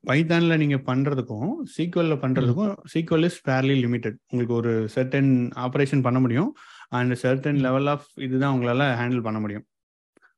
பைத்தானில் 0.09 0.59
நீங்கள் 0.61 0.83
பண்ணுறதுக்கும் 0.87 1.51
சீக்வலில் 1.73 2.21
பண்ணுறதுக்கும் 2.23 2.71
சீக்வல் 2.93 3.25
இஸ் 3.27 3.39
ஃபேர்லி 3.45 3.75
லிமிட்டட் 3.83 4.17
உங்களுக்கு 4.31 4.55
ஒரு 4.61 4.71
சர்டன் 4.95 5.31
ஆப்ரேஷன் 5.65 6.05
பண்ண 6.07 6.19
முடியும். 6.23 6.49
அண்ட் 6.97 7.13
சர்டன் 7.23 7.59
லெவல் 7.65 7.89
ஆஃப் 7.93 8.07
இதுதான் 8.27 8.53
உங்களால் 8.55 8.85
ஹேண்டில் 9.01 9.25
பண்ண 9.27 9.39
முடியும். 9.43 9.65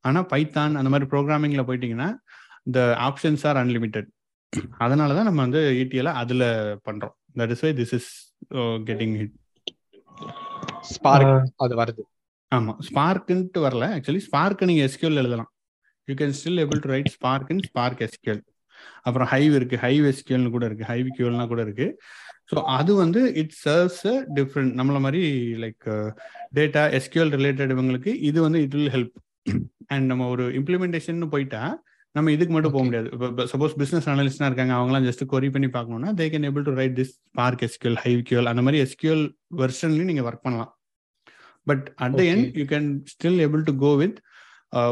ஆனால் 0.08 0.28
பைத்தான் 0.32 0.76
அந்த 0.80 0.90
மாதிரி 0.94 1.08
ப்ரோக்ராமிங்கில் 1.14 1.66
போயிட்டீங்கன்னா 1.68 2.10
இந்த 2.68 2.80
ஆப்ஷன்ஸ் 3.08 3.44
ஆர் 3.50 3.60
அன்லிமிட்டெட் 3.62 4.10
அதனால 4.84 5.14
தான் 5.18 5.28
நம்ம 5.28 5.40
வந்து 5.46 5.60
இடிஎல 5.82 6.10
அதில் 6.22 6.46
பண்ணுறோம் 6.88 7.16
that 7.40 7.52
is 7.54 7.64
why 7.66 7.72
this 7.80 7.94
is 7.98 8.10
getting 8.88 9.16
hit 9.20 9.34
Spark 10.94 11.62
அது 11.64 11.74
வருது. 11.82 12.02
ஆமாம் 12.52 12.80
ஸ்பார்க்குன்ட்டு 12.88 13.60
வரல. 13.66 13.84
ஆக்சுவலி 13.96 14.22
ஸ்பார்க்கு 14.28 14.68
நீங்கள் 14.70 14.86
எஸ்கியூல் 14.88 15.20
எழுதலாம். 15.22 15.50
You 16.08 16.14
can 16.20 16.34
still 16.40 16.60
able 16.64 16.82
to 16.84 16.90
write 16.94 17.10
Spark 17.16 17.50
in 17.54 17.64
Spark 17.70 18.02
SQL 18.06 18.42
அப்புறம் 19.06 19.28
ஹைவ் 19.32 19.54
இருக்கு 19.60 19.78
ஹைவ் 19.86 20.04
எஸ்கியூல்னு 20.12 20.54
கூட 20.56 20.64
இருக்கு 20.70 20.90
ஹைவ் 20.92 21.08
கியூல்னா 21.18 21.46
கூட 21.52 21.62
இருக்கு. 21.66 21.88
ஸோ 22.50 22.56
அது 22.78 22.92
வந்து 23.02 23.20
இட் 23.42 23.54
சர்வ்ஸ் 23.64 24.04
அ 24.12 24.16
டிஃப்ரெண்ட் 24.38 24.72
நம்மள 24.80 24.98
மாதிரி 25.06 25.22
லைக் 25.62 25.86
டேட்டா 26.58 26.82
எஸ்கியூஎல் 26.98 27.32
ரிலேட்டட் 27.38 27.72
இவங்களுக்கு 27.76 28.12
இது 28.30 28.38
வந்து 28.46 28.60
இட் 28.66 28.76
வில் 28.78 28.92
ஹெல்ப் 28.96 29.16
அண்ட் 29.94 30.06
நம்ம 30.12 30.28
ஒரு 30.34 30.46
இம்ப்ளிமெண்டேஷன் 30.60 31.32
போயிட்டா 31.34 31.62
நம்ம 32.14 32.32
இதுக்கு 32.34 32.52
மட்டும் 32.54 32.74
போக 32.74 32.84
முடியாது. 32.86 33.08
இப்போ 33.14 33.44
சப்போஸ் 33.52 33.72
பிசினஸ் 33.80 34.06
அனலிஸ்டா 34.10 34.48
இருக்காங்க 34.50 34.74
அவங்களாம் 34.76 35.06
ஜஸ்ட் 35.08 35.22
கொரி 35.32 35.48
பண்ணி 35.54 35.68
பார்க்கணும்னா 35.76 36.10
they 36.20 36.26
can 36.32 36.46
able 36.48 36.66
to 36.68 36.74
write 36.80 36.94
this 36.98 37.12
Spark 37.16 37.64
SQL 37.66 37.98
Hive 38.04 38.20
QL 38.28 38.50
அந்த 38.50 38.62
மாதிரி 38.66 38.80
எஸ்கியூஎல் 38.86 39.24
வெர்ஷன்லையும் 39.62 40.10
நீங்கள் 40.10 40.26
ஒர்க் 40.28 40.44
பண்ணலாம். 40.46 40.70
But 41.70 41.84
at 42.06 42.16
the 42.20 42.24
end 42.32 42.46
you 42.60 42.66
can 42.74 42.88
still 43.14 43.40
able 43.46 43.64
to 43.70 43.74
go 43.84 43.90
with 44.02 44.16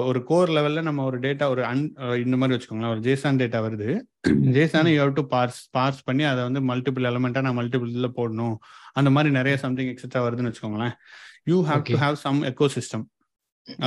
ஒரு 0.09 0.21
கோர் 0.29 0.51
லெவல்ல 0.57 0.81
நம்ம 0.89 1.05
ஒரு 1.11 1.19
டேட்டா 1.25 1.45
ஒரு 1.53 1.63
அன் 1.69 1.83
இந்த 2.25 2.37
மாதிரி 2.41 2.55
வச்சுக்கோங்களேன் 2.57 2.93
ஒரு 2.95 3.01
ஜேசான் 3.07 3.41
டேட்டா 3.43 3.61
வருது. 3.67 3.89
ஜேசான 4.57 4.91
you 4.95 5.01
have 5.03 5.15
to 5.19 5.25
parse 5.33 5.61
parse 5.77 6.03
பண்ணி 6.09 6.25
அதை 6.33 6.43
வந்து 6.49 6.61
மல்டிபிள் 6.71 7.09
எலமெண்ட்டாக 7.11 7.45
நான் 7.47 7.59
மல்டிபிள் 7.61 8.13
போடணும். 8.19 8.57
அந்த 9.01 9.11
மாதிரி 9.15 9.31
நிறைய 9.39 9.57
சம்திங் 9.65 9.91
எக்ஸெட்ரா 9.93 10.23
வருதுன்னு 10.27 10.51
வச்சுக்கோங்களேன். 10.51 10.95
You 11.53 11.59
have 11.71 11.83
to 11.91 11.99
have 12.05 12.19
some 12.25 12.39
ecosystem 12.77 13.05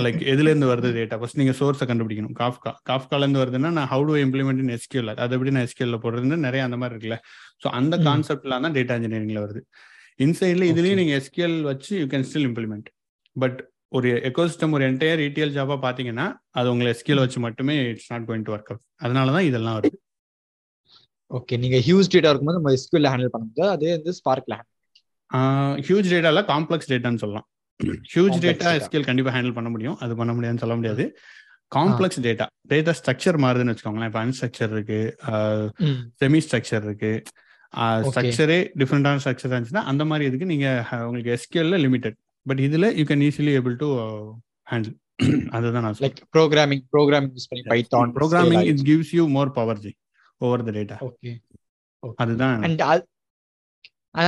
like 0.05 0.19
எதுல 0.33 0.49
இருந்து 0.51 0.67
வருது 0.71 0.89
டேட்டா 0.97 1.15
ஃபர்ஸ்ட் 1.21 1.39
நீங்க 1.41 1.53
சோர்ஸை 1.59 1.85
கண்டுபிடிக்கணும். 1.89 2.35
காஃப்கா 2.41 2.71
காஃப்கால 2.89 3.25
இருந்து 3.25 3.41
வருதுன்னா 3.43 3.71
நான் 3.77 3.89
how 3.93 4.05
to 4.09 4.13
implement 4.25 4.61
in 4.63 4.73
SQL 4.77 5.11
அதை 5.23 5.31
எப்படி 5.37 5.53
நான் 5.55 5.65
எஸ்கியூல 5.67 5.97
போடுறது 6.05 6.37
நிறைய 6.47 6.63
அந்த 6.67 6.77
மாதிரி 6.81 6.93
இருக்குல்ல. 6.95 7.17
ஸோ 7.63 7.69
அந்த 7.79 7.97
கான்செப்ட்லாம் 8.07 8.65
தான் 8.67 8.75
டேட்டா 8.77 8.97
இன்ஜினியரிங்ல 8.99 9.41
வருது. 9.45 9.63
இன்சைட்ல 10.25 10.67
இதுலயும் 10.73 10.99
நீங்க 11.01 11.15
எஸ்கியூஎல் 11.21 11.57
வச்சு 11.71 11.93
you 12.01 12.07
can 12.13 12.27
still 12.29 12.47
implement 12.49 12.89
but 13.35 13.57
ஒரு 13.91 14.09
எக்கோசிஸ்டம் 14.29 14.73
ஒரு 14.75 14.83
என்டையர் 14.91 15.19
ரீட்டெயில் 15.23 15.53
ஜாபா 15.57 15.75
பாத்தீங்கன்னா 15.85 16.25
அது 16.59 16.71
உங்களை 16.73 16.89
எஸ்கியூஎல் 16.93 17.23
வச்சு 17.23 17.39
மட்டுமே 17.45 17.75
it's 17.91 18.09
not 18.13 18.25
going 18.29 18.45
to 18.47 18.53
work 18.55 18.71
out 18.71 18.83
அதனால 19.05 19.33
தான் 19.35 19.47
இதெல்லாம் 19.49 19.77
வருது. 19.77 19.97
ஓகே 21.31 21.57
நீங்க 21.63 21.77
ஹியூஜ் 21.87 22.09
டேட்டா 22.13 22.31
இருக்கும்போது 22.31 22.59
நம்ம 22.59 22.73
எஸ்கியூஎல் 22.77 23.09
ஹேண்டில் 23.11 23.33
பண்ணும்போது 23.35 23.69
அதே 23.75 23.91
வந்து 23.97 24.13
ஸ்பார்க்ல 24.19 24.57
ஹியூஜ் 25.87 26.09
டேட்டால 26.13 26.43
காம்ப்ளெக்ஸ் 26.51 26.91
டேட்டான்னு 26.91 27.21
சொல்லலாம். 27.23 27.47
ஹியூஜ் 28.11 28.37
டேட்டா 28.45 28.73
எஸ்கியூஎல் 28.79 29.07
கண்டிப்பா 29.09 29.31
ஹேண்டில் 29.37 29.55
பண்ண 29.57 29.69
முடியும். 29.75 29.97
அது 30.03 30.13
பண்ண 30.19 30.33
முடியாதுன்னு 30.35 30.63
சொல்ல 30.65 30.75
முடியாது. 30.81 31.05
காம்ப்ளெக்ஸ் 31.71 32.21
டேட்டா 32.27 32.45
டேட்டா 32.73 32.91
ஸ்ட்ரக்சர் 32.99 33.37
மாறுதுன்னு 33.45 33.73
வச்சுக்கோங்களேன். 33.73 34.11
இப்போ 34.11 34.21
அன்ஸ்ட்ரக்சர் 34.25 34.71
இருக்கு. 34.75 34.99
செமி 36.21 36.41
ஸ்ட்ரக்சர் 36.47 36.85
இருக்கு. 36.89 37.13
ஸ்ட்ரக்சரே 38.09 38.59
டிஃப்ரெண்டான 38.81 39.21
ஸ்ட்ரக்சர் 39.23 39.51
இருந்துச்சுன்னா 39.53 39.85
அந்த 39.91 40.03
மாதிரி 40.09 40.27
இதுக்கு 40.29 40.51
நீங்க 40.53 40.67
உங்களுக்கு 41.07 41.33
எஸ்கியூஎல்ல 41.37 41.77
லிமிடெட் 41.85 42.17
பட் 42.45 42.61
இதுல 42.65 42.87
you 42.95 43.05
can 43.05 43.23
easily 43.27 43.53
able 43.59 43.75
to 43.77 43.89
handle 44.67 44.95
அதுதான் 45.55 45.85
நான் 45.85 45.99
லைக் 46.05 46.19
ப்ரோக்ராமிங் 46.35 46.83
ப்ரோக்ராமிங் 46.93 47.33
யூஸ் 47.35 47.49
பண்ணி 47.51 47.63
Python 47.73 48.13
programming 48.17 48.65
it 48.71 48.83
gives 48.89 49.13
you 49.17 49.25
more 49.35 49.51
power 49.59 49.81
G 49.85 49.91
over 50.41 50.63
the 50.67 50.73
data 50.79 50.97
okay 51.07 51.33
அதுதான் 52.19 52.65
அண்ட் 52.67 52.83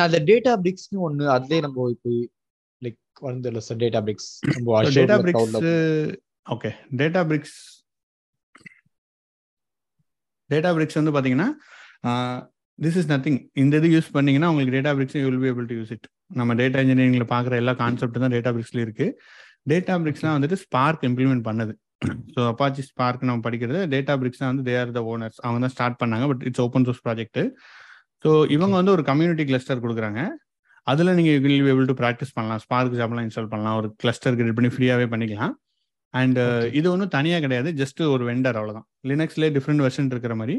அந்த 0.05 0.19
டேட்டா 0.29 0.53
பிரிக்ஸ்னு 0.63 1.01
ஒன்னு 1.07 1.25
அதுலயே 1.35 1.61
நம்ம 1.65 1.89
இப்போ 1.95 2.11
லைக் 2.81 2.99
வந்து 3.27 3.61
சார் 3.67 3.81
டேட்டா 3.83 4.01
பிரிக்ஸ் 4.07 4.29
நம்ம 4.49 4.81
data 4.99 5.17
BRICS 5.23 5.57
okay 6.47 6.71
data 7.01 7.21
BRICS 7.29 7.57
data 10.49 10.69
BRICS 10.75 10.99
வந்து 10.99 11.13
பாத்தீங்கன்னா 11.15 11.49
திஸ் 12.79 12.97
இஸ் 12.99 13.09
நத்திங் 13.11 13.39
இந்த 13.55 13.75
இது 13.81 13.89
யூஸ் 13.95 14.13
பண்ணீங்கன்னா 14.15 14.49
உங்களுக்கு 14.51 14.75
Databricks 14.97 15.17
you 15.17 15.25
will 15.27 15.41
be 15.43 15.49
able 15.51 15.67
to 15.71 15.77
use 15.79 15.93
it 15.95 16.07
நம்ம 16.31 16.53
டேட்டா 16.61 16.79
இன்ஜினியரிங்ல 16.83 17.27
பாக்குற 17.33 17.55
எல்லா 17.61 17.73
கான்செப்ட் 17.83 18.23
தான் 18.23 18.33
டேட்டா 18.35 18.51
பிரிக்ஸ்ல 18.55 18.81
இருக்கு. 18.85 19.07
டேட்டா 19.71 19.93
பிரிக்ஸ்லாம் 20.03 20.35
வந்துட்டு 20.37 20.57
ஸ்பார்க் 20.63 21.03
இம்ப்ளிமெண்ட் 21.09 21.45
பண்ணது. 21.49 21.73
ஸோ 22.33 22.39
அப்பாச்சி 22.51 22.81
ஸ்பார்க் 22.89 23.27
நம்ம 23.29 23.43
படிக்கிறது 23.45 23.79
டேட்டா 23.93 24.13
பிரிக்ஸ் 24.21 24.43
வந்து 24.49 24.65
தே 24.67 24.73
ஆர் 24.81 24.91
த 24.97 25.01
ஓனர்ஸ் 25.11 25.39
அவங்க 25.45 25.59
தான் 25.65 25.73
ஸ்டார்ட் 25.75 25.99
பண்ணாங்க 26.01 26.25
but 26.31 26.43
it's 26.49 26.63
open 26.65 26.85
source 26.87 27.03
project 27.05 27.39
so 28.23 28.29
இவங்க 28.55 28.73
வந்து 28.79 28.93
ஒரு 28.97 29.03
கம்யூனிட்டி 29.09 29.43
கிளஸ்டர் 29.49 29.81
கொடுக்குறாங்க. 29.85 30.21
அதில் 30.91 31.15
நீங்கள் 31.17 31.39
will 31.45 31.63
be 31.65 31.69
able 31.71 31.87
to 31.89 31.95
practice 32.01 32.35
பண்ணலாம். 32.35 32.61
ஸ்பார்க் 32.65 32.97
ஜாப்லாம் 32.99 33.25
இன்ஸ்டால் 33.27 33.49
பண்ணலாம். 33.53 33.77
ஒரு 33.79 33.87
கிளஸ்டர் 34.01 34.35
கிரியேட் 34.37 34.57
பண்ணி 34.59 34.71
ஃப்ரீயாகவே 34.75 35.07
பண்ணிக்கலாம். 35.13 35.53
அண்ட் 36.13 36.39
இது 36.79 36.87
ஒன்றும் 36.91 37.11
தனியாக 37.15 37.41
கிடையாது. 37.45 37.69
ஜஸ்ட் 37.81 38.01
ஒரு 38.13 38.23
வெண்டர் 38.29 38.57
அவ்வளோதான் 38.59 38.85
லினக்ஸ்லேயே 39.09 39.51
டிஃப்ரெண்ட் 39.57 39.83
வெர்ஷன் 39.85 40.11
இருக்கிற 40.13 40.35
மாதிரி. 40.41 40.55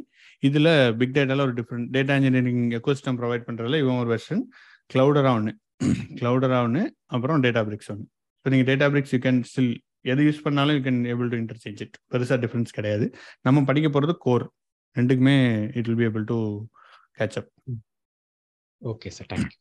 இதில் 0.49 0.71
பிக் 1.01 1.15
டேட்டாவில் 1.17 1.45
ஒரு 1.47 1.55
different 1.61 1.89
data 1.97 2.17
engineering 2.21 2.65
ecosystem 2.79 3.19
provide 3.21 3.47
பண்ணுறதுல 3.49 3.81
இவன் 3.85 4.01
ஒரு 4.03 4.11
வெர்ஷன் 4.15 4.43
க்ளவுடரா 4.91 5.33
ஒன்று 5.39 5.53
க்ளவுடரா 6.21 6.61
ஒன்று 6.67 6.83
அப்புறம் 7.15 7.43
டேட்டா 7.45 7.63
பிரிக்ஸ் 7.69 7.91
ஒன்று 7.93 8.07
ஸோ 8.47 8.51
நீங்கள் 8.53 8.69
data 8.71 8.87
BRICS 8.93 9.15
you 9.15 9.21
can 9.27 9.41
still 9.51 9.73
எது 10.13 10.23
யூஸ் 10.27 10.45
பண்ணாலும் 10.47 10.77
you 10.77 10.83
can 10.87 11.01
able 11.13 11.31
to 11.33 11.39
interchange 11.43 11.81
it 11.85 11.97
பெருசாக 12.13 12.39
டிஃப்ரென்ஸ் 12.45 12.77
கிடையாது. 12.79 13.07
நம்ம 13.47 13.65
படிக்க 13.71 13.89
போகிறது 13.89 14.15
கோர் 14.27 14.45
ரெண்டுக்குமே 14.97 15.37
it 15.79 15.89
will 15.89 16.01
be 16.03 16.07
able 16.11 16.27
to 16.33 16.39
catch 17.19 17.39
up 17.41 17.51
okay 18.83 19.11
sir 19.17 19.29
thank you 19.33 19.59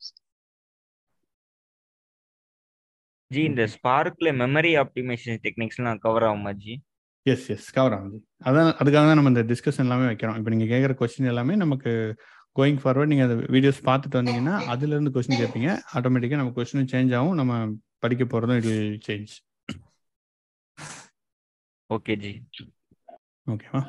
G 3.32 3.41
இந்த 3.51 3.63
ஸ்பார்க்ல 3.73 4.32
மெமரி 4.41 4.73
ஆப்டிமைசேஷன் 4.84 5.41
டெக்னிக்ஸ்லாம் 5.45 6.01
கவர் 6.05 6.25
ஆகுமா 6.28 6.51
ஜி 6.63 6.73
எஸ் 7.25 7.47
எஸ் 7.53 7.69
கவர் 7.78 7.95
ஆகும் 7.95 8.11
ஜி 8.13 8.19
அதான் 8.47 8.69
அதுக்காக 8.82 9.03
தான் 9.09 9.19
நம்ம 9.19 9.32
இந்த 9.34 9.43
டிஸ்கஷன் 9.49 9.86
எல்லாமே 9.86 10.05
வைக்கிறோம். 10.09 10.38
இப்போ 10.39 10.51
நீங்கள் 10.53 10.69
கேட்குற 10.73 10.93
கொஸ்டின் 10.99 11.32
எல்லாமே 11.32 11.55
நமக்கு 11.63 11.91
கோயிங் 12.58 12.80
ஃபார்வர்ட் 12.84 13.12
நீங்கள் 13.12 13.28
அந்த 13.28 13.38
வீடியோஸ் 13.55 13.80
பார்த்துட்டு 13.89 14.20
வந்தீங்கன்னா 14.20 14.55
அதுலேருந்து 14.74 15.14
கொஸ்டின் 15.16 15.41
கேட்பீங்க. 15.41 15.70
ஆட்டோமேட்டிக்காக 15.95 16.41
நம்ம 16.41 16.53
கொஸ்டின் 16.58 16.91
சேஞ்ச் 16.93 17.14
ஆகும் 17.20 17.39
நம்ம 17.41 17.53
படிக்க 18.05 18.24
போகிறதும் 18.32 18.60
it 18.62 18.70
will 18.72 18.97
change 19.08 19.34
okay 21.89 22.14
ji 22.24 22.32
ஓகேவா 23.47 23.82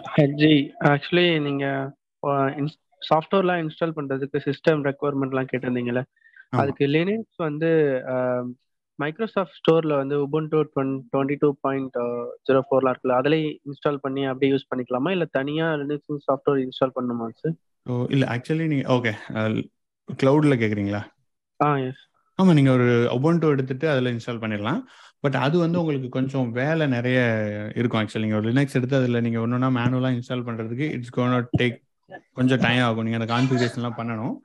ஜி 0.43 0.53
ஆக்சுவலி 0.93 1.27
நீங்கள் 1.47 2.69
சாஃப்ட்வேர்லாம் 3.09 3.61
இன்ஸ்டால் 3.65 3.97
பண்ணுறதுக்கு 3.97 4.39
சிஸ்டம் 4.47 4.81
ரெக்குவயர்மெண்ட்லாம் 4.89 5.51
கேட்டிருந்தீங்கல்ல? 5.51 6.03
அதுக்கு 6.61 6.85
லினக்ஸ் 6.95 7.41
வந்து 7.49 7.71
மைக்ரோசாஃப்ட் 8.99 9.59
ஸ்டோர்ல 9.59 9.97
வந்து 10.01 10.17
Ubuntu 10.25 10.61
twenty 11.13 11.37
two 11.43 11.49
point 11.65 11.97
zero 12.47 12.61
ஃபோர்லாம் 12.67 12.93
இருக்குல்ல 12.95 13.19
அதிலே 13.21 13.39
இன்ஸ்டால் 13.69 14.01
பண்ணி 14.05 14.23
அப்படியே 14.31 14.53
யூஸ் 14.53 14.71
பண்ணிக்கலாமா? 14.71 15.11
இல்லை 15.17 15.27
தனியாக 15.39 15.79
லினக்ஸ் 15.83 16.27
சாஃப்ட்வேர் 16.29 16.63
இன்ஸ்டால் 16.67 16.97
பண்ணுமா 16.99 17.29
சார் 17.43 17.57
ஓ 17.87 17.95
இல்லை 18.15 18.27
ஆக்சுவலி 18.35 18.67
நீங்கள் 18.73 18.91
ஓகே 18.97 19.13
க்ளவுடில் 20.09 20.61
கேட்குறீங்களா 20.63 21.03
ஆ 21.61 21.69
எஸ் 21.87 22.03
ஆமாம் 22.39 22.57
நீங்கள் 22.59 22.77
ஒரு 22.79 22.89
ஒபோன்டோ 23.15 23.49
எடுத்துட்டு 23.55 23.87
அதில் 23.93 24.11
இன்ஸ்டால் 24.15 24.43
பண்ணிடலாம். 24.43 24.81
பட் 25.25 25.37
அது 25.45 25.57
வந்து 25.63 25.81
உங்களுக்கு 25.81 26.09
கொஞ்சம் 26.17 26.49
வேலை 26.59 26.85
நிறைய 26.95 27.19
இருக்கும் 27.79 28.01
ஆக்சுவலி 28.01 28.25
நீங்கள் 28.27 28.41
ஒரு 28.41 28.49
லினக்ஸ் 28.51 28.77
எடுத்து 28.79 28.99
அதில் 28.99 29.25
நீங்கள் 29.27 29.43
ஒன்று 29.45 29.57
ஒன்றா 29.57 29.71
மேனுவலாக 29.79 30.17
இன்ஸ்டால் 30.17 30.45
பண்ணுறதுக்கு 30.49 30.87
இட்ஸ் 30.97 31.15
கோன் 31.17 31.35
டேக் 31.61 31.79
கொஞ்சம் 32.39 32.63
டைம் 32.67 32.85
ஆகும். 32.89 33.05
நீங்கள் 33.07 33.21
அந்த 33.21 33.31
கான்ஃபிகரேஷன்லாம் 33.35 33.99
பண்ணணும். 34.01 34.37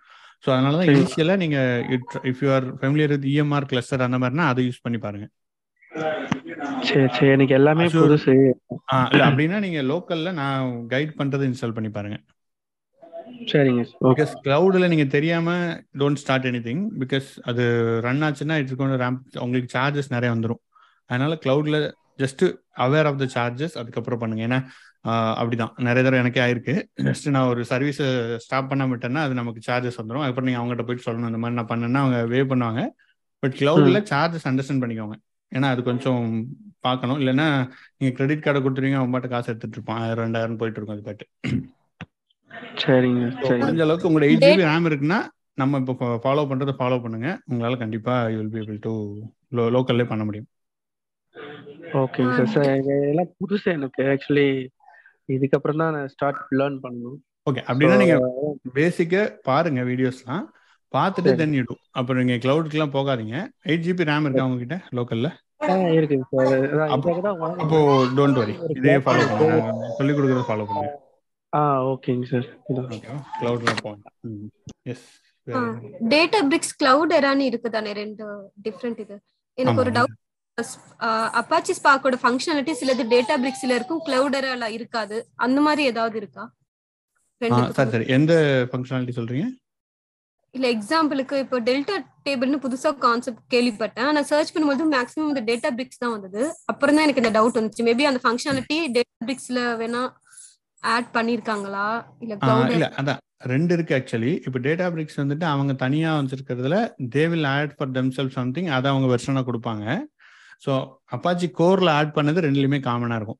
ஸோ 0.46 0.50
அதனால 0.56 0.78
தான் 0.80 0.90
இனிஷியலாக 0.94 1.42
நீங்கள் 1.44 1.86
it 1.96 2.16
if 2.32 2.42
you 2.46 2.50
are 2.56 2.66
familiar 2.82 3.14
with 3.16 3.28
EMR 3.34 3.70
cluster 3.72 4.06
அந்த 4.08 4.18
மாதிரினா 4.24 4.48
அதை 4.54 4.64
யூஸ் 4.68 4.84
பண்ணி 4.86 5.00
பாருங்க. 5.06 5.28
சரி 6.90 7.08
சரி. 7.18 7.30
எனக்கு 7.36 7.54
எல்லாமே 7.60 7.86
புதுசு. 7.96 8.34
ஆ 8.94 8.98
இல்லை 9.12 9.26
அப்படின்னா 9.30 9.60
நீங்கள் 9.66 9.90
லோக்கலில் 9.92 10.38
நான் 10.42 10.64
கைட் 10.94 11.14
பண்ணுறது 11.20 11.48
இன்ஸ்டால் 11.50 11.76
பண்ணி 11.78 11.92
பாருங்க. 11.98 12.18
சரிங்க. 13.52 13.84
பிகாஸ் 14.08 14.32
கிளவுடில் 14.46 14.91
நீங்கள் 14.91 15.12
தெரியாமல் 15.16 15.66
don't 16.02 16.22
start 16.22 16.48
any 16.50 16.62
thing 16.68 16.84
because 17.02 17.28
அது 17.52 17.64
ரன் 18.06 18.24
ஆச்சுன்னா 18.28 18.56
இட்ஸ் 18.62 18.80
ரேம்ப் 19.04 19.38
உங்களுக்கு 19.46 19.70
சார்ஜஸ் 19.78 20.14
நிறைய 20.16 20.30
வந்துடும் 20.36 20.62
அதனால 21.10 21.38
கிளவுடில் 21.46 21.80
just 22.22 22.44
aware 22.86 23.08
of 23.10 23.20
the 23.22 23.26
charges 23.36 23.76
அதுக்கப்புறம் 23.82 24.22
பண்ணுங்க. 24.22 24.44
ஏன்னா 24.48 24.60
அப்படிதான். 25.39 25.74
நிறைய 25.88 26.02
தடவை 26.06 26.20
எனக்கே 26.24 26.41
ஆயிருக்கு. 26.46 26.76
ஜஸ்ட் 27.08 27.26
நான் 27.36 27.50
ஒரு 27.54 27.62
சர்வீஸை 27.72 28.08
ஸ்டாப் 28.46 28.70
பண்ண 28.72 28.84
விட்டேன்னா 28.91 29.22
அது 29.28 29.34
நமக்கு 29.39 29.62
சார்ஜஸ் 29.70 30.00
வந்துடும் 30.02 30.24
அதுக்கப்புறம் 30.24 30.50
நீங்கள் 30.50 30.64
அவங்ககிட்ட 30.64 30.86
போயிட்டு 30.88 31.08
சொல்லணும். 31.08 31.32
இந்த 31.32 31.41
மாதிரி 31.44 31.58
நான் 31.60 31.72
பண்ணேன்னா 31.72 32.02
அவங்க 32.04 32.20
வே 32.34 32.41
பண்ணுவாங்க. 32.52 32.84
பட் 33.44 33.56
கிளவுடில் 33.62 34.02
சார்ஜஸ் 34.12 34.48
அண்டர்ஸ்டாண்ட் 34.52 34.84
பண்ணிக்கோங்க. 34.84 35.18
ஏன்னா 35.56 35.70
அது 35.74 35.82
கொஞ்சம் 35.89 36.24
பார்க்கணும். 36.88 37.20
இல்லைன்னா 37.22 37.48
நீங்கள் 37.98 38.16
கிரெடிட் 38.20 38.46
கார்டை 38.46 38.62
கொடுத்துருவீங்க 38.64 39.00
அவங்க 39.00 39.14
பாட்டு 39.16 39.34
காசு 39.34 39.50
எடுத்துட்டு 39.52 39.78
இருப்பான். 39.80 40.04
ரெண்டாயிரம் 40.22 40.60
போயிட்டு 40.62 40.80
இருக்கும் 40.80 40.98
அது 40.98 41.08
பாட்டு. 41.10 41.28
சரிங்க 42.84 43.26
முடிஞ்ச 43.62 43.84
அளவுக்கு 43.86 44.10
உங்களோட 44.10 44.28
எயிட் 44.30 44.45
ஜிபி 44.45 44.68
ரேம் 44.70 44.89
இருக்குன்னா 44.89 45.20
நம்ம 45.62 45.80
இப்போ 45.82 46.08
ஃபாலோ 46.24 46.43
பண்றதை 46.49 46.74
ஃபாலோ 46.80 46.97
பண்ணுங்க. 47.04 47.30
உங்களால 47.51 47.78
கண்டிப்பா 47.82 48.14
you 48.34 48.38
will 48.39 48.54
be 48.56 48.62
able 48.62 48.80
to 48.86 48.93
லோக்கல்லே 49.76 50.08
பண்ண 50.12 50.24
முடியும். 50.28 50.47
ஓகேங்க 52.01 52.32
சார் 52.38 52.54
சார் 52.56 52.72
இதெல்லாம் 52.80 53.32
புதுசு 53.41 53.68
எனக்கு. 53.78 54.01
ஆக்சுவலி 54.14 54.47
இதுக்கப்புறம் 55.36 55.82
தான் 55.84 55.93
நான் 55.97 56.12
ஸ்டார்ட் 56.14 56.41
லேர்ன் 56.60 56.80
பண்ணணும். 56.86 57.20
ஓகே 57.49 57.64
அப்படின்னா 57.70 57.99
நீங்க 58.01 58.18
பேசிக்க 58.80 59.24
பாருங்க 59.49 59.82
வீடியோஸ்லாம் 59.91 60.45
பார்த்துட்டு 60.93 61.32
தென் 61.39 61.56
யூ 61.58 61.64
அப்புறம் 61.99 62.22
நீங்க 62.22 62.36
கிளவுட்க்குலாம் 62.43 62.95
போகாதீங்க. 62.97 63.38
எயிட் 63.70 63.86
ஜிபி 63.88 64.10
ரேம் 64.12 64.28
இருக்கா 64.28 64.47
உங்ககிட்ட 64.49 64.78
லோக்கல்ல 64.99 65.30
இருக்குங்க 65.97 66.26
சார் 66.34 66.91
அப்போ 67.64 67.78
டோன்ட் 68.18 68.39
வரி 68.41 68.56
இதே 68.80 68.95
ஃபாலோ 69.06 69.24
பண்ணுங்க. 69.32 69.62
சொல்லி 69.99 70.14
கொடுக்கறத 70.18 70.45
ஃபாலோ 70.49 70.66
பண்ணுங்க. 70.70 70.91
ஆ 71.58 71.62
ஓகேங்க 71.91 72.26
சார். 72.34 72.47
கிளவுட்ல 73.39 73.74
போங்க 73.84 74.04
எஸ் 74.91 75.06
டேட்டா 76.14 76.39
பிரிக்ஸ் 76.49 76.76
கிளவுட் 76.82 77.14
எரான்னு 77.20 77.47
இருக்குதானே? 77.51 77.91
ரெண்டு 78.01 78.26
டிஃப்ரெண்ட் 78.68 78.99
இது. 79.06 79.16
எனக்கு 79.58 79.84
ஒரு 79.84 79.91
டவுட் 79.97 80.20
அப்பாச்சி 81.39 81.74
ஸ்பார்க்கோட 81.80 82.18
ஃபங்க்ஷனாலிட்டி 82.24 82.74
சிலது 82.80 83.04
டேட்டா 83.14 83.36
பிரிக்ஸ்ல 83.43 83.76
இருக்கும் 83.78 84.01
கிளவுட் 84.08 84.38
எரால 84.39 84.68
இருக்காது. 84.78 85.18
அந்த 85.45 85.60
மாதிரி 85.68 85.84
ஏதாவது 85.91 86.18
இருக்கா? 86.22 86.43
சரி 87.41 87.91
சரி 87.93 88.08
எந்த 88.18 88.34
ஃபங்க்ஷனாலிட்டி 88.72 89.16
சொல்றீங்க? 89.20 89.47
இல்ல 90.56 90.66
எக்ஸாம்பிளுக்கு 90.76 91.36
இப்போ 91.43 91.58
டெல்டா 91.68 91.95
டேபிள்னு 92.26 92.58
புதுசா 92.66 92.89
கான்செப்ட் 93.06 93.45
கேள்விப்பட்டேன். 93.54 94.08
ஆனா 94.10 94.22
சர்ச் 94.32 94.51
பண்ணும்போது 94.56 94.86
மேக்ஸிமம் 94.95 95.32
இந்த 95.32 95.41
டேட்டா 95.49 95.70
பிரிக்ஸ் 95.78 96.01
தான் 96.04 96.14
வந்தது. 96.16 96.41
அப்புறம் 96.72 96.95
தான் 96.95 97.06
எனக்கு 97.08 97.24
இந்த 97.24 97.32
டவுட் 97.38 97.58
வந்துச்சு. 97.60 97.86
மேபி 97.89 98.06
அந்த 98.10 98.22
ஃபங்க்ஷனாலிட்டி 98.26 98.78
டேட்டா 98.97 99.26
பிரிக்ஸ்ல 99.30 99.62
வேணா 99.82 100.01
ஆட் 100.94 101.10
பண்ணிருக்காங்களா? 101.16 101.86
இல்ல 102.76 102.88
அதான். 103.02 103.20
ரெண்டு 103.52 103.72
இருக்கு 103.76 103.94
ஆக்சுவலி 103.98 104.32
இப்போ 104.46 104.60
டேட்டா 104.66 104.86
பிரிக்ஸ் 104.94 105.20
வந்துட்டு 105.22 105.46
அவங்க 105.54 105.74
தனியா 105.84 106.10
வச்சிருக்கிறதுல 106.20 106.78
they 107.16 107.24
will 107.32 107.48
add 107.54 107.74
for 107.78 107.94
themself 108.18 108.36
something 108.40 108.70
அதை 108.78 108.88
அவங்க 108.92 109.08
வெர்ஷனா 109.14 109.42
கொடுப்பாங்க. 109.50 109.86
ஸோ 110.66 110.74
அப்பாச்சி 111.16 111.48
கோரில் 111.60 111.92
ஆட் 111.98 112.14
பண்ணது 112.18 112.46
ரெண்டுலையுமே 112.48 112.80
காமனாக 112.90 113.20
இருக்கும். 113.20 113.40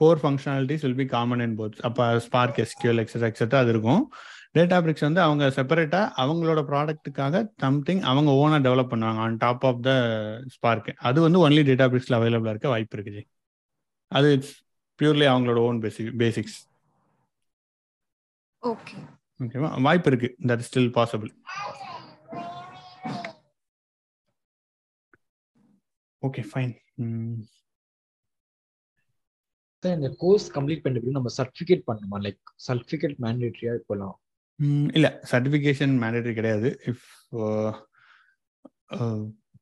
Core 0.00 0.20
functionalities 0.22 0.84
will 0.86 1.00
be 1.00 1.06
common 1.14 1.42
in 1.46 1.56
both 1.60 1.80
அப்போ 1.88 2.04
ஸ்பார்க் 2.26 2.60
எஸ்கியூஎல் 2.64 3.02
எக்ஸட்ரா 3.02 3.30
எக்ஸட்ரா 3.32 3.58
அது 3.64 3.72
இருக்கும். 3.74 4.02
டேட்டா 4.58 4.76
பிரிக்ஸ் 4.84 5.06
வந்து 5.06 5.20
அவங்க 5.26 5.44
செப்பரேட்டாக 5.56 6.06
அவங்களோட 6.22 6.60
ப்ராடக்ட்டுக்காக 6.70 7.42
சம்திங் 7.64 8.00
அவங்க 8.12 8.30
ஓனாக 8.42 8.62
டெவலப் 8.66 8.92
பண்ணுவாங்க. 8.92 9.20
On 9.26 9.36
top 9.44 9.66
of 9.70 9.82
the 9.88 9.92
Spark 10.54 10.90
அது 11.08 11.18
வந்து 11.26 11.38
ஒன்லி 11.46 11.62
டேட்டா 11.70 11.86
பிரிக்ஸில் 11.92 12.18
அவைலபிளாக 12.18 12.54
இருக்க 12.54 12.74
வாய்ப்பு 12.74 12.96
இருக்குது 12.98 13.22
அது 14.12 14.30
இட்ஸ் 14.36 14.54
பியூர்லி 14.98 15.28
அவங்களோட 15.32 15.60
ஓன் 15.68 15.78
பேசிக் 15.84 16.10
பேசிக்ஸ் 16.24 16.58
ஓகே. 18.62 18.96
ஓகேவா? 19.44 19.68
வாய்ப்பு 19.82 20.08
இருக்கு. 20.10 20.28
That 20.48 20.64
still 20.66 20.90
possible 20.96 21.30
okay 26.22 26.42
fine 26.50 26.72
sir 29.82 29.94
இந்த 29.98 30.08
கோர்ஸ் 30.22 30.46
கம்ப்ளீட் 30.56 30.82
பண்ணிட்டு 30.84 31.16
நம்ம 31.16 31.30
சர்டிஃபிகேட் 31.36 31.86
பண்ணணுமா? 31.90 32.16
லைக் 32.26 32.40
சர்டிஃபிகேட் 32.66 33.14
மேண்டேட்ரியா 33.26 33.72
இப்போலாம் 33.80 34.16
இல்ல. 34.96 35.08
சர்டிஃபிகேஷன் 35.30 35.94
மேண்டேட்டரி 36.02 36.34
கிடையாது. 36.38 36.70
இஃப் 36.90 37.06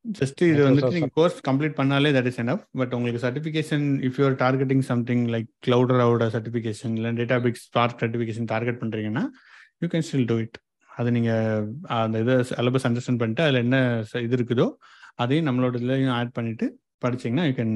ஜஸ்ட் 0.09 0.41
இது 0.43 0.61
வந்துட்டு 0.65 0.95
நீங்க 0.95 1.09
கோர்ஸ் 1.15 1.37
கம்ப்ளீட் 1.47 1.75
பண்ணாலே 1.79 2.11
தட் 2.15 2.29
இஸ் 2.29 2.39
எனஃப் 2.43 2.63
பட் 2.79 2.93
உங்களுக்கு 2.97 3.21
certification 3.23 3.85
if 4.07 4.17
you are 4.19 4.37
targeting 4.41 4.83
something 4.89 5.23
like 5.33 5.49
கிளவுடரோட 5.65 6.25
certification 6.35 6.93
இல்லை 6.97 7.11
data 7.19 7.37
fix 7.45 7.65
Spark 7.67 8.01
certification 8.03 8.47
target 8.53 8.79
பண்றீங்கன்னா 8.81 9.23
you 9.81 9.89
can 9.91 10.05
still 10.07 10.27
do 10.31 10.37
it 10.45 10.57
அது 10.89 11.09
நீங்க 11.17 11.31
அந்த 11.97 12.19
இதை 12.19 12.35
சிலபஸ் 12.49 12.87
அண்டர்ஸ்டாண்ட் 12.87 13.21
பண்ணிட்டு 13.21 13.43
அதில் 13.45 13.61
என்ன 13.65 13.77
இது 14.23 14.35
இருக்குதோ 14.39 14.67
அதையும் 15.17 15.47
நம்மளோட 15.47 15.75
இதுலையும் 15.79 16.15
ஆட் 16.15 16.33
பண்ணிட்டு 16.35 16.65
படிச்சீங்கன்னா 17.03 17.45
you 17.47 17.53
can 17.53 17.75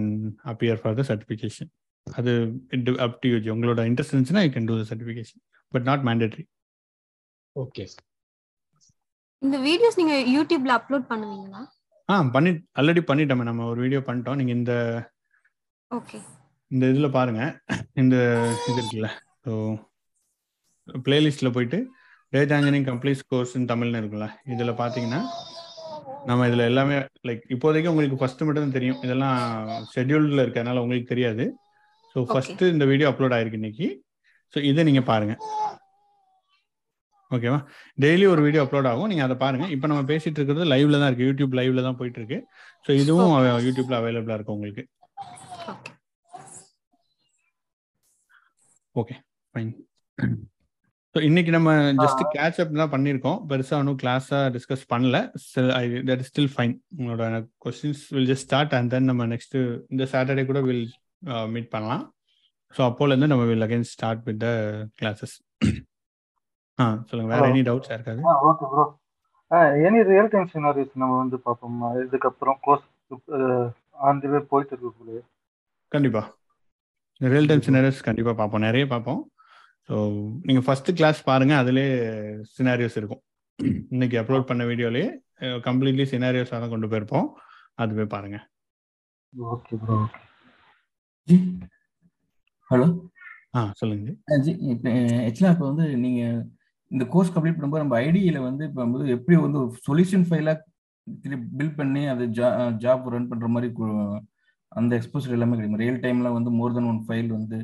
appear 0.51 0.81
for 0.81 0.97
the 0.97 1.05
certification 1.09 1.69
அது 2.07 2.31
அப் 3.05 3.19
டு 3.21 3.29
யூஜி 3.33 3.51
உங்களோட 3.53 3.83
இன்ட்ரெஸ்ட் 3.89 4.13
இருந்துச்சுன்னா 4.13 4.43
you 4.45 4.51
can 4.55 4.67
do 4.71 4.77
the 4.81 4.87
certification 4.89 5.41
but 5.71 5.85
not 5.89 6.03
mandatory 6.09 6.43
okay 7.55 7.85
இந்த 9.41 9.57
வீடியோஸ் 9.63 9.97
நீங்க 9.99 10.15
யூடியூப்ல 10.35 10.73
அப்லோட் 10.77 11.07
பண்ணுவீங்களா? 11.09 11.61
ஆ 12.09 12.15
பண்ணி 12.35 12.51
ஆல்ரெடி 12.79 13.01
பண்ணிட்டோமே. 13.09 13.43
நம்ம 13.49 13.65
ஒரு 13.71 13.79
வீடியோ 13.81 13.99
பண்ணிட்டோம். 14.07 14.37
நீங்க 14.39 14.53
இந்த 14.59 14.73
ஓகே. 15.91 16.17
இந்த 16.71 16.83
இதுல 16.93 17.07
பாருங்க. 17.17 17.41
இந்த 18.01 18.15
இது 18.69 18.77
இருக்குல்ல. 18.81 19.09
ஸோ 19.45 19.51
பிளேலிஸ்ட்ல 21.05 21.49
போயிட்டு 21.55 21.77
டேட்டா 22.33 22.55
இன்ஜினியரிங் 22.59 22.87
கம்ப்ளீட் 22.89 23.27
கோர்ஸ் 23.31 23.53
தமிழ்னு 23.71 24.01
இருக்குல்ல. 24.01 24.27
இதுல 24.53 24.71
பாத்தீங்கன்னா 24.81 25.21
நம்ம 26.29 26.45
இதுல 26.49 26.65
எல்லாமே 26.71 26.95
லைக் 27.27 27.43
இப்போதைக்கு 27.53 27.91
உங்களுக்கு 27.91 28.19
ஃபர்ஸ்ட் 28.19 28.43
மட்டும் 28.45 28.65
தான் 28.65 28.77
தெரியும். 28.77 28.99
இதெல்லாம் 29.05 29.37
ஷெட்யூல்ல 29.93 30.43
இருக்கறனால 30.45 30.81
உங்களுக்கு 30.83 31.11
தெரியாது. 31.13 31.45
ஸோ 32.15 32.19
ஃபர்ஸ்ட் 32.31 32.63
இந்த 32.73 32.85
வீடியோ 32.91 33.09
அப்லோட் 33.11 33.35
ஆயிருக்கு 33.37 33.59
இன்னைக்கு. 33.61 33.87
ஸோ 34.53 34.59
இதை 34.71 34.83
நீங்க 34.83 35.01
பாருங்க. 35.11 35.35
ஓகேவா? 37.35 37.59
டெய்லி 38.03 38.25
ஒரு 38.33 38.41
வீடியோ 38.45 38.63
அப்லோட் 38.65 38.89
ஆகும். 38.91 39.09
நீங்க 39.11 39.23
அதை 39.27 39.35
பாருங்க. 39.43 39.67
இப்போ 39.75 39.85
நம்ம 39.91 40.01
பேசிட்டு 40.11 40.37
இருக்கிறது 40.39 40.65
லைவ்ல 40.73 40.99
தான் 41.01 41.09
இருக்கு. 41.09 41.27
யூடியூப் 41.29 41.57
லைவ்ல 41.59 41.83
தான் 41.87 41.99
போயிட்டு 42.01 42.19
இருக்கு 42.21 42.39
ஸோ 42.87 42.91
இதுவும் 43.03 43.33
யூடியூப்ல 43.67 43.97
அவைலபிளா 44.01 44.37
இருக்கும் 44.37 44.57
உங்களுக்கு. 44.57 44.83
ஓகே. 49.01 49.15
ஃபைன் 49.55 49.71
ஸோ 51.15 51.19
இன்னைக்கு 51.27 51.51
நம்ம 51.55 51.71
ஜஸ்ட் 52.01 52.21
கேட்ச் 52.35 52.59
அப் 52.61 52.71
தான் 52.81 52.91
பண்ணியிருக்கோம். 52.93 53.39
பெருசாக 53.49 53.81
ஒன்றும் 53.81 53.97
கிளாஸாக 54.03 54.45
டிஸ்கஸ் 54.55 54.85
பண்ணல. 54.93 55.17
தட் 56.09 56.21
இஸ் 56.23 56.29
ஸ்டில் 56.31 56.51
ஃபைன் 56.53 56.73
உங்களோட 56.97 57.23
questions 57.65 58.01
will 58.15 58.29
just 58.31 58.47
start 58.47 58.73
and 58.77 58.91
then 58.93 59.09
நம்ம 59.11 59.27
நெக்ஸ்ட் 59.33 59.57
இந்த 59.93 60.05
சாட்டர்டே 60.13 60.45
கூட 60.51 60.61
வில் 60.67 60.85
மீட் 61.55 61.69
பண்ணலாம். 61.75 62.03
ஸோ 62.75 62.81
அப்போலேருந்து 62.89 63.29
நம்ம 63.33 63.43
will 63.51 63.65
again 63.67 63.87
start 63.93 64.23
with 64.29 64.41
the 64.45 64.49
classes 65.01 65.35
ஆ 66.79 66.85
சொல்லுங்க. 67.09 67.29
வேற 67.33 67.47
எனி 67.53 67.61
டவுட்ஸ் 67.69 67.93
இருக்காது 67.95 68.21
okay 68.49 68.67
bro 68.73 68.85
any 69.87 69.99
real 70.11 70.31
time 70.33 70.47
scenarios 70.53 70.93
நம்ம 71.01 71.17
வந்து 71.23 71.37
பார்ப்போம். 71.47 71.81
இதுக்கப்புறம் 72.05 72.57
கோர்ஸ் 72.65 72.87
ஆன் 74.07 74.21
தி 74.23 74.29
வே 74.31 74.39
போயிட்டு 74.51 74.73
இருக்கக்கூடிய 74.75 75.19
கண்டிப்பா. 75.95 76.23
ரியல் 77.31 77.49
டைம் 77.49 77.65
சினாரியோஸ் 77.67 78.07
கண்டிப்பா 78.07 78.33
பார்ப்போம். 78.39 78.65
நிறைய 78.67 78.85
பார்ப்போம். 78.93 79.21
ஸோ 79.89 79.95
நீங்க 80.47 80.61
ஃபர்ஸ்ட் 80.65 80.89
கிளாஸ் 80.99 81.19
பாருங்க. 81.29 81.53
அதுலேயே 81.63 81.91
சினாரியோஸ் 82.55 82.97
இருக்கும். 83.01 83.21
இன்னைக்கு 83.93 84.17
அப்லோட் 84.21 84.49
பண்ண 84.49 84.63
வீடியோலயே 84.71 85.09
கம்ப்ளீட்லி 85.67 86.05
சினாரியோஸாக 86.13 86.59
தான் 86.63 86.73
கொண்டு 86.73 86.89
போயிருப்போம். 86.91 87.27
அதுவே 87.83 88.05
பாருங்க. 88.15 88.37
ஓகே 89.33 89.77
ப்ரோ 89.83 89.97
ஜி 91.27 91.37
ஹலோ 92.71 92.87
ஆ 93.57 93.61
சொல்லுங்க 93.79 94.11
ஜி. 94.45 94.53
ஆக்சுவலாக 95.27 95.53
இப்போ 95.55 95.65
வந்து 95.71 95.85
நீங்கள் 96.05 96.41
இந்த 96.93 97.03
கோர்ஸ் 97.09 97.33
கம்ப்ளீட் 97.33 97.57
பண்ணும்போது 97.57 97.83
நம்ம 97.83 97.97
ஐடியில் 98.03 98.39
வந்து 98.41 98.63
இப்போ 98.69 98.81
வந்து 98.85 99.15
எப்படி 99.15 99.35
வந்து 99.45 99.59
சொல்யூஷன் 99.87 100.25
ஃபைலாக 100.27 100.57
பில்ட் 101.57 101.77
பண்ணி 101.77 102.01
அது 102.07 102.23
ஜா 102.31 102.49
ஜாப் 102.83 103.07
ரன் 103.13 103.29
பண்ணுற 103.31 103.47
மாதிரி 103.49 103.69
அந்த 104.71 104.91
எக்ஸ்போசர் 104.95 105.35
எல்லாமே 105.35 105.55
கிடைக்கும். 105.55 105.81
ரியல் 105.81 105.99
டைமில் 105.99 106.35
வந்து 106.35 106.51
மோர் 106.51 106.75
தென் 106.75 106.89
ஒன் 106.91 107.01
ஃபைல் 107.07 107.29
வந்து 107.31 107.57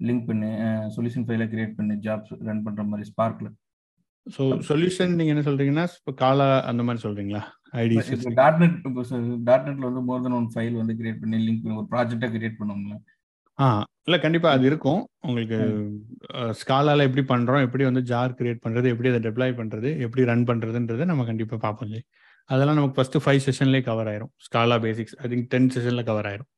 லிங்க் 0.00 0.26
பண்ணி 0.26 0.48
சொல்யூஷன் 0.96 1.26
ஃபைலை 1.26 1.46
கிரியேட் 1.46 1.76
பண்ணி 1.76 1.94
ஜாப்ஸ் 2.06 2.32
ரன் 2.48 2.64
பண்ணுற 2.66 2.84
மாதிரி 2.84 3.06
ஸ்பார்க்கில் 3.10 3.50
ஸோ 4.26 4.42
சொல்யூஷன் 4.68 5.14
நீங்கள் 5.14 5.34
என்ன 5.34 5.44
சொல்கிறீங்கன்னா 5.46 5.84
இப்போ 5.92 6.12
காலா 6.14 6.48
அந்த 6.70 6.82
மாதிரி 6.82 7.02
சொல்கிறீங்களா 7.04 7.42
ஐடிஸ் 7.76 8.10
இப்போ 8.16 8.32
டாட் 8.34 8.58
நெட் 8.58 8.76
டாட் 9.44 9.66
நெட்டில் 9.68 9.88
வந்து 9.90 10.02
மோர் 10.08 10.24
தென் 10.26 10.36
ஒன் 10.40 10.50
ஃபைல் 10.54 10.76
வந்து 10.76 10.96
கிரியேட் 10.98 11.22
பண்ணி 11.22 11.38
லிங்க் 11.46 11.62
பண்ணி 11.62 11.78
ஒரு 11.78 11.88
ப்ராஜெக்டாக 11.94 12.32
கிரியேட் 12.34 12.58
பண்ணுவோங்களா 12.60 12.98
ஆ 13.58 13.66
இல்லை 14.06 14.18
கண்டிப்பாக 14.24 14.56
அது 14.56 14.64
இருக்கும். 14.70 15.00
உங்களுக்கு 15.26 15.56
ஸ்காலால 16.60 17.06
எப்படி 17.08 17.22
பண்ணுறோம் 17.32 17.64
எப்படி 17.66 17.84
வந்து 17.88 18.02
ஜார் 18.10 18.36
கிரியேட் 18.38 18.62
பண்ணுறது 18.64 18.92
எப்படி 18.92 19.08
அதை 19.12 19.20
டெப்ளாய் 19.26 19.58
பண்ணுறது 19.60 19.90
எப்படி 20.04 20.22
ரன் 20.30 20.44
பண்ணுறதுன்றதை 20.50 21.06
நம்ம 21.10 21.26
கண்டிப்பாக 21.30 21.60
பார்ப்போம் 21.64 21.90
ஜி 21.94 22.00
அதெல்லாம் 22.50 22.78
நமக்கு 22.78 22.98
ஃபஸ்ட்டு 22.98 23.22
ஃபைவ் 23.24 23.40
செஷன்லேயே 23.46 23.82
கவர் 23.88 24.08
ஆயிரும். 24.12 24.30
Scala 24.46 24.76
basics 24.84 25.16
I 25.22 25.28
think 25.32 25.48
ten 25.54 25.68
செஷனில் 25.74 26.08
கவர் 26.10 26.28
ஆயிரும். 26.30 26.48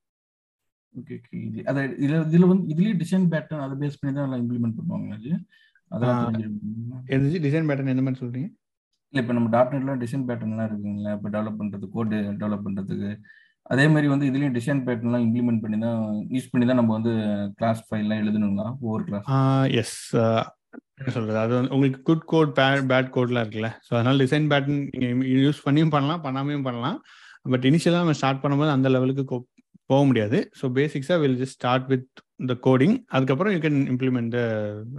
ஓகே 0.94 1.16
ஓகே 1.20 1.62
அது 1.70 1.80
இதில் 2.04 2.26
இதில் 2.28 2.50
வந்து 2.52 2.64
இதுலேயே 2.72 2.94
டிசைன் 3.02 3.26
பேட்டர்ன் 3.32 3.64
அதை 3.66 3.74
பேஸ் 3.82 3.98
பண்ணி 4.00 4.12
தான் 4.16 4.26
எல்லாம் 4.28 4.42
இம்ப்ளிமெண்ட் 4.44 4.78
பண்ணுவாங்களா 4.78 5.18
ஜி 5.24 5.32
எது 7.16 7.40
டிசைன் 7.46 7.68
பேட்டர்ன் 7.68 7.92
எந்த 7.94 8.04
மாதிரி 8.06 8.20
சொல்கிறீங்க 8.22 8.48
இல்லை 9.14 9.20
இப்போ 9.24 9.34
நம்ம 9.36 9.50
டாட் 9.54 9.72
நெட்ல 9.74 9.94
டிசைன் 10.02 10.26
பேட்டர்ன்லாம் 10.28 10.68
இருக்குங்களா 10.70 11.12
இப்போ 11.16 11.28
டெவலப் 11.34 11.60
பண்ணுறது 11.60 11.86
கோட் 11.94 12.12
டெவலப் 12.42 12.66
பண்ணுறதுக்கு 12.66 13.10
அதே 13.70 13.84
மாதிரி 13.92 14.06
வந்து 14.12 14.28
இதுலேயும் 14.30 14.54
டிசைன் 14.58 14.80
பேட்டர்ன்லாம் 14.86 15.24
இம்ப்ளிமெண்ட் 15.26 15.62
பண்ணி 15.64 15.76
தான் 15.86 16.00
யூஸ் 16.34 16.50
பண்ணி 16.52 16.66
தான் 16.70 16.80
நம்ம 16.80 16.92
வந்து 16.98 17.12
கிளாஸ் 17.58 17.80
ஃபைல்லாம் 17.86 18.20
எழுதணுங்களா? 18.22 18.68
ஒவ்வொரு 18.84 19.04
கிளாஸ் 19.08 19.26
எஸ் 19.80 19.98
என்ன 20.98 21.12
சொல்கிறது 21.16 21.38
அது 21.42 21.52
வந்து 21.58 21.72
உங்களுக்கு 21.76 22.00
குட் 22.08 22.26
கோட் 22.32 22.50
பேட் 22.58 22.82
பேட் 22.90 23.12
கோட்லாம் 23.16 23.44
இருக்குல்ல. 23.44 23.70
ஸோ 23.86 23.92
அதனால 23.98 24.16
டிசைன் 24.24 24.48
பேட்டர்ன் 24.52 24.82
நீங்கள் 25.02 25.44
யூஸ் 25.46 25.62
பண்ணியும் 25.66 25.92
பண்ணலாம் 25.94 26.22
பண்ணாமையும் 26.26 26.66
பண்ணலாம். 26.68 26.98
பட் 27.52 27.64
இனிஷியலாக 27.70 28.02
நம்ம 28.04 28.16
ஸ்டார்ட் 28.20 28.42
பண்ணும்போது 28.42 28.72
அந்த 28.76 28.88
லெவலுக்கு 28.94 29.24
போக 29.90 30.02
முடியாது. 30.08 30.38
So 30.58 30.64
பேசிக்ஸாக 30.78 31.18
will 31.22 31.38
just 31.42 31.58
start 31.60 31.86
with 31.92 32.08
the 32.50 32.56
coding 32.66 32.96
அதுக்கப்புறம் 33.16 33.54
you 33.54 33.60
can 33.64 33.80
implement 33.94 34.36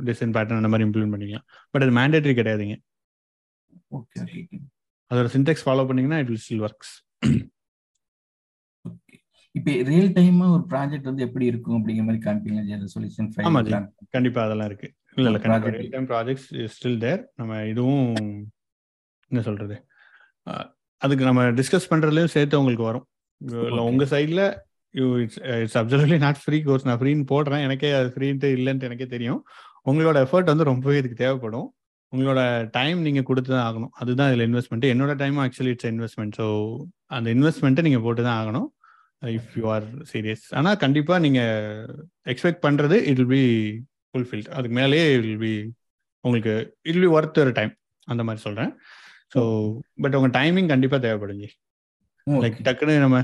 design 0.10 0.34
pattern 0.38 0.60
அந்த 0.62 0.72
மாதிரி 0.74 0.88
இம்ப்ளிமெண்ட் 0.88 1.16
பண்ணிக்கலாம். 1.16 1.46
பட் 1.74 1.86
அது 1.86 1.94
மேண்டேட்ரி 2.00 2.36
கிடையாதுங்க. 2.40 2.78
ஓகே 4.00 4.20
ஓகே 4.26 4.60
அதோட 5.12 5.30
சின்டெக்ஸ் 5.38 5.66
ஃபாலோ 5.68 5.86
பண்ணீங்கன்னா 5.88 6.20
இட் 6.24 6.32
வில் 6.32 6.44
ஸ்டில் 6.46 6.64
ஒர்க்ஸ் 6.68 6.94
இப்போ 9.56 9.72
ரியல் 9.92 10.12
டைமா 10.18 10.46
ஒரு 10.56 10.64
ப்ராஜெக்ட் 10.72 11.08
வந்து 11.10 11.24
எப்படி 11.28 11.46
இருக்கும் 11.52 11.78
அப்படிங்கிற 11.78 12.06
மாதிரி 12.08 12.22
காமிப்பீங்க 12.26 12.88
சொல்யூஷன் 12.96 13.30
ஆமா 13.50 13.62
கண்டிப்பா 14.16 14.42
அதெல்லாம் 14.46 14.70
இருக்கு. 14.72 14.88
இல்ல 15.18 15.28
இல்ல 15.30 15.40
கண்டிப்பா 15.44 15.72
real 15.76 15.94
time 15.96 16.08
projects 16.12 16.50
still 16.76 17.00
there 17.06 17.22
நம்ம 17.40 17.58
இதுவும் 17.72 18.06
என்ன 19.32 19.42
சொல்றது? 19.48 19.76
அதுக்கு 21.02 21.24
நம்ம 21.30 21.44
டிஸ்கஸ் 21.60 21.90
பண்றதுலயும் 21.92 22.34
சேர்த்து 22.36 22.62
உங்களுக்கு 22.62 22.86
வரும். 22.90 23.06
உங்க 23.92 24.06
சைட்ல 24.14 24.42
you 24.96 25.06
it's 25.24 25.40
it's 25.64 25.78
absolutely 25.82 26.18
not 26.26 26.42
free 26.46 26.58
course 26.68 26.88
நான் 26.88 27.00
ஃப்ரீன்னு 27.02 27.30
போடுறேன். 27.34 27.64
எனக்கே 27.68 27.92
அது 28.00 28.10
ஃப்ரீன்ட்டு 28.16 28.50
இல்லைன்ட்டு 28.58 28.88
எனக்கே 28.90 29.08
தெரியும். 29.16 29.40
உங்களோட 29.90 30.18
எஃபர்ட் 30.26 30.52
வந்து 30.54 30.70
ரொம்பவே 30.72 30.98
இதுக்கு 31.02 31.22
தேவைப்படும். 31.24 31.68
உங்களோட 32.14 32.42
டைம் 32.78 33.00
நீங்கள் 33.08 33.28
கொடுத்து 33.30 33.50
தான் 33.54 33.66
ஆகணும். 33.68 33.92
அதுதான் 34.02 34.30
இதில் 34.32 34.46
இன்வெஸ்ட்மெண்ட் 34.50 34.86
என்னோட 34.94 35.14
time 35.22 35.38
actually 35.46 35.74
it's 35.76 35.90
investment 35.94 36.38
so 36.40 36.48
அந்த 37.18 37.28
இன்வெஸ்ட்மெண்ட்டை 37.36 37.84
நீங்கள் 37.88 38.06
போட்டு 38.08 38.24
தான் 38.28 38.40
ஆகணும். 38.42 38.68
இஃப் 39.22 39.52
யூ 39.60 39.66
ஆர் 39.76 39.88
சீரியஸ் 40.12 40.46
ஆனால் 40.60 40.80
கண்டிப்பாக 40.84 41.20
நீங்கள் 41.26 41.88
எக்ஸ்பெக்ட் 42.34 42.64
பண்ணுறது 42.68 42.98
இட் 43.12 43.22
வில் 43.22 43.34
பி 43.36 43.46
ஃபுல்ஃபில்ட் 44.14 44.50
அதுக்கு 44.58 44.76
மேலேயே 44.80 45.06
இட் 45.16 45.26
வில் 45.28 45.44
பி 45.48 45.54
உங்களுக்கு 46.26 46.54
இட் 46.88 46.96
வில் 46.96 47.08
பி 47.08 47.14
ஒர்த் 47.18 47.42
ஒரு 47.44 47.54
டைம் 47.60 47.74
அந்த 48.08 48.22
மாதிரி 48.28 48.44
சொல்கிறேன் 48.48 48.72
ஸோ 49.34 49.42
பட் 50.04 50.16
உங்கள் 50.20 50.36
டைமிங் 50.40 50.72
கண்டிப்பாக 50.74 51.02
தேவைப்படுங்க 51.08 51.50
லைக் 52.28 52.58
டக்குன்னு 52.68 52.96
நம்ம 53.06 53.20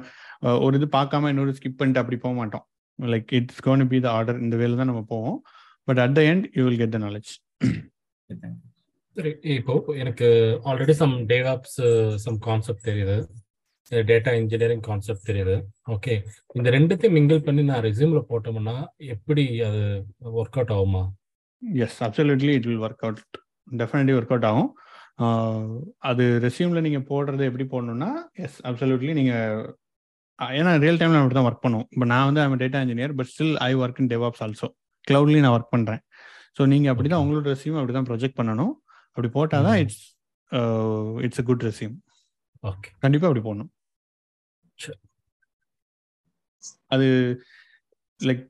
ஒரு 0.65 0.75
இது 0.79 0.87
பார்க்காம 0.97 1.29
இன்னொரு 1.33 1.55
ஸ்கிப் 1.57 1.79
பண்ணிட்டு 1.79 2.01
அப்படி 2.01 2.17
போக 2.23 2.33
மாட்டோம். 2.39 2.65
Like 2.99 3.31
it's 3.37 3.61
gonna 3.65 3.89
be 3.93 3.97
the 4.05 4.07
order 4.17 4.39
இந்த 4.45 4.55
வேலை 4.61 4.75
தான் 4.79 4.89
நம்ம 4.91 5.03
போவோம். 5.11 5.37
But 5.87 5.99
at 6.03 6.15
the 6.17 6.21
end 6.31 6.45
you 6.57 6.63
will 6.67 6.79
get 6.81 6.95
the 6.95 6.99
knowledge 7.05 7.31
இப்போ 9.57 9.73
எனக்கு 10.03 10.27
already 10.69 10.95
some 11.01 11.13
DevOps 11.31 11.77
some 12.25 12.37
concept 12.47 12.87
தெரியுது. 12.89 13.17
டேட்டா 14.09 14.31
இன்ஜினியரிங் 14.41 14.83
கான்செப்ட் 14.87 15.27
தெரியுது. 15.29 15.55
ஓகே 15.95 16.13
இந்த 16.57 16.67
ரெண்டுத்தையும் 16.75 17.15
மிங்கிள் 17.17 17.41
பண்ணி 17.47 17.63
நான் 17.69 17.83
ரெஸ்யூம்ல 17.87 18.21
போட்டோம்னா 18.31 18.75
எப்படி 19.15 19.45
அது 19.67 19.81
ஒர்க் 20.39 20.57
அவுட் 20.59 20.73
ஆகுமா? 20.77 21.03
Yes 21.85 21.99
absolutely 22.07 22.53
it 22.59 22.67
will 22.69 22.83
work 22.87 23.03
out 23.07 23.21
definitely 23.81 24.15
work 24.19 24.33
out 24.35 24.47
ஆகும். 24.51 24.71
அது 26.09 26.23
ரெஸ்யூமில் 26.45 26.85
நீங்கள் 26.87 27.05
போடுறது 27.11 27.43
எப்படி 27.49 27.65
போடணும்னா 27.75 28.09
எஸ் 28.45 28.57
அப்சல்யூட்லி 28.69 29.13
நீங்கள் 29.19 29.63
ஏன்னா 30.57 30.71
ரியல் 30.83 30.99
டைமில் 31.01 31.19
அப்படி 31.19 31.35
தான் 31.37 31.47
ஒர்க் 31.49 31.63
பண்ணுவோம் 31.63 31.87
இப்போ 31.93 32.07
நான் 32.11 32.27
வந்து 32.29 32.41
I'm 32.43 32.59
data 32.63 32.81
engineer 32.85 33.13
but 33.19 33.29
still 33.31 33.55
I 33.67 33.69
work 33.83 34.01
in 34.03 34.11
DevOps 34.11 34.43
also 34.45 34.67
க்ளவுட்லேயும் 35.07 35.45
நான் 35.45 35.55
ஒர்க் 35.57 35.73
பண்ணுறேன் 35.75 36.01
ஸோ 36.57 36.67
நீங்கள் 36.73 36.91
அப்படி 36.93 37.09
தான் 37.13 37.23
உங்களோட 37.23 37.47
ரெஸ்யூம் 37.53 37.79
அப்படி 37.79 37.95
தான் 37.97 38.07
ப்ரொஜெக்ட் 38.09 38.37
பண்ணணும். 38.41 38.73
அப்படி 39.13 39.29
போட்டால் 39.37 39.65
தான் 39.67 39.79
it's 39.83 40.03
it's 41.25 41.41
a 41.43 41.45
good 41.49 41.65
resume 41.69 41.95
okay 42.71 42.89
கண்டிப்பாக 43.03 43.29
அப்படி 43.29 43.43
போடணும். 43.47 43.71
அது 46.93 47.07
like 48.27 48.43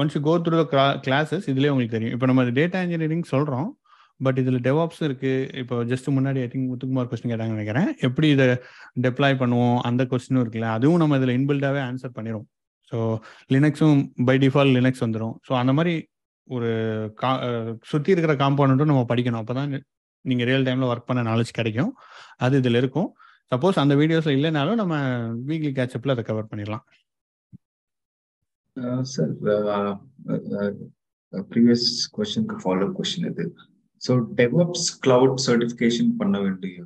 once 0.00 0.14
you 0.16 0.22
go 0.28 0.34
through 0.46 0.58
classes 1.06 1.46
இதுலேயே 1.52 1.72
உங்களுக்கு 1.74 1.96
தெரியும். 1.96 2.14
இப்போ 2.16 2.26
நம்ம 2.30 2.44
டேட்டா 2.58 2.80
இன்ஜினியரிங் 2.86 3.26
சொல்கிறோம் 3.34 3.68
பட் 4.26 4.38
இதில் 4.42 4.60
டெவாப்ஸ் 4.68 5.02
இருக்குது 5.08 5.58
இப்போ 5.60 5.76
ஜஸ்ட் 5.90 6.08
முன்னாடி 6.16 6.40
ஐ 6.44 6.48
திங்க் 6.52 6.70
முத்துக்குமார் 6.70 7.10
கொஸ்டின் 7.10 7.32
கேட்டாங்கன்னு 7.32 7.58
நினைக்கிறேன். 7.58 7.88
எப்படி 8.06 8.28
இதை 8.34 8.46
டெப்ளாய் 9.04 9.36
பண்ணுவோம்? 9.42 9.78
அந்த 9.88 10.02
கொஸ்டினும் 10.10 10.42
இருக்குல்ல 10.44 10.70
அதுவும் 10.78 11.00
நம்ம 11.02 11.18
இதில் 11.20 11.36
இன்பில்டாகவே 11.38 11.80
ஆன்சர் 11.90 12.16
பண்ணிடும் 12.16 12.46
ஸோ 12.90 12.98
லினக்ஸும் 13.54 14.00
பை 14.28 14.36
டிஃபால்ட் 14.44 14.74
லினக்ஸ் 14.78 15.02
வந்துடும் 15.06 15.34
ஸோ 15.48 15.52
அந்த 15.62 15.72
மாதிரி 15.78 15.94
ஒரு 16.56 16.70
கா 17.20 17.30
சுற்றி 17.90 18.10
இருக்கிற 18.14 18.34
காம்பவுண்டும் 18.44 18.90
நம்ம 18.92 19.02
படிக்கணும். 19.10 19.40
அப்போ 19.42 19.54
தான் 19.58 19.72
நீங்கள் 20.24 20.48
ரியல் 20.48 20.66
டைமில் 20.68 20.88
ஒர்க் 20.92 21.08
பண்ண 21.10 21.20
நாலேஜ் 21.28 21.52
கிடைக்கும். 21.58 21.92
அது 22.44 22.54
இதில் 22.62 22.78
இருக்கும். 22.82 23.08
சப்போஸ் 23.52 23.78
அந்த 23.82 23.94
வீடியோஸில் 24.00 24.36
இல்லைனாலும் 24.38 24.80
நம்ம 24.80 24.96
வீக்லி 25.50 25.70
கேட்சப்பில் 25.78 26.14
அதை 26.14 26.24
கவர் 26.30 26.50
பண்ணிடலாம். 26.50 26.84
சார் 29.12 29.32
ப்ரீவியஸ் 31.32 31.86
கொஸ்டினுக்கு 32.16 32.56
ஃபாலோ 32.62 32.86
கொஸ்டின் 32.98 33.28
இது. 33.32 33.44
ஸோ 34.02 34.12
டெவலப்ஸ் 34.40 34.88
கிளவுட் 35.04 35.38
சர்டிஃபிகேஷன் 35.46 36.10
பண்ண 36.20 36.36
வேண்டிய 36.44 36.76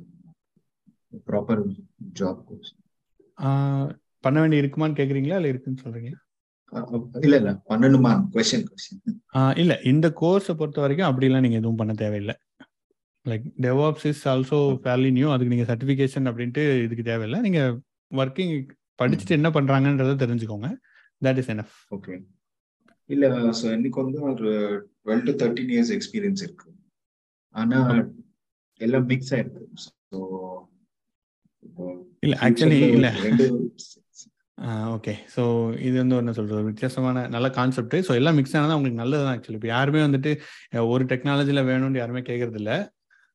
ப்ராப்பர் 1.29 1.61
ஜாப் 2.19 2.41
கோர்ஸ் 2.49 2.71
பண்ண 4.23 4.37
வேண்டி 4.41 4.61
இருக்குமான்னு 4.61 4.99
கேட்குறீங்களா 4.99 5.39
இல்லை 5.39 5.51
இருக்குன்னு 5.53 5.83
சொல்கிறீங்க 5.85 6.11
இல்ல 7.25 7.35
இல்ல. 7.39 7.51
பண்ணணுமா? 7.69 8.11
கொஸ்டின் 8.33 8.65
கொஸ்டின் 8.69 9.01
இல்ல. 9.61 9.73
இந்த 9.91 10.07
கோர்ஸை 10.21 10.53
பொறுத்த 10.59 10.79
வரைக்கும் 10.83 11.09
அப்படிலாம் 11.09 11.45
நீங்க 11.45 11.57
எதுவும் 11.61 11.79
பண்ண 11.81 11.93
தேவையில்லை. 12.01 12.35
Like 13.25 13.45
DevOps 13.65 14.05
is 14.09 14.23
also 14.31 14.57
fairly 14.83 15.11
new 15.17 15.27
அதுக்கு 15.33 15.53
நீங்க 15.53 15.67
சர்டிஃபிகேஷன் 15.71 16.27
அப்படின்ட்டு 16.31 16.63
இதுக்கு 16.85 17.05
தேவையில்லை. 17.11 17.39
நீங்க 17.45 17.61
ஒர்க்கிங் 18.11 18.53
படிச்சுட்டு 18.99 19.37
என்ன 19.39 19.49
பண்றாங்கன்றத 19.57 20.17
தெரிஞ்சுக்கோங்க. 20.23 20.69
தட் 21.27 21.41
இஸ் 21.41 21.51
எனஃப் 21.55 21.75
ஓகே 21.97 22.15
இல்ல 23.09 23.25
எனக்கு 23.75 23.97
வந்து 24.03 24.19
ஒரு 24.31 24.51
twelve 25.03 25.25
to 25.27 25.33
thirteen 25.41 25.73
years 25.73 25.91
experience 25.97 26.43
இருக்கு. 26.45 26.69
ஆனா 27.55 27.79
எல்லாம் 28.81 29.05
மிக்ஸ் 29.11 29.31
ஆயிருக்கு. 29.35 29.65
ஸோ 30.09 30.17
இல்ல 32.25 32.35
ஆக்சுவலி 32.45 32.79
இல்ல. 32.95 33.07
ஓகே 34.95 35.13
ஸோ 35.33 35.43
இது 35.87 35.95
வந்து 36.01 36.17
என்ன 36.21 36.33
சொல்றது? 36.37 36.57
ஒரு 36.59 36.69
வித்தியாசமான 36.71 37.23
நல்ல 37.35 37.47
கான்செப்ட் 37.57 37.95
ஸோ 38.07 38.11
எல்லாம் 38.19 38.37
மிக்ஸ் 38.39 38.55
ஆனது 38.59 38.77
உங்களுக்கு 38.77 39.01
நல்லது 39.01 39.23
தான் 39.25 39.35
ஆக்சுவலி 39.37 39.59
இப்போ 39.59 39.69
யாருமே 39.75 40.01
வந்துட்டு 40.05 40.31
ஒரு 40.93 41.03
டெக்னாலஜியில் 41.11 41.67
வேணும்னு 41.71 42.01
யாருமே 42.01 42.21
கேட்கறது 42.29 42.59
இல்லை 42.61 42.77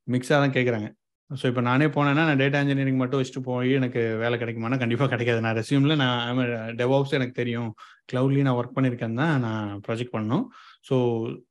மிக்ஸாக 0.09 0.38
தான் 0.45 0.55
கேட்குறாங்க 0.57 0.88
ஸோ 1.31 1.45
இப்போ 1.51 1.62
நானே 1.68 1.87
போனேன்னா 1.95 2.22
நான் 2.28 2.41
டேட்டா 2.41 2.61
இன்ஜினியரிங் 2.62 3.01
மட்டும் 3.01 3.20
வச்சுட்டு 3.20 3.43
போய் 3.49 3.70
எனக்கு 3.81 4.01
வேலை 4.22 4.37
கிடைக்குமானா 4.41 4.78
கண்டிப்பாக 4.83 5.09
கிடைக்காது. 5.12 5.41
நான் 5.45 5.57
ரெசியூமில் 5.59 6.01
நான் 6.03 6.41
டெவாப்ஸ் 6.81 7.14
எனக்கு 7.18 7.35
தெரியும். 7.41 7.68
க்ளவுட்லேயும் 8.11 8.49
நான் 8.49 8.59
ஒர்க் 8.61 8.74
பண்ணியிருக்கேன் 8.76 9.18
தான் 9.20 9.35
நான் 9.47 9.68
ப்ராஜெக்ட் 9.87 10.14
பண்ணோம். 10.16 10.45
So 10.89 10.97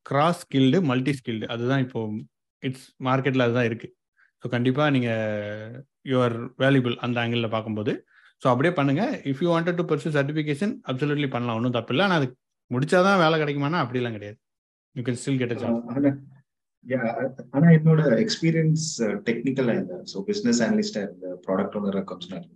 cross 0.10 0.42
skilled 0.46 0.80
multi 0.90 1.14
skilled 1.20 1.48
அதுதான் 1.56 1.84
இப்போ 1.86 2.02
இட்ஸ் 2.64 2.88
மார்க்கெட்டில் 3.08 3.46
அதுதான் 3.46 3.68
இருக்குது 3.70 3.94
ஸோ 4.44 4.50
கண்டிப்பாக 4.56 4.90
நீங்கள் 4.96 5.78
யுவர் 6.12 6.36
வேல்யூபிள் 6.64 6.98
அந்த 7.06 7.18
ஆங்கிளில் 7.24 7.54
பார்க்கும்போது. 7.56 7.94
ஸோ 8.42 8.48
அப்படியே 8.52 8.74
பண்ணுங்க. 8.80 9.04
If 9.32 9.42
you 9.46 9.50
wanted 9.54 9.80
to 9.80 9.86
pursue 9.92 10.12
certification 10.18 10.74
absolutely 10.92 11.30
பண்ணலாம். 11.36 11.58
ஒன்றும் 11.60 11.78
தப்பு 11.78 11.94
இல்லை. 11.94 12.06
ஆனால் 12.08 12.20
அது 12.22 12.28
முடிச்சாதான் 12.72 13.22
வேலை 13.24 13.38
கிடைக்குமானா 13.44 13.80
அப்படிலாம் 13.86 14.18
கிடையாது. 14.18 14.38
You 14.96 15.04
can 15.08 15.22
still 15.22 15.40
get 15.44 15.56
job 15.64 15.80
ஆனா 17.56 17.68
என்னோட 17.78 18.02
எக்ஸ்பீரியன்ஸ் 18.24 18.86
டெக்னிக்கலா 19.28 19.76
இல்ல. 19.82 19.96
ஸோ 20.12 20.18
பிசினஸ் 20.30 20.62
அனலிஸ்டா 20.68 21.02
இருந்த 21.06 21.28
ப்ராடக்ட் 21.46 21.78
ஓனரா 21.80 22.02
கொஞ்ச 22.12 22.28
நாள் 22.34 22.48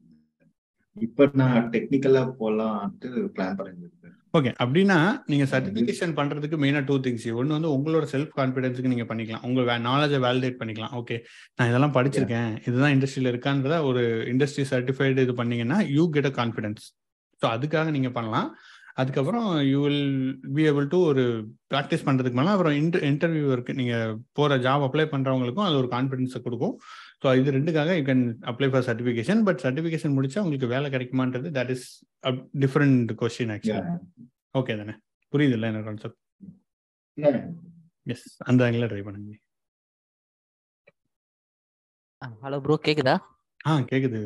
இப்ப 0.97 1.27
நான் 1.41 1.69
டெக்னிக்கலா 1.75 2.21
போலாம்ட்டு 2.41 3.09
பிளான் 3.35 3.55
பண்ணிருக்கேன். 3.59 4.15
ஓகே 4.37 4.51
அப்படின்னா 4.63 4.97
நீங்க 5.31 5.45
சர்டிபிகேஷன் 5.51 6.13
பண்றதுக்கு 6.19 6.57
மெயினா 6.63 6.81
டூ 6.89 6.95
திங்ஸ் 7.05 7.25
ஒன்று 7.39 7.55
வந்து 7.57 7.71
உங்களோட 7.75 8.05
செல்ஃப் 8.13 8.33
கான்ஃபிடன்ஸுக்கு 8.39 8.91
நீங்க 8.93 9.05
பண்ணிக்கலாம். 9.11 9.45
உங்க 9.47 9.77
நாலேஜை 9.89 10.19
வேலிடேட் 10.25 10.59
பண்ணிக்கலாம். 10.61 10.93
ஓகே 10.99 11.17
நான் 11.57 11.69
இதெல்லாம் 11.71 11.95
படிச்சிருக்கேன். 11.97 12.51
இதுதான் 12.67 12.93
இண்டஸ்ட்ரியில 12.95 13.31
இருக்கான்றத 13.33 13.77
ஒரு 13.89 14.03
இண்டஸ்ட்ரி 14.33 14.65
சர்டிஃபைடு 14.73 15.25
இது 15.27 15.35
பண்ணீங்கன்னா 15.41 15.79
you 15.97 16.05
get 16.15 16.29
a 16.31 16.33
confidence 16.41 16.85
so 17.41 17.47
அதுக்காக 17.55 17.87
நீங்க 17.97 18.09
பண்ணலாம். 18.17 18.49
அதுக்கப்புறம் 18.97 19.47
you 19.69 19.77
will 19.83 20.03
be 20.55 20.63
able 20.69 20.87
to 20.91 20.97
ஒரு 21.11 21.23
ப்ராக்டிஸ் 21.71 22.05
பண்ணுறதுக்கு 22.07 22.39
மேலே 22.39 22.51
அப்புறம் 22.55 22.75
இன்டர் 22.81 23.05
இன்டர்வியூ 23.09 23.45
இருக்குது 23.55 23.79
நீங்கள் 23.81 24.11
போகிற 24.37 24.57
ஜாப் 24.65 24.85
அப்ளை 24.87 25.05
பண்ணுறவங்களுக்கும் 25.13 25.67
அது 25.67 25.79
ஒரு 25.81 25.89
கான்ஃபிடன்ஸை 25.95 26.41
கொடுக்கும். 26.45 26.75
ஸோ 27.23 27.33
இது 27.39 27.55
ரெண்டுக்காக 27.57 27.95
you 27.99 28.03
can 28.09 28.23
apply 28.51 28.69
for 28.73 28.85
certification 28.89 29.41
but 29.47 29.61
certification 29.65 30.15
முடிச்சா 30.17 30.43
உங்களுக்கு 30.45 30.71
வேலை 30.75 30.89
கிடைக்குமான்றது 30.95 31.49
that 31.57 31.71
is 31.75 31.87
different 32.63 33.13
question 33.21 33.53
actually 33.55 33.83
okay 34.61 34.75
தானே? 34.81 34.95
புரியுது 35.33 35.57
இல்லை 35.57 35.69
என்ன 35.71 35.83
கான்செப்ட் 35.87 36.19
எஸ் 38.13 38.27
அந்த 38.49 38.61
ஆங்கில 38.67 38.87
ட்ரை 38.91 39.03
பண்ணுங்க. 39.07 39.33
ஹலோ 42.43 42.57
ப்ரோ 42.65 42.75
கேக்குதா? 42.87 43.15
ஆ 43.69 43.71
கேக்குது 43.91 44.19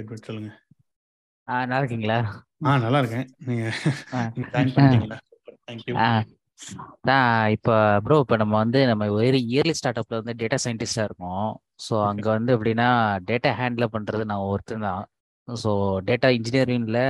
எட்வர்ட் 0.00 0.28
சொல்லுங்க. 0.28 0.50
நல்லா 1.48 1.78
இருக்கீங்களா 1.80 2.18
ஆ 2.66 2.76
நல்லா 2.84 2.98
இருக்கேன் 3.02 3.26
நீங்க 3.48 3.64
தேங்க் 4.54 4.74
பண்ணிட்டீங்களா? 4.76 5.18
தேங்க்யூ 5.66 5.94
இப்போ 7.56 7.74
ப்ரோ 8.04 8.16
இப்போ 8.24 8.36
நம்ம 8.42 8.54
வந்து 8.62 8.80
நம்ம 8.90 9.08
ஒரு 9.18 9.38
இயர்லி 9.52 9.74
ஸ்டார்ட் 9.78 10.00
அப்ல 10.02 10.20
வந்து 10.20 10.34
டேட்டா 10.42 10.58
சயின்டிஸ்டா 10.64 11.04
இருக்கோம். 11.08 11.48
ஸோ 11.86 11.94
அங்கே 12.10 12.28
வந்து 12.36 12.50
எப்படின்னா 12.56 12.88
டேட்டா 13.30 13.50
ஹேண்டில் 13.60 13.92
பண்ணுறது 13.96 14.24
நான் 14.30 14.46
ஒருத்தன் 14.52 14.86
தான். 14.88 15.02
ஸோ 15.48 15.70
டேட்டா 16.08 16.28
இன்ஜினியரிங் 16.38 16.86
இல்லை 16.88 17.06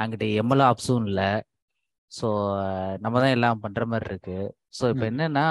அங்கிட்ட 0.00 0.26
எம்எல் 0.42 0.64
ஆப்ஸும் 0.70 1.06
இல்லை. 1.10 1.30
ஸோ 2.12 2.26
நம்ம 3.04 3.16
தான் 3.24 3.34
எல்லாம் 3.36 3.62
பண்ணுற 3.64 3.84
மாதிரி 3.92 4.08
இருக்கு. 4.12 4.38
ஸோ 4.78 4.84
இப்போ 4.92 5.04
என்னன்னா 5.12 5.46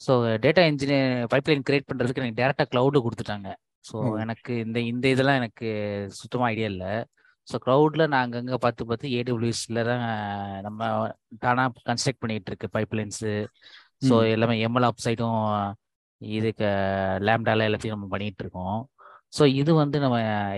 so 0.00 0.12
data 0.44 0.62
engineer 0.72 1.10
pipeline 1.32 1.66
create 1.68 1.88
பண்ணுறதுக்கு 1.90 2.22
எனக்கு 2.22 2.40
டேரெக்டாக 2.42 2.68
க்ளவுடு 2.72 3.04
கொடுத்துட்டாங்க. 3.06 3.48
ஸோ 3.88 3.96
எனக்கு 4.24 4.52
இந்த 4.66 4.78
இந்த 4.92 5.06
இதெல்லாம் 5.14 5.40
எனக்கு 5.42 5.68
சுத்தமாக 6.20 6.50
ஐடியா 6.52 6.68
இல்லை. 6.74 6.92
ஸோ 7.50 7.56
க்ளவுடில் 7.64 8.08
நான் 8.12 8.24
அங்கங்கே 8.24 8.58
பார்த்து 8.64 8.88
பார்த்து 8.90 9.12
ஏடபிள்யூஎஸில் 9.18 9.80
தான் 9.90 10.04
நம்ம 10.66 10.80
தானாக 11.44 11.84
கன்ஸ்ட்ரக்ட் 11.88 12.22
பண்ணிகிட்டு 12.24 12.50
இருக்கு 12.52 12.68
பைப்லைன்ஸு 12.76 13.32
ஸோ 14.08 14.16
எல்லாமே 14.34 14.56
எம்எல் 14.66 14.88
ஆப் 14.88 15.04
சைடும் 15.06 15.40
இதுக்கு 16.20 16.68
லேம்டால 17.26 17.66
எல்லாத்தையும் 17.68 17.96
நம்ம 17.96 18.08
பண்ணிகிட்டு 18.14 18.44
இருக்கோம் 18.44 18.78
ஸோ 19.36 19.42
இது 19.60 19.72
வந்து 19.82 19.96
நம்ம 20.04 20.16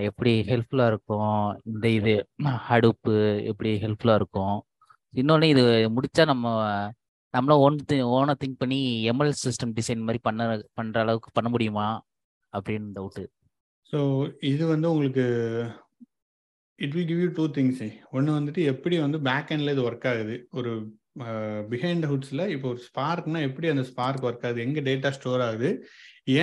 எப்படி 0.09 0.31
ஹெல்ப்ஃபுல்லாக 0.49 0.91
இருக்கும்? 0.91 1.33
இந்த 1.71 1.85
இது 1.97 2.13
அடுப்பு 2.75 3.13
எப்படி 3.51 3.71
ஹெல்ப்ஃபுல்லாக 3.83 4.19
இருக்கும்? 4.21 4.55
இன்னொன்று 5.13 5.47
இது 5.53 5.63
முடிச்சா 5.95 6.23
நம்ம 6.31 6.47
நம்மளும் 7.33 7.61
ஓன் 7.65 7.77
ஓனாக 8.15 8.37
திங்க் 8.41 8.61
பண்ணி 8.63 8.79
எம்எல் 9.11 9.33
சிஸ்டம் 9.43 9.75
டிசைன் 9.77 10.05
மாதிரி 10.07 10.21
பண்ண 10.27 10.41
பண்ணுற 10.79 10.97
அளவுக்கு 11.05 11.29
பண்ண 11.37 11.49
முடியுமா? 11.55 11.87
அப்படின்னு 12.53 12.89
டவுட்டு 12.97 13.23
ஸோ 13.93 13.99
இது 14.51 14.63
வந்து 14.73 14.87
உங்களுக்கு 14.93 15.25
it 16.83 16.95
will 16.95 17.09
give 17.11 17.21
you 17.23 17.29
two 17.39 17.45
things 17.57 17.81
ஒன்று 18.15 18.37
வந்துட்டு 18.39 18.61
எப்படி 18.73 18.95
வந்து 19.05 19.19
பேக் 19.29 19.49
ஹேண்டில் 19.51 19.73
இது 19.75 19.83
ஒர்க் 19.89 20.07
ஆகுது? 20.11 20.35
ஒரு 20.59 20.71
பிஹைண்ட் 21.71 22.05
ஹுட்ஸில் 22.11 22.43
இப்போ 22.53 22.67
ஒரு 22.73 22.79
ஸ்பார்க்னா 22.87 23.39
எப்படி 23.47 23.67
அந்த 23.73 23.83
ஸ்பார்க் 23.89 24.25
ஒர்க் 24.27 24.45
ஆகுது? 24.47 24.61
எங்கே 24.67 24.81
டேட்டா 24.89 25.09
ஸ்டோர் 25.17 25.43
ஆகுது? 25.47 25.69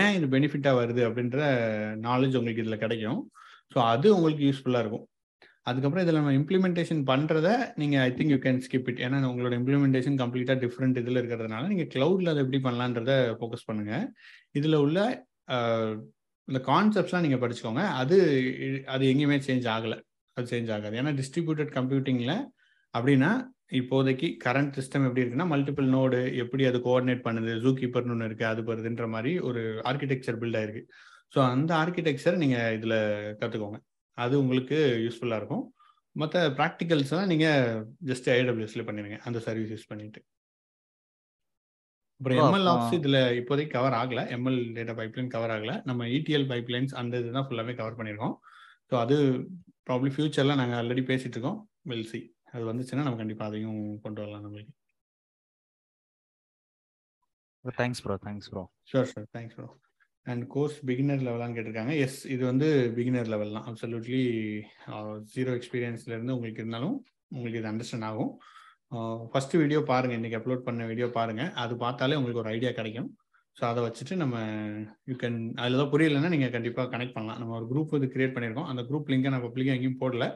ஏன் 0.00 0.14
இது 0.18 0.26
பெனிஃபிட்டாக 0.34 0.78
வருது? 0.80 1.02
அப்படின்ற 1.08 1.38
நாலேஜ் 2.08 2.36
உங்களுக்கு 2.40 2.64
இதில் 2.64 2.82
கிடைக்கும். 2.84 3.20
ஸோ 3.74 3.78
அது 3.92 4.08
உங்களுக்கு 4.18 4.44
யூஸ்ஃபுல்லாக 4.48 4.84
இருக்கும். 4.84 5.04
அதுக்கப்புறம் 5.70 6.04
இதில் 6.04 6.18
நம்ம 6.20 6.32
இம்ப்ளிமெண்டேஷன் 6.40 7.00
பண்ணுறத 7.10 7.48
நீங்கள் 7.80 8.02
I 8.06 8.10
think 8.18 8.32
you 8.34 8.38
can 8.44 8.60
skip 8.66 8.88
it 8.90 9.00
ஏன்னா 9.06 9.18
உங்களோட 9.32 9.54
இம்ப்ளிமெண்டேஷன் 9.60 10.16
கம்ப்ளீட்டாக 10.22 10.58
டிஃப்ரெண்ட் 10.64 11.00
இதில் 11.02 11.20
இருக்கிறதுனால 11.22 11.68
நீங்கள் 11.72 11.90
க்ளவுடில் 11.94 12.30
அதை 12.32 12.42
எப்படி 12.44 12.60
பண்ணலான்றத 12.66 13.12
ஃபோக்கஸ் 13.40 13.66
பண்ணுங்கள் 13.68 14.06
இதில் 14.58 14.82
உள்ள 14.84 14.98
இந்த 16.48 16.60
கான்செப்ட்ஸ்லாம் 16.70 17.26
நீங்கள் 17.26 17.42
படிச்சுக்கோங்க. 17.42 17.82
அது 18.02 18.16
அது 18.94 19.04
எங்கேயுமே 19.12 19.38
சேஞ்ச் 19.48 19.68
ஆகலை. 19.74 19.98
அது 20.36 20.50
சேஞ்ச் 20.52 20.70
ஆகாது. 20.76 20.94
ஏன்னா 21.00 21.12
டிஸ்ட்ரிபியூட்டட் 21.20 21.72
கம்ப்யூட்டிங்கில் 21.78 22.36
அப்படின்னா 22.94 23.30
இப்போதைக்கு 23.78 24.28
கரண்ட் 24.44 24.76
சிஸ்டம் 24.78 25.04
எப்படி 25.06 25.22
இருக்குன்னா 25.22 25.48
மல்டிபிள் 25.52 25.88
நோடு 25.96 26.20
எப்படி 26.42 26.62
அது 26.70 26.78
கோஆர்டினேட் 26.86 27.26
பண்ணுது 27.26 27.52
ஜூ 27.64 27.70
கீப்பர்னு 27.80 28.14
ஒன்று 28.14 28.28
இருக்குது 28.30 28.50
அது 28.52 28.62
வருதுன்ற 28.70 29.06
மாதிரி 29.14 29.32
ஒரு 29.48 29.62
ஆர்கிடெக்சர் 29.90 30.40
பில்ட் 30.40 30.58
ஆயிருக்கு. 30.60 30.82
ஸோ 31.34 31.38
அந்த 31.54 31.70
ஆர்கிடெக்சர் 31.82 32.40
நீங்கள் 32.42 32.74
இதில் 32.78 32.98
கற்றுக்கோங்க 33.42 33.78
அது 34.18 34.34
உங்களுக்கு 34.42 34.78
யூஸ்ஃபுல்லாக 35.04 35.40
இருக்கும். 35.42 35.64
மற்ற 36.16 36.40
ப்ராக்டிகல்ஸ்லாம் 36.58 37.30
நீங்கள் 37.32 37.84
ஜஸ்ட் 38.10 38.28
ஏடபிள்யூஎஸ்ல 38.36 38.84
பண்ணிடுங்க 38.88 39.18
அந்த 39.28 39.38
சர்வீஸ் 39.46 39.72
யூஸ் 39.74 39.90
பண்ணிட்டு. 39.92 40.20
அப்புறம் 42.20 42.40
எம்எல் 42.44 42.68
ஆப்ஸ் 42.72 42.96
இதில் 42.96 43.20
இப்போதைக்கு 43.40 43.74
கவர் 43.76 43.96
ஆகல. 44.00 44.22
எம்எல் 44.36 44.58
டேட்டா 44.78 44.94
பைப்லைன் 44.98 45.30
கவர் 45.34 45.52
ஆகல. 45.56 45.74
நம்ம 45.90 46.08
இடிஎல் 46.16 46.48
பைப்லைன்ஸ் 46.50 46.94
அந்த 47.02 47.20
இதுதான் 47.22 47.46
ஃபுல்லாகவே 47.48 47.74
கவர் 47.80 47.98
பண்ணியிருக்கோம் 47.98 48.34
ஸோ 48.90 48.96
அது 49.04 49.16
ப்ராப்ளி 49.88 50.10
ஃபியூச்சரில் 50.14 50.58
நாங்கள் 50.60 50.78
ஆல்ரெடி 50.80 51.02
பேசிட்டு 51.10 51.36
இருக்கோம் 51.36 51.58
வில் 51.90 52.08
சி 52.12 52.20
அது 52.54 52.62
வந்துச்சுன்னா 52.70 53.04
நம்ம 53.06 53.18
கண்டிப்பாக 53.20 53.50
அதையும் 53.50 53.82
கொண்டு 54.04 54.20
வரலாம் 54.22 54.44
நம்மளுக்கு. 54.46 54.72
Thanks 57.80 58.02
bro 58.04 58.14
thanks 58.26 58.50
bro 58.52 58.62
sure 58.90 59.08
sure 59.10 59.28
thanks 59.36 59.56
bro 59.58 59.68
and 60.26 60.44
course 60.54 60.76
beginner 60.88 61.22
லெவலான்னு 61.26 61.56
கேட்டிருக்காங்க. 61.56 61.92
எஸ் 62.04 62.18
இது 62.34 62.42
வந்து 62.50 62.68
பிகினர் 62.96 63.30
லெவல் 63.32 63.54
தான். 63.56 63.66
அப்சல்யூட்லி 63.70 64.22
ஜீரோ 65.34 65.52
எக்ஸ்பீரியன்ஸ்லேருந்து 65.58 66.34
உங்களுக்கு 66.36 66.62
இருந்தாலும் 66.62 66.96
உங்களுக்கு 67.34 67.60
இது 67.60 67.70
அண்டர்ஸ்டாண்ட் 67.72 68.08
ஆகும். 68.10 68.32
ஃபர்ஸ்ட் 69.32 69.56
வீடியோ 69.62 69.80
பாருங்கள் 69.92 70.18
இன்றைக்கி 70.20 70.38
அப்லோட் 70.40 70.66
பண்ண 70.68 70.86
வீடியோ 70.90 71.08
பாருங்கள் 71.18 71.52
அது 71.64 71.74
பார்த்தாலே 71.84 72.18
உங்களுக்கு 72.20 72.42
ஒரு 72.44 72.52
ஐடியா 72.56 72.72
கிடைக்கும். 72.78 73.10
ஸோ 73.60 73.64
அதை 73.70 73.80
வச்சுட்டு 73.86 74.14
நம்ம 74.20 74.36
யூ 75.10 75.14
கேன் 75.22 75.38
அதில் 75.62 75.80
தான் 75.80 75.90
புரியலைன்னா 75.94 76.28
நீங்கள் 76.34 76.52
கண்டிப்பாக 76.54 76.88
கனெக்ட் 76.92 77.16
பண்ணலாம். 77.16 77.40
நம்ம 77.40 77.54
ஒரு 77.58 77.66
குரூப் 77.72 77.90
இது 77.98 78.06
கிரியேட் 78.14 78.34
பண்ணியிருக்கோம். 78.36 78.68
அந்த 78.72 78.82
குரூப் 78.90 79.10
லிங்கை 79.12 79.32
நான் 79.34 79.44
பப்ளிக்காக 79.46 79.76
எங்கேயும் 79.78 80.00
போடல. 80.02 80.26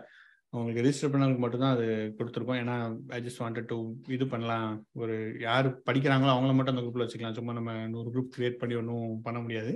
உங்களுக்கு 0.57 0.83
ரெஜிஸ்டர் 0.87 1.13
பண்ணவங்களுக்கு 1.13 1.45
மட்டும்தான் 1.45 1.75
அது 1.77 1.87
கொடுத்துருக்கோம் 2.19 2.59
ஏன்னா 2.63 2.75
ஐ 3.17 3.19
ஜஸ்ட் 3.27 3.43
வாண்டட் 3.43 3.69
டு 3.73 3.79
இது 4.17 4.25
பண்ணலாம். 4.35 4.69
ஒரு 5.03 5.15
யார் 5.47 5.69
படிக்கிறாங்களோ 5.89 6.33
அவங்கள 6.35 6.53
மட்டும் 6.59 6.75
அந்த 6.75 6.85
குரூப்பில் 6.85 7.05
வச்சுக்கலாம். 7.05 7.39
சும்மா 7.39 7.55
நம்ம 7.59 7.73
நூறு 7.95 8.09
குரூப் 8.15 8.31
கிரியேட் 8.37 8.61
பண்ணி 8.61 8.77
ஒன்றும் 8.81 9.09
பண்ண 9.27 9.41
முடியாது. 9.47 9.73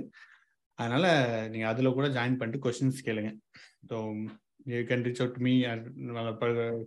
அதனால் 0.79 1.09
நீங்கள் 1.53 1.71
அதில் 1.71 1.95
கூட 1.97 2.09
ஜாயின் 2.17 2.39
பண்ணிட்டு 2.39 2.63
கொஸ்டின்ஸ் 2.65 3.05
கேளுங்க. 3.07 3.31
So 3.91 3.97
you 4.73 4.83
can 4.91 5.05
reach 5.07 5.23
out 5.25 5.39
me 5.47 5.53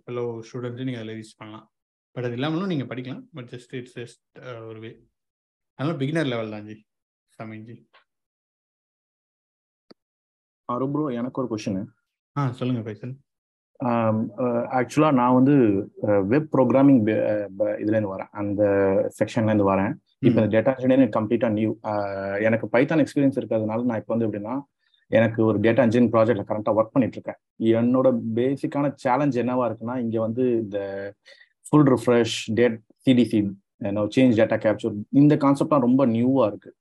fellow 0.05 0.25
students 0.49 0.87
நீங்கள் 0.89 1.03
அதில் 1.03 1.17
ரீச் 1.19 1.39
பண்ணலாம். 1.41 1.67
பட் 2.15 2.27
அது 2.27 2.37
இல்லாமலும் 2.39 2.71
நீங்கள் 2.73 2.91
படிக்கலாம். 2.93 3.25
பட் 3.37 3.51
ஜஸ்ட் 3.55 3.75
இட்ஸ் 3.81 3.97
ஜஸ்ட் 4.01 4.23
ஒரு 4.69 4.81
வே 4.85 4.91
அதனால 5.79 5.95
பிகினர் 6.01 6.31
லெவல் 6.33 6.53
தான் 6.55 6.65
ஜி 6.69 6.75
சமீன் 7.39 7.65
ஜி. 7.67 7.75
அரு 10.69 10.85
ப்ரோ 10.93 11.05
எனக்கு 11.19 11.39
ஒரு 11.41 11.49
கொஷின் 11.53 11.79
ஆ 12.35 12.43
சொல்லுங்க 12.59 12.81
பைசல். 12.87 13.13
ஆக்சுவலாக 14.79 15.17
நான் 15.19 15.37
வந்து 15.37 15.55
வெப் 16.31 16.49
ப்ரோக்ராமிங் 16.53 16.99
இதுலேருந்து 17.83 18.11
வரேன். 18.13 18.29
அந்த 18.41 18.61
செக்ஷன்லேருந்து 19.19 19.67
வரேன். 19.71 19.91
இப்போ 20.27 20.37
இந்த 20.41 20.51
டேட்டா 20.55 20.73
இன்ஜினியரிங் 20.77 21.15
கம்ப்ளீட்டாக 21.17 21.55
நியூ 21.57 21.71
எனக்கு 22.47 22.67
பைத்தான் 22.75 23.01
எக்ஸ்பீரியன்ஸ் 23.03 23.39
இருக்கிறதுனால 23.39 23.87
நான் 23.89 24.01
இப்போ 24.01 24.13
வந்து 24.13 24.27
எப்படின்னா 24.27 24.55
எனக்கு 25.11 25.39
ஒரு 25.49 25.57
டேட்டா 25.65 25.81
இன்ஜின் 25.87 26.11
ப்ராஜெக்ட்ல 26.13 26.45
கரண்ட்டாக 26.49 26.77
ஒர்க் 26.79 26.93
பண்ணிட்டு 26.95 27.17
இருக்கேன் 27.17 27.39
என்னோட 27.79 28.07
பேசிக்கான 28.37 28.91
சேலஞ்ச் 29.03 29.41
என்னவா 29.43 29.65
இருக்குன்னா 29.69 29.97
இங்கே 30.05 30.19
வந்து 30.27 30.45
இந்த 30.63 30.79
full 31.65 31.87
refresh 31.93 32.37
date 32.59 32.77
CDC 33.07 33.41
change 34.15 34.37
data 34.39 34.57
capture 34.65 34.93
இந்த 35.21 35.33
கான்செப்ட்லாம் 35.43 35.85
ரொம்ப 35.85 36.01
நியூவா 36.13 36.43
இருக்கு. 36.51 36.71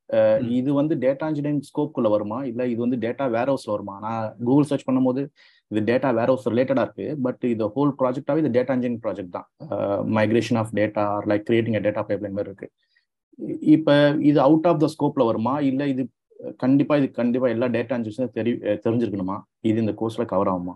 இது 0.59 0.71
வந்து 0.81 0.95
டேட்டா 1.05 1.27
இன்ஜினியரிங் 1.31 1.65
ஸ்கோப்குள்ள 1.71 2.09
வருமா? 2.15 2.39
இல்ல 2.51 2.67
இது 2.73 2.81
வந்து 2.85 2.99
டேட்டா 3.05 3.27
வேர் 3.37 3.51
ஹவுஸ்ல 3.53 3.73
வருமா? 3.75 3.95
நான் 4.05 4.25
கூகுள் 4.47 4.69
சர்ச் 4.71 4.87
பண்ணும்போது 4.89 5.23
இது 5.71 5.83
டேட்டா 5.91 6.09
வேர் 6.19 6.33
ஹவுஸ் 6.33 6.49
ரிலேட்டடா 6.53 6.85
இருக்கு 6.87 7.07
பட் 7.27 7.45
இது 7.53 7.69
ஹோல் 7.77 7.93
ப்ராஜெக்டாவே 8.01 8.43
இது 8.45 8.53
டேட்டா 8.59 8.75
இன்ஜினியரிங் 8.77 9.05
ப்ராஜெக்ட் 9.07 9.37
தான். 9.39 9.49
Migration 10.19 10.61
of 10.63 10.73
data 10.81 11.05
or 11.15 11.29
like 11.33 11.47
creating 11.51 11.79
data 11.89 12.05
pipeline 12.11 12.37
மாதிரி 12.39 12.51
இருக்கு. 12.53 12.69
இப்ப 13.77 13.97
இது 14.31 14.39
அவுட் 14.49 14.69
ஆஃப் 14.73 14.83
த 14.85 14.89
ஸ்கோப்ல 14.95 15.25
வருமா? 15.31 15.55
இல்ல 15.71 15.83
இது 15.95 16.05
கண்டிப்பா 16.63 16.95
இது 17.01 17.09
கண்டிப்பா 17.21 17.49
எல்லா 17.55 17.67
டேட்டா 17.79 17.97
இன்ஜினியர்ஸும் 17.99 18.37
தெரி 18.39 18.53
தெரிஞ்சிருக்கணுமா? 18.87 19.39
இது 19.71 19.79
இந்த 19.85 19.95
கோர்ஸ்ல 20.03 20.25
கவர் 20.35 20.53
ஆகுமா? 20.53 20.75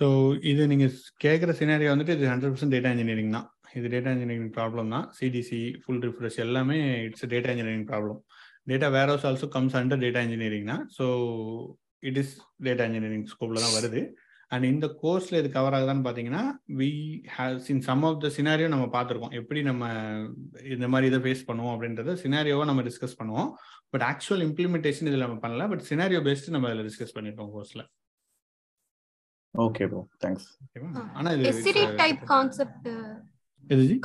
ஸோ 0.00 0.08
இது 0.50 0.62
நீங்கள் 0.72 0.92
கேட்குற 1.24 1.52
சினாரியோ 1.60 1.92
வந்துட்டு 1.94 2.16
இது 2.16 2.26
ஹண்ட்ரட் 2.32 2.52
பர்சன்ட் 2.54 2.74
டேட்டா 2.74 2.90
இன்ஜினியரிங் 2.94 3.32
தான். 3.36 3.46
இது 3.78 3.86
டேட்டா 3.94 4.12
இன்ஜினியரிங் 4.14 4.52
ப்ராப்ளம் 4.58 4.92
தான். 4.94 5.06
சிடிசி 5.18 5.60
ஃபுல் 5.82 6.02
ரிஃப்ரெஷ் 6.06 6.38
எல்லாமே 6.46 6.78
it's 7.08 7.26
data 7.34 7.50
engineering 7.54 7.88
problem 7.90 8.20
data 8.70 8.88
warehouse 9.12 9.26
also 9.28 9.48
comes 9.56 9.76
under 9.80 10.02
data 10.04 10.22
engineering 10.26 10.70
தான். 10.72 10.82
So 10.96 11.04
it 12.08 12.18
is 12.22 12.32
data 12.68 12.86
engineering 12.88 13.28
ஸ்கோப்பில் 13.34 13.64
தான் 13.64 13.76
வருது. 13.78 14.02
அண்ட் 14.54 14.66
இந்த 14.72 14.86
கோர்ஸில் 15.00 15.38
இது 15.40 15.48
கவர் 15.56 15.74
ஆகுதான்னு 15.76 16.04
பார்த்தீங்கன்னா 16.04 16.42
we 16.80 16.90
have 17.36 17.56
seen 17.66 17.82
some 17.88 18.04
of 18.08 18.20
the 18.22 18.28
scenario 18.36 18.68
நம்ம 18.74 18.86
பார்த்துருக்கோம் 18.94 19.34
எப்படி 19.40 19.60
நம்ம 19.70 19.90
இந்த 20.74 20.86
மாதிரி 20.92 21.08
இதை 21.10 21.20
ஃபேஸ் 21.24 21.42
பண்ணுவோம் 21.48 21.74
அப்படின்றத 21.74 22.14
சினாரியோவை 22.22 22.66
நம்ம 22.70 22.84
டிஸ்கஸ் 22.88 23.18
பண்ணுவோம். 23.20 23.50
பட் 23.92 24.04
ஆக்சுவல் 24.10 24.44
இம்ப்ளிமெண்டேஷன் 24.48 25.08
இதில் 25.10 25.24
நம்ம 25.26 25.38
பண்ணல. 25.44 25.66
பட் 25.72 25.84
சினாரியோ 25.90 26.20
பேஸ்டு 26.28 26.54
நம்ம 26.56 26.70
இதில் 26.72 26.88
டிஸ்கஸ் 26.88 27.14
பண்ணியிருக்கோம் 27.16 27.50
கோர்ஸில் 27.56 27.84
ஓகே 29.54 29.84
ப்ரோ 29.90 30.02
தேங்க்ஸ் 30.24 30.48
ஆனா 31.18 31.28
இது 31.36 31.74
டைப் 32.02 32.22
கான்செப்ட் 32.34 32.88
எது 33.64 33.82
ஜி 33.90 33.96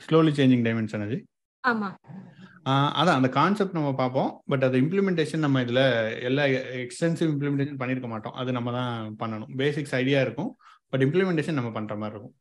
ஸ்லோலி 0.00 0.32
சேஞ்சிங் 0.38 0.64
டைமென்ஷன் 0.66 1.04
அது 1.06 1.16
ஆமா. 1.64 1.88
அதான் 3.00 3.18
அந்த 3.18 3.28
கான்செப்ட் 3.36 3.76
நம்ம 3.76 3.90
பார்ப்போம். 4.00 4.30
பட் 4.50 4.64
அது 4.66 4.76
இம்ப்ளிமெண்டேஷன் 4.82 5.44
நம்ம 5.44 5.60
இதில் 5.64 5.82
எல்லா 6.28 6.44
எக்ஸ்டென்சிவ் 6.84 7.30
இம்ப்ளிமெண்டேஷன் 7.34 7.78
பண்ணியிருக்க 7.80 8.08
மாட்டோம். 8.12 8.36
அது 8.40 8.50
நம்ம 8.56 8.72
தான் 8.78 9.16
பண்ணணும். 9.22 9.52
பேசிக்ஸ் 9.62 9.94
ஐடியா 10.00 10.20
இருக்கும். 10.26 10.50
பட் 10.92 11.04
இம்ப்ளிமெண்டேஷன் 11.06 11.58
நம்ம 11.58 11.70
பண்ணுற 11.76 11.96
மாதிரி 12.02 12.14
இருக்கும். 12.14 12.36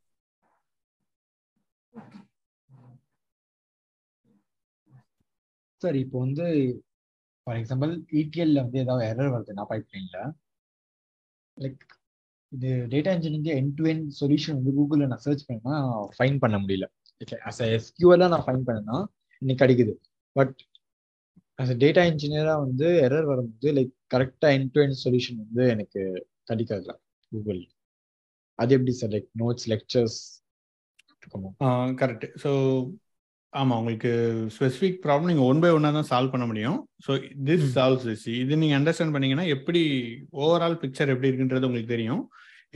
சார் 5.82 5.98
இப்போ 6.04 6.18
வந்து 6.26 6.46
ஃபார் 7.48 7.60
எக்ஸாம்பிள் 7.62 7.94
இடிஎல்ல 8.22 8.64
வந்து 8.66 8.80
ஏதாவது 8.86 9.06
எரர் 9.12 9.34
வருதுன்னா 9.36 9.64
பைப்லைன்ல 9.72 10.20
லைக் 11.58 11.82
இது 12.52 12.70
data 12.94 13.12
engineering 13.18 13.58
end 13.60 13.74
to 13.78 13.84
end 13.92 14.04
solution 14.22 14.58
வந்து 14.60 14.72
கூகுளில் 14.78 15.12
நான் 15.12 15.24
சர்ச் 15.26 15.46
பண்ணா 15.50 15.76
ஃபைன் 16.18 16.40
பண்ண 16.44 16.56
முடியல. 16.64 16.86
அஸ் 17.50 17.62
எஸ்கியூஎல்லாம் 17.76 18.34
நான் 18.34 18.46
ஃபைன் 18.48 18.66
பண்ணேன்னா 18.68 18.98
இன்னைக்கு 19.42 19.62
கிடைக்குது. 19.64 19.94
பட் 20.36 20.56
அஸ் 21.60 21.72
டேட்டா 21.84 22.04
இன்ஜினியராக 22.12 22.64
வந்து 22.66 22.88
எரர் 23.06 23.30
வரும்போது 23.32 23.72
லைக் 23.78 23.94
கரெக்டாக 24.14 24.56
என் 24.58 24.72
டு 24.76 24.82
என் 24.86 24.98
சொல்யூஷன் 25.06 25.40
வந்து 25.44 25.64
எனக்கு 25.76 26.02
கிடைக்காதுல 26.50 26.94
கூகுள் 27.32 27.62
அது 28.60 28.74
எப்படி 28.78 28.94
sir 29.02 29.14
like 29.16 29.30
notes 29.44 29.68
lectures 29.74 30.20
correct 32.02 32.28
so 32.44 32.52
ஆமாம் 33.54 33.78
உங்களுக்கு 33.80 34.12
ஸ்பெசிஃபிக் 34.56 35.00
ப்ராப்ளம் 35.06 35.30
நீங்கள் 35.32 35.48
ஒன் 35.52 35.62
பை 35.64 35.70
ஒன்னாக 35.78 35.96
தான் 35.98 36.10
சால்வ் 36.12 36.34
பண்ண 36.34 36.46
முடியும். 36.52 36.78
ஸோ 37.06 37.12
திஸ் 37.48 37.66
சால்வ்ஸ் 37.78 38.06
திஸ் 38.10 38.28
இது 38.42 38.60
நீங்கள் 38.62 38.80
அண்டர்ஸ்டாண்ட் 38.80 39.14
பண்ணீங்கன்னா 39.16 39.46
எப்படி 39.56 39.82
ஓவரால் 40.44 40.78
பிக்சர் 40.84 41.12
எப்படி 41.14 41.30
இருக்குன்றது 41.30 41.68
உங்களுக்கு 41.70 41.94
தெரியும். 41.96 42.22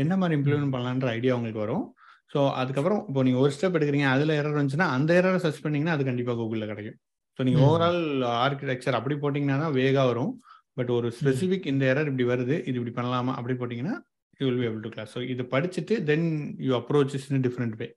என்ன 0.03 0.13
மாதிரி 0.21 0.37
இம்ப்ளிமெண்ட் 0.39 0.73
பண்ணலான்ற 0.75 1.09
ஐடியா 1.17 1.35
உங்களுக்கு 1.37 1.63
வரும். 1.65 1.85
ஸோ 2.33 2.39
அதுக்கப்புறம் 2.61 3.01
இப்போ 3.09 3.21
நீங்கள் 3.27 3.43
ஒரு 3.45 3.51
ஸ்டெப் 3.55 3.77
எடுக்கிறீங்க 3.77 4.07
அதில் 4.15 4.37
எரர் 4.39 4.57
வந்துச்சுன்னா 4.59 4.87
அந்த 4.95 5.11
எரரை 5.19 5.39
சர்ச் 5.45 5.63
பண்ணீங்கன்னா 5.65 5.95
அது 5.97 6.09
கண்டிப்பாக 6.09 6.37
கூகுளில் 6.39 6.71
கிடைக்கும். 6.71 6.97
ஸோ 7.37 7.43
நீங்கள் 7.47 7.63
ஓவரால் 7.67 8.01
ஆர்கிடெக்சர் 8.43 8.97
அப்படி 8.99 9.15
போட்டிங்கன்னா 9.23 9.57
தான் 9.63 9.75
வேகாக 9.79 10.05
வரும். 10.11 10.33
பட் 10.79 10.91
ஒரு 10.97 11.07
ஸ்பெசிஃபிக் 11.19 11.67
இந்த 11.71 11.83
எரர் 11.91 12.09
இப்படி 12.11 12.25
வருது 12.31 12.55
இது 12.69 12.77
இப்படி 12.79 12.93
பண்ணலாமா 12.99 13.33
அப்படி 13.39 13.53
போட்டிங்கன்னா 13.59 13.95
you 14.39 14.45
will 14.47 14.61
be 14.61 14.67
able 14.69 14.81
to 14.85 14.91
class 14.95 15.11
so 15.15 15.21
இது 15.33 15.43
படிச்சுட்டு 15.53 15.97
then 16.09 16.25
you 16.67 16.71
approach 16.79 17.13
is 17.19 17.27
in 17.31 17.45
different 17.45 17.75
way 17.81 17.87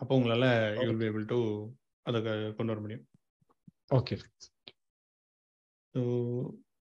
அப்போ 0.00 0.12
உங்களால் 0.18 0.48
you 0.82 0.86
will 0.90 1.00
be 1.02 1.08
able 1.10 1.24
to 1.32 1.38
அதை 2.06 2.20
கொண்டு 2.58 2.72
வர 2.72 2.80
முடியும். 2.84 3.04
ஓகே 3.98 4.16
ஸோ 5.94 6.02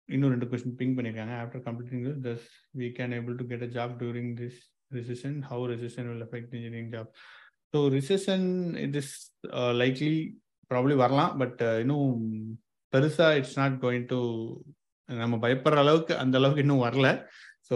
இன்னும் 0.09 0.31
ரெண்டு 0.31 0.47
கொஸ்டின் 0.49 0.77
பிங் 0.79 0.95
பண்ணியிருக்காங்க 0.97 1.35
after 1.41 1.63
completing 1.65 2.05
thus 2.25 2.45
we 2.73 2.87
can 2.97 3.15
able 3.19 3.35
to 3.35 3.45
get 3.45 3.63
a 3.63 3.71
job 3.77 3.93
during 4.01 4.31
this 4.41 4.59
recession 4.91 5.37
how 5.43 5.63
recession 5.73 6.07
will 6.11 6.25
affect 6.27 6.53
engineering 6.53 6.91
job 6.91 7.09
so 7.73 7.79
recession 7.95 8.47
it 8.77 8.95
is 8.95 9.13
likely 9.73 10.13
probably 10.71 10.95
வரலாம் 10.95 11.33
but 11.37 11.61
இன்னும் 11.81 12.13
பெருசாக 12.93 13.37
இட்ஸ் 13.37 13.57
நாட் 13.57 13.75
கோயிங் 13.81 14.07
டு 14.09 14.19
நம்ம 15.09 15.35
பயப்படுற 15.37 15.79
அளவுக்கு 15.79 16.13
அந்த 16.15 16.35
அளவுக்கு 16.37 16.63
இன்னும் 16.63 16.85
வரல. 16.85 17.07
ஸோ 17.69 17.75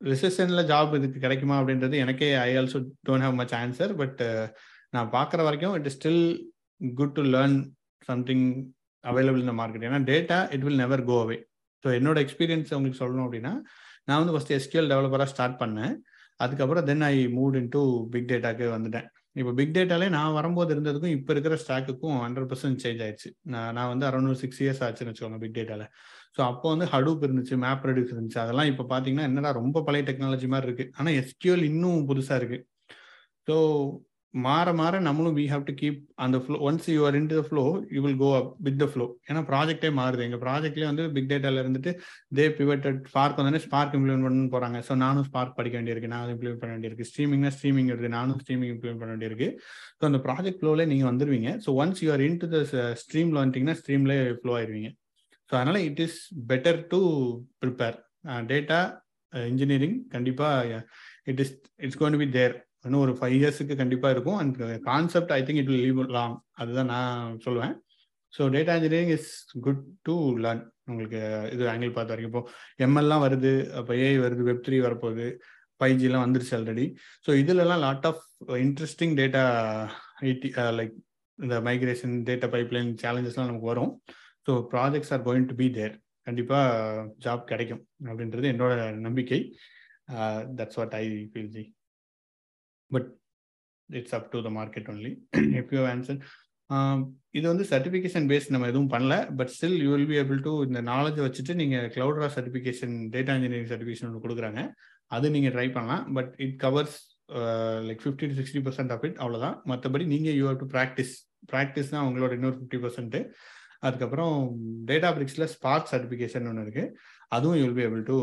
ரிசெஷனில் 0.00 0.68
ஜாப் 0.68 0.94
இதுக்கு 0.96 1.18
கிடைக்குமா 1.18 1.56
அப்படின்றது 1.58 1.96
எனக்கே 1.96 2.28
I 2.40 2.50
also 2.56 2.78
don't 3.08 3.24
have 3.26 3.36
much 3.40 3.54
answer 3.54 3.92
but 3.94 4.20
நான் 4.90 5.12
பார்க்குற 5.12 5.42
வரைக்கும் 5.42 5.74
it 5.74 5.86
is 5.86 5.98
still 5.98 6.24
good 6.80 7.14
to 7.14 7.24
learn 7.34 7.56
something 8.08 8.46
available 9.10 9.44
இந்த 9.44 9.54
மார்க்கெட் 9.60 9.86
ஏன்னா 9.88 10.00
data 10.10 10.38
it 10.56 10.64
will 10.66 10.82
never 10.82 11.04
go 11.10 11.16
away 11.24 11.38
so 11.84 11.88
என்னோட 11.98 12.18
எக்ஸ்பீரியன்ஸ் 12.24 12.74
உங்களுக்கு 12.76 13.00
சொல்லணும் 13.02 13.26
அப்படின்னா 13.26 13.52
நான் 14.08 14.20
வந்து 14.22 14.34
ஃபஸ்ட் 14.34 14.54
எஸ்கியூஎல் 14.58 14.90
டெவலப்பராக 14.92 15.30
ஸ்டார்ட் 15.32 15.58
பண்ணேன். 15.62 15.94
அதுக்கப்புறம் 16.44 16.86
then 16.90 17.04
I 17.08 17.16
move 17.38 17.56
in 17.60 17.72
to 17.74 17.82
big 18.12 18.30
டேட்டாக்கு 18.30 18.66
வந்துட்டேன். 18.76 19.06
இப்போ 19.40 19.52
பிக் 19.58 19.74
டேட்டாலே 19.76 20.06
நான் 20.14 20.34
வரும்போது 20.38 20.70
இருந்ததுக்கும் 20.74 21.14
இப்போ 21.16 21.30
இருக்கிற 21.34 21.54
ஸ்டாக்குக்கும் 21.62 22.16
ஹண்ட்ரட் 22.24 22.48
பர்சன்ட் 22.50 22.80
சேஞ்ச் 22.84 23.02
ஆயிடுச்சு. 23.04 23.28
நான் 23.52 23.70
நான் 23.76 23.90
வந்து 23.92 24.06
அரௌண்ட் 24.08 24.40
சிக்ஸ் 24.42 24.60
இயர்ஸ் 24.64 24.82
ஆச்சுன்னு 24.86 25.12
வச்சுக்கோங்க 25.12 25.38
பிக் 25.44 25.56
டேட்டாவில் 25.58 25.86
ஸோ 26.36 26.40
அப்போ 26.50 26.66
வந்து 26.74 26.86
ஹடூப் 26.94 27.24
இருந்துச்சு 27.26 27.56
மேப் 27.64 27.86
ரெடியூஸ் 27.90 28.12
இருந்துச்சு. 28.14 28.40
அதெல்லாம் 28.44 28.70
இப்போ 28.72 28.84
பார்த்தீங்கன்னா 28.92 29.26
என்னடா 29.30 29.52
ரொம்ப 29.60 29.82
பழைய 29.88 30.04
டெக்னாலஜி 30.10 30.48
மாதிரி 30.54 30.68
இருக்கு. 30.70 30.86
ஆனால் 30.98 31.16
எஸ்கியூஎல் 31.22 31.64
இன்னும் 31.70 32.06
புதுசாக 32.10 32.40
இருக்கு. 32.42 32.58
ஸோ 33.48 33.56
மாற 34.34 34.68
மாற 34.78 34.94
நம்மளும் 35.06 35.34
வி 35.38 35.44
ஹாவ் 35.50 35.64
டு 35.68 35.72
கீப் 35.80 35.98
அந்த 36.24 36.36
flow 36.44 36.56
once 36.68 36.86
you 36.92 37.00
are 37.08 37.16
in 37.18 37.28
the 37.32 37.40
flow 37.48 37.64
you 37.94 38.00
will 38.04 38.16
go 38.22 38.28
up 38.38 38.48
with 38.66 38.78
the 38.82 38.86
flow 38.92 39.06
ஏன்னா 39.28 39.40
ப்ராஜெக்டே 39.50 39.90
மாறுது. 39.98 40.22
எங்கள் 40.26 40.42
ப்ராஜெக்ட்லேயே 40.44 40.88
வந்து 40.90 41.04
பிக் 41.16 41.28
டேட்டால 41.32 41.62
இருந்துட்டு 41.64 41.92
தே 42.38 42.44
பிவட்டட் 42.60 43.00
ஸ்பார்க் 43.10 43.36
வந்தோடனே 43.40 43.60
ஸ்பார்க் 43.66 43.96
இம்ப்ளிமெண்ட் 43.98 44.26
பண்ண 44.26 44.48
போகிறாங்க 44.54 44.80
ஸோ 44.88 44.96
நானும் 45.04 45.26
ஸ்பார்க் 45.28 45.54
படிக்க 45.58 45.76
வேண்டியிருக்கு 45.78 46.12
நான் 46.14 46.32
இம்ப்ளிமெண்ட் 46.36 46.62
பண்ண 46.62 46.72
வேண்டியிருக்கு. 46.76 47.08
ஸ்ட்ரீமிங்னா 47.10 47.52
ஸ்ட்ரீமிங் 47.56 47.90
வருது 47.94 48.10
நானும் 48.18 48.40
ஸ்ட்ரீமிங் 48.44 48.72
இம்ப்ளிமெண்ட் 48.74 49.02
பண்ண 49.02 49.12
வேண்டியிருக்கு. 49.14 49.50
ஸோ 49.98 50.02
அந்த 50.10 50.20
ப்ராஜெக்ட் 50.28 50.60
ஃப்ளோவில் 50.62 50.90
நீங்கள் 50.94 51.10
வந்துருவீங்க. 51.12 51.52
So 51.66 51.76
once 51.84 52.02
you 52.06 52.10
are 52.16 52.24
in 52.28 52.40
to 52.44 52.48
the 52.56 52.64
ஸ்ட்ரீமில் 53.04 53.40
வந்துட்டீங்கன்னா 53.42 53.78
ஸ்ட்ரீம்லேயே 53.82 54.24
ஃப்ளோ 54.40 54.54
ஆயிருவீங்க. 54.60 54.90
ஸோ 55.50 55.54
அதனால் 55.60 55.82
it 55.88 56.02
is 56.08 56.18
better 56.50 56.82
to 56.92 57.00
prepare 57.62 57.96
data 58.52 58.80
engineering 59.32 59.96
கண்டிப்பாக 60.16 60.84
it 61.30 61.40
is 61.44 61.54
it's 61.84 61.98
going 62.00 62.22
be 62.22 62.28
there 62.36 62.54
இன்னும் 62.84 63.02
ஒரு 63.06 63.12
ஃபைவ் 63.18 63.36
இயர்ஸுக்கு 63.38 63.74
கண்டிப்பாக 63.80 64.14
இருக்கும். 64.14 64.38
And 64.42 64.58
concept 64.90 65.32
I 65.38 65.40
think 65.46 65.60
it 65.62 65.70
will 65.72 65.84
leave 65.86 66.00
long 66.18 66.36
அதுதான் 66.62 66.90
நான் 66.94 67.38
சொல்லுவேன். 67.46 67.74
So 68.32 68.42
data 68.54 68.74
engineering 68.78 69.14
is 69.16 69.30
good 69.66 69.82
to 70.08 70.14
learn 70.44 70.62
உங்களுக்கு 70.90 71.20
இது 71.54 71.64
ஆங்கிள் 71.72 71.96
பார்த்த 71.96 72.14
வரைக்கும். 72.14 72.32
இப்போ 72.34 72.42
எம்எல்லாம் 72.84 73.24
வருது 73.26 73.52
அப்போ 73.80 73.92
ஏஐ 74.04 74.16
வருது 74.26 74.44
வெப் 74.48 74.64
த்ரீ 74.66 74.78
வரப்போகுது 74.86 75.26
ஃபைவ் 75.80 76.00
ஜிலாம் 76.02 76.24
வந்துருச்சு 76.24 76.54
ஆல்ரெடி 76.58 76.86
ஸோ 77.26 77.30
இதுலலாம் 77.42 77.82
lot 77.84 78.06
of 78.10 78.22
interesting 78.64 79.14
data 79.20 79.42
IT 80.30 80.50
like 80.78 80.94
இந்த 81.38 81.56
மைக்ரேஷன் 81.68 82.14
டேட்டா 82.28 82.48
பைப்லைன் 82.54 82.90
சேலஞ்சஸ்லாம் 83.02 83.50
நமக்கு 83.50 83.70
வரும். 83.72 83.92
So 84.46 84.52
projects 84.72 85.12
are 85.16 85.24
going 85.28 85.46
to 85.50 85.56
be 85.60 85.68
there 85.78 85.94
கண்டிப்பாக 86.26 87.06
ஜாப் 87.24 87.44
கிடைக்கும் 87.52 87.82
அப்படின்றது 88.10 88.46
என்னோட 88.54 88.74
நம்பிக்கை. 89.06 89.40
That's 90.58 90.78
what 90.80 90.94
I 91.02 91.04
feel 91.32 91.52
ji 91.56 91.64
but 92.92 93.08
it's 93.90 94.14
up 94.18 94.30
to 94.32 94.40
the 94.46 94.52
market 94.58 94.88
only 94.92 95.12
if 95.60 95.72
you 95.76 95.82
answer 95.92 96.20
இது 97.32 97.44
வந்து 97.50 97.64
சர்டிஃபிகேஷன் 97.70 98.26
பேஸ் 98.30 98.52
நம்ம 98.52 98.68
எதுவும் 98.72 98.92
பண்ணல 98.94 99.14
but 99.38 99.50
still 99.54 99.78
you 99.84 99.88
will 99.94 100.08
be 100.12 100.18
able 100.22 100.40
to 100.46 100.52
இந்த 100.68 100.80
நாலேஜ் 100.90 101.18
வச்சுட்டு 101.26 101.54
நீங்கள் 101.54 101.88
Cloudera 101.96 102.28
certification 102.36 102.94
data 103.14 103.34
engineering 103.36 103.70
certification 103.72 104.08
ஒன்று 104.08 104.24
கொடுக்குறாங்க. 104.26 104.62
அது 105.10 105.26
நீங்கள் 105.30 105.54
ட்ரை 105.56 105.66
பண்ணலாம் 105.72 106.04
but 106.14 106.30
it 106.44 106.56
covers 106.60 106.96
like 107.88 108.02
fifty 108.04 108.26
to 108.30 108.36
sixty 108.38 108.62
percent 108.66 108.92
of 108.94 109.04
it 109.08 109.18
அவ்வளோதான் 109.22 109.56
மற்றபடி 109.70 110.04
நீங்கள் 110.14 110.36
you 110.38 110.44
have 110.50 110.60
to 110.62 110.68
practice 110.74 111.12
practice 111.52 111.92
தான் 111.94 112.06
உங்களோட 112.08 112.32
இன்னொரு 112.38 112.56
ஃபிஃப்டி 112.58 112.80
பர்சன்ட்டு 112.84 113.20
அதுக்கப்புறம் 113.80 114.34
டேட்டா 114.90 115.08
பிரிக்ஸில் 115.16 115.50
ஸ்பார்க் 115.54 115.90
சர்டிஃபிகேஷன் 115.92 116.48
ஒன்று 116.50 116.64
இருக்குது 116.66 116.92
அதுவும் 117.28 117.56
you 117.60 117.64
will 117.66 117.78
be 117.80 117.86
able 117.88 118.04
to 118.10 118.18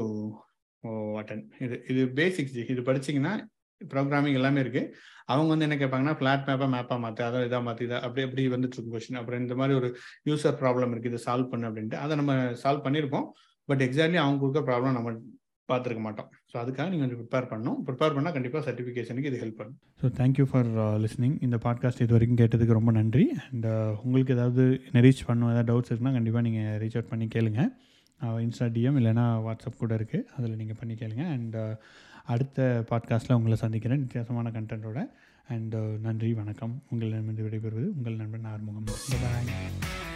attain 1.22 1.44
இது 1.66 1.78
இது 1.92 2.02
பேசிக்ஸ் 2.22 2.56
இது 2.74 2.84
படிச்சிங்கன்னா 2.84 3.34
ப்ரோக்ராமிங் 3.94 4.38
எல்லாமே 4.40 4.62
இருக்கு. 4.66 4.84
அவங்க 5.34 5.50
வந்து 5.54 5.68
என்ன 5.68 5.78
கேட்பாங்கன்னா 5.82 6.16
ஃபிளாட் 6.20 6.46
மேப்பா 6.50 6.68
மேப்பா 6.76 6.96
மாற்று 7.04 7.24
அதை 7.30 7.42
இதாக 7.48 7.64
மாற்றி 7.68 7.84
இதை 7.88 7.98
அப்படி 8.06 8.24
அப்படி 8.28 8.46
வந்துட்டு 8.56 8.78
இருக்கும் 8.78 8.96
கொஸ்டின் 8.96 9.20
அப்புறம் 9.22 9.42
இந்த 9.44 9.56
மாதிரி 9.60 9.76
ஒரு 9.82 9.90
யூசர் 10.30 10.58
ப்ராப்ளம் 10.62 10.94
இருக்குது 10.94 11.14
இதை 11.14 11.22
சால்வ் 11.28 11.52
பண்ணு 11.52 11.68
அப்படின்ட்டு. 11.70 12.00
அதை 12.06 12.14
நம்ம 12.22 12.36
சால்வ் 12.64 12.86
பண்ணியிருப்போம். 12.88 13.28
பட் 13.70 13.84
எக்ஸாக்ட்லி 13.88 14.20
அவங்க 14.24 14.40
கொடுக்க 14.44 14.62
ப்ராப்ளம் 14.70 14.98
நம்ம 14.98 15.12
பார்த்துருக்க 15.70 16.04
மாட்டோம். 16.06 16.30
ஸோ 16.52 16.56
அதுக்காக 16.62 16.88
நீங்கள் 16.92 17.06
கொஞ்சம் 17.06 17.20
ப்ரிப்பேர் 17.22 17.48
பண்ணணும் 17.50 17.78
ப்ரிப்பேர் 17.88 18.16
பண்ணால் 18.16 18.36
கண்டிப்பாக 18.38 18.64
சர்டிஃபிகேஷனுக்கு 18.68 19.30
இது 19.32 19.42
ஹெல்ப் 19.42 19.60
பண்ணும். 19.60 19.76
So 20.02 20.08
thank you 20.20 20.46
for 20.52 20.70
listening 21.04 21.36
இந்த 21.48 21.58
பாட்காஸ்ட் 21.66 22.02
இது 22.06 22.16
வரைக்கும் 22.16 22.40
கேட்டதுக்கு 22.42 22.78
ரொம்ப 22.80 22.92
நன்றி. 23.00 23.26
அண்ட் 23.50 23.68
uh, 23.74 23.92
உங்களுக்கு 24.06 24.36
ஏதாவது 24.38 24.64
என்ன 24.88 25.04
ரீச் 25.08 25.24
பண்ணணும் 25.28 25.52
ஏதாவது 25.54 25.70
டவுட்ஸ் 25.72 25.92
இருக்குன்னா 25.92 26.16
கண்டிப்பாக 26.18 26.44
நீங்கள் 26.48 26.78
ரீச் 26.84 26.98
அவுட் 26.98 27.12
பண்ணி 27.14 27.28
கேளுங்க. 27.36 27.62
இன்ஸ்டா 28.46 28.68
டிஎம் 28.76 28.98
இல்லைனா 29.00 29.26
வாட்ஸ்அப் 29.46 29.82
கூட 29.84 29.94
இருக்குது 30.00 30.26
அதில் 30.38 30.60
நீங்கள் 30.62 30.80
பண்ணி 30.80 30.96
கேளுங்க. 31.02 31.26
அண்ட் 31.36 31.58
அடுத்த 32.26 32.84
பாட்காஸ்ட்டில் 32.90 33.34
உங்களை 33.34 33.58
சந்திக்கிறேன். 33.58 34.00
வித்தியாசமான 34.00 34.50
கண்டென்ட்டோட 34.50 35.10
அண்ட் 35.48 35.76
uh, 35.76 36.00
நன்றி 36.00 36.34
வணக்கம். 36.34 36.84
உங்கள் 36.90 37.12
விடைபெறுவது 37.50 37.90
உங்கள் 37.98 38.16
நண்பன் 38.16 38.44
ஆறுமுகம். 38.44 38.84
பாய் 38.84 40.09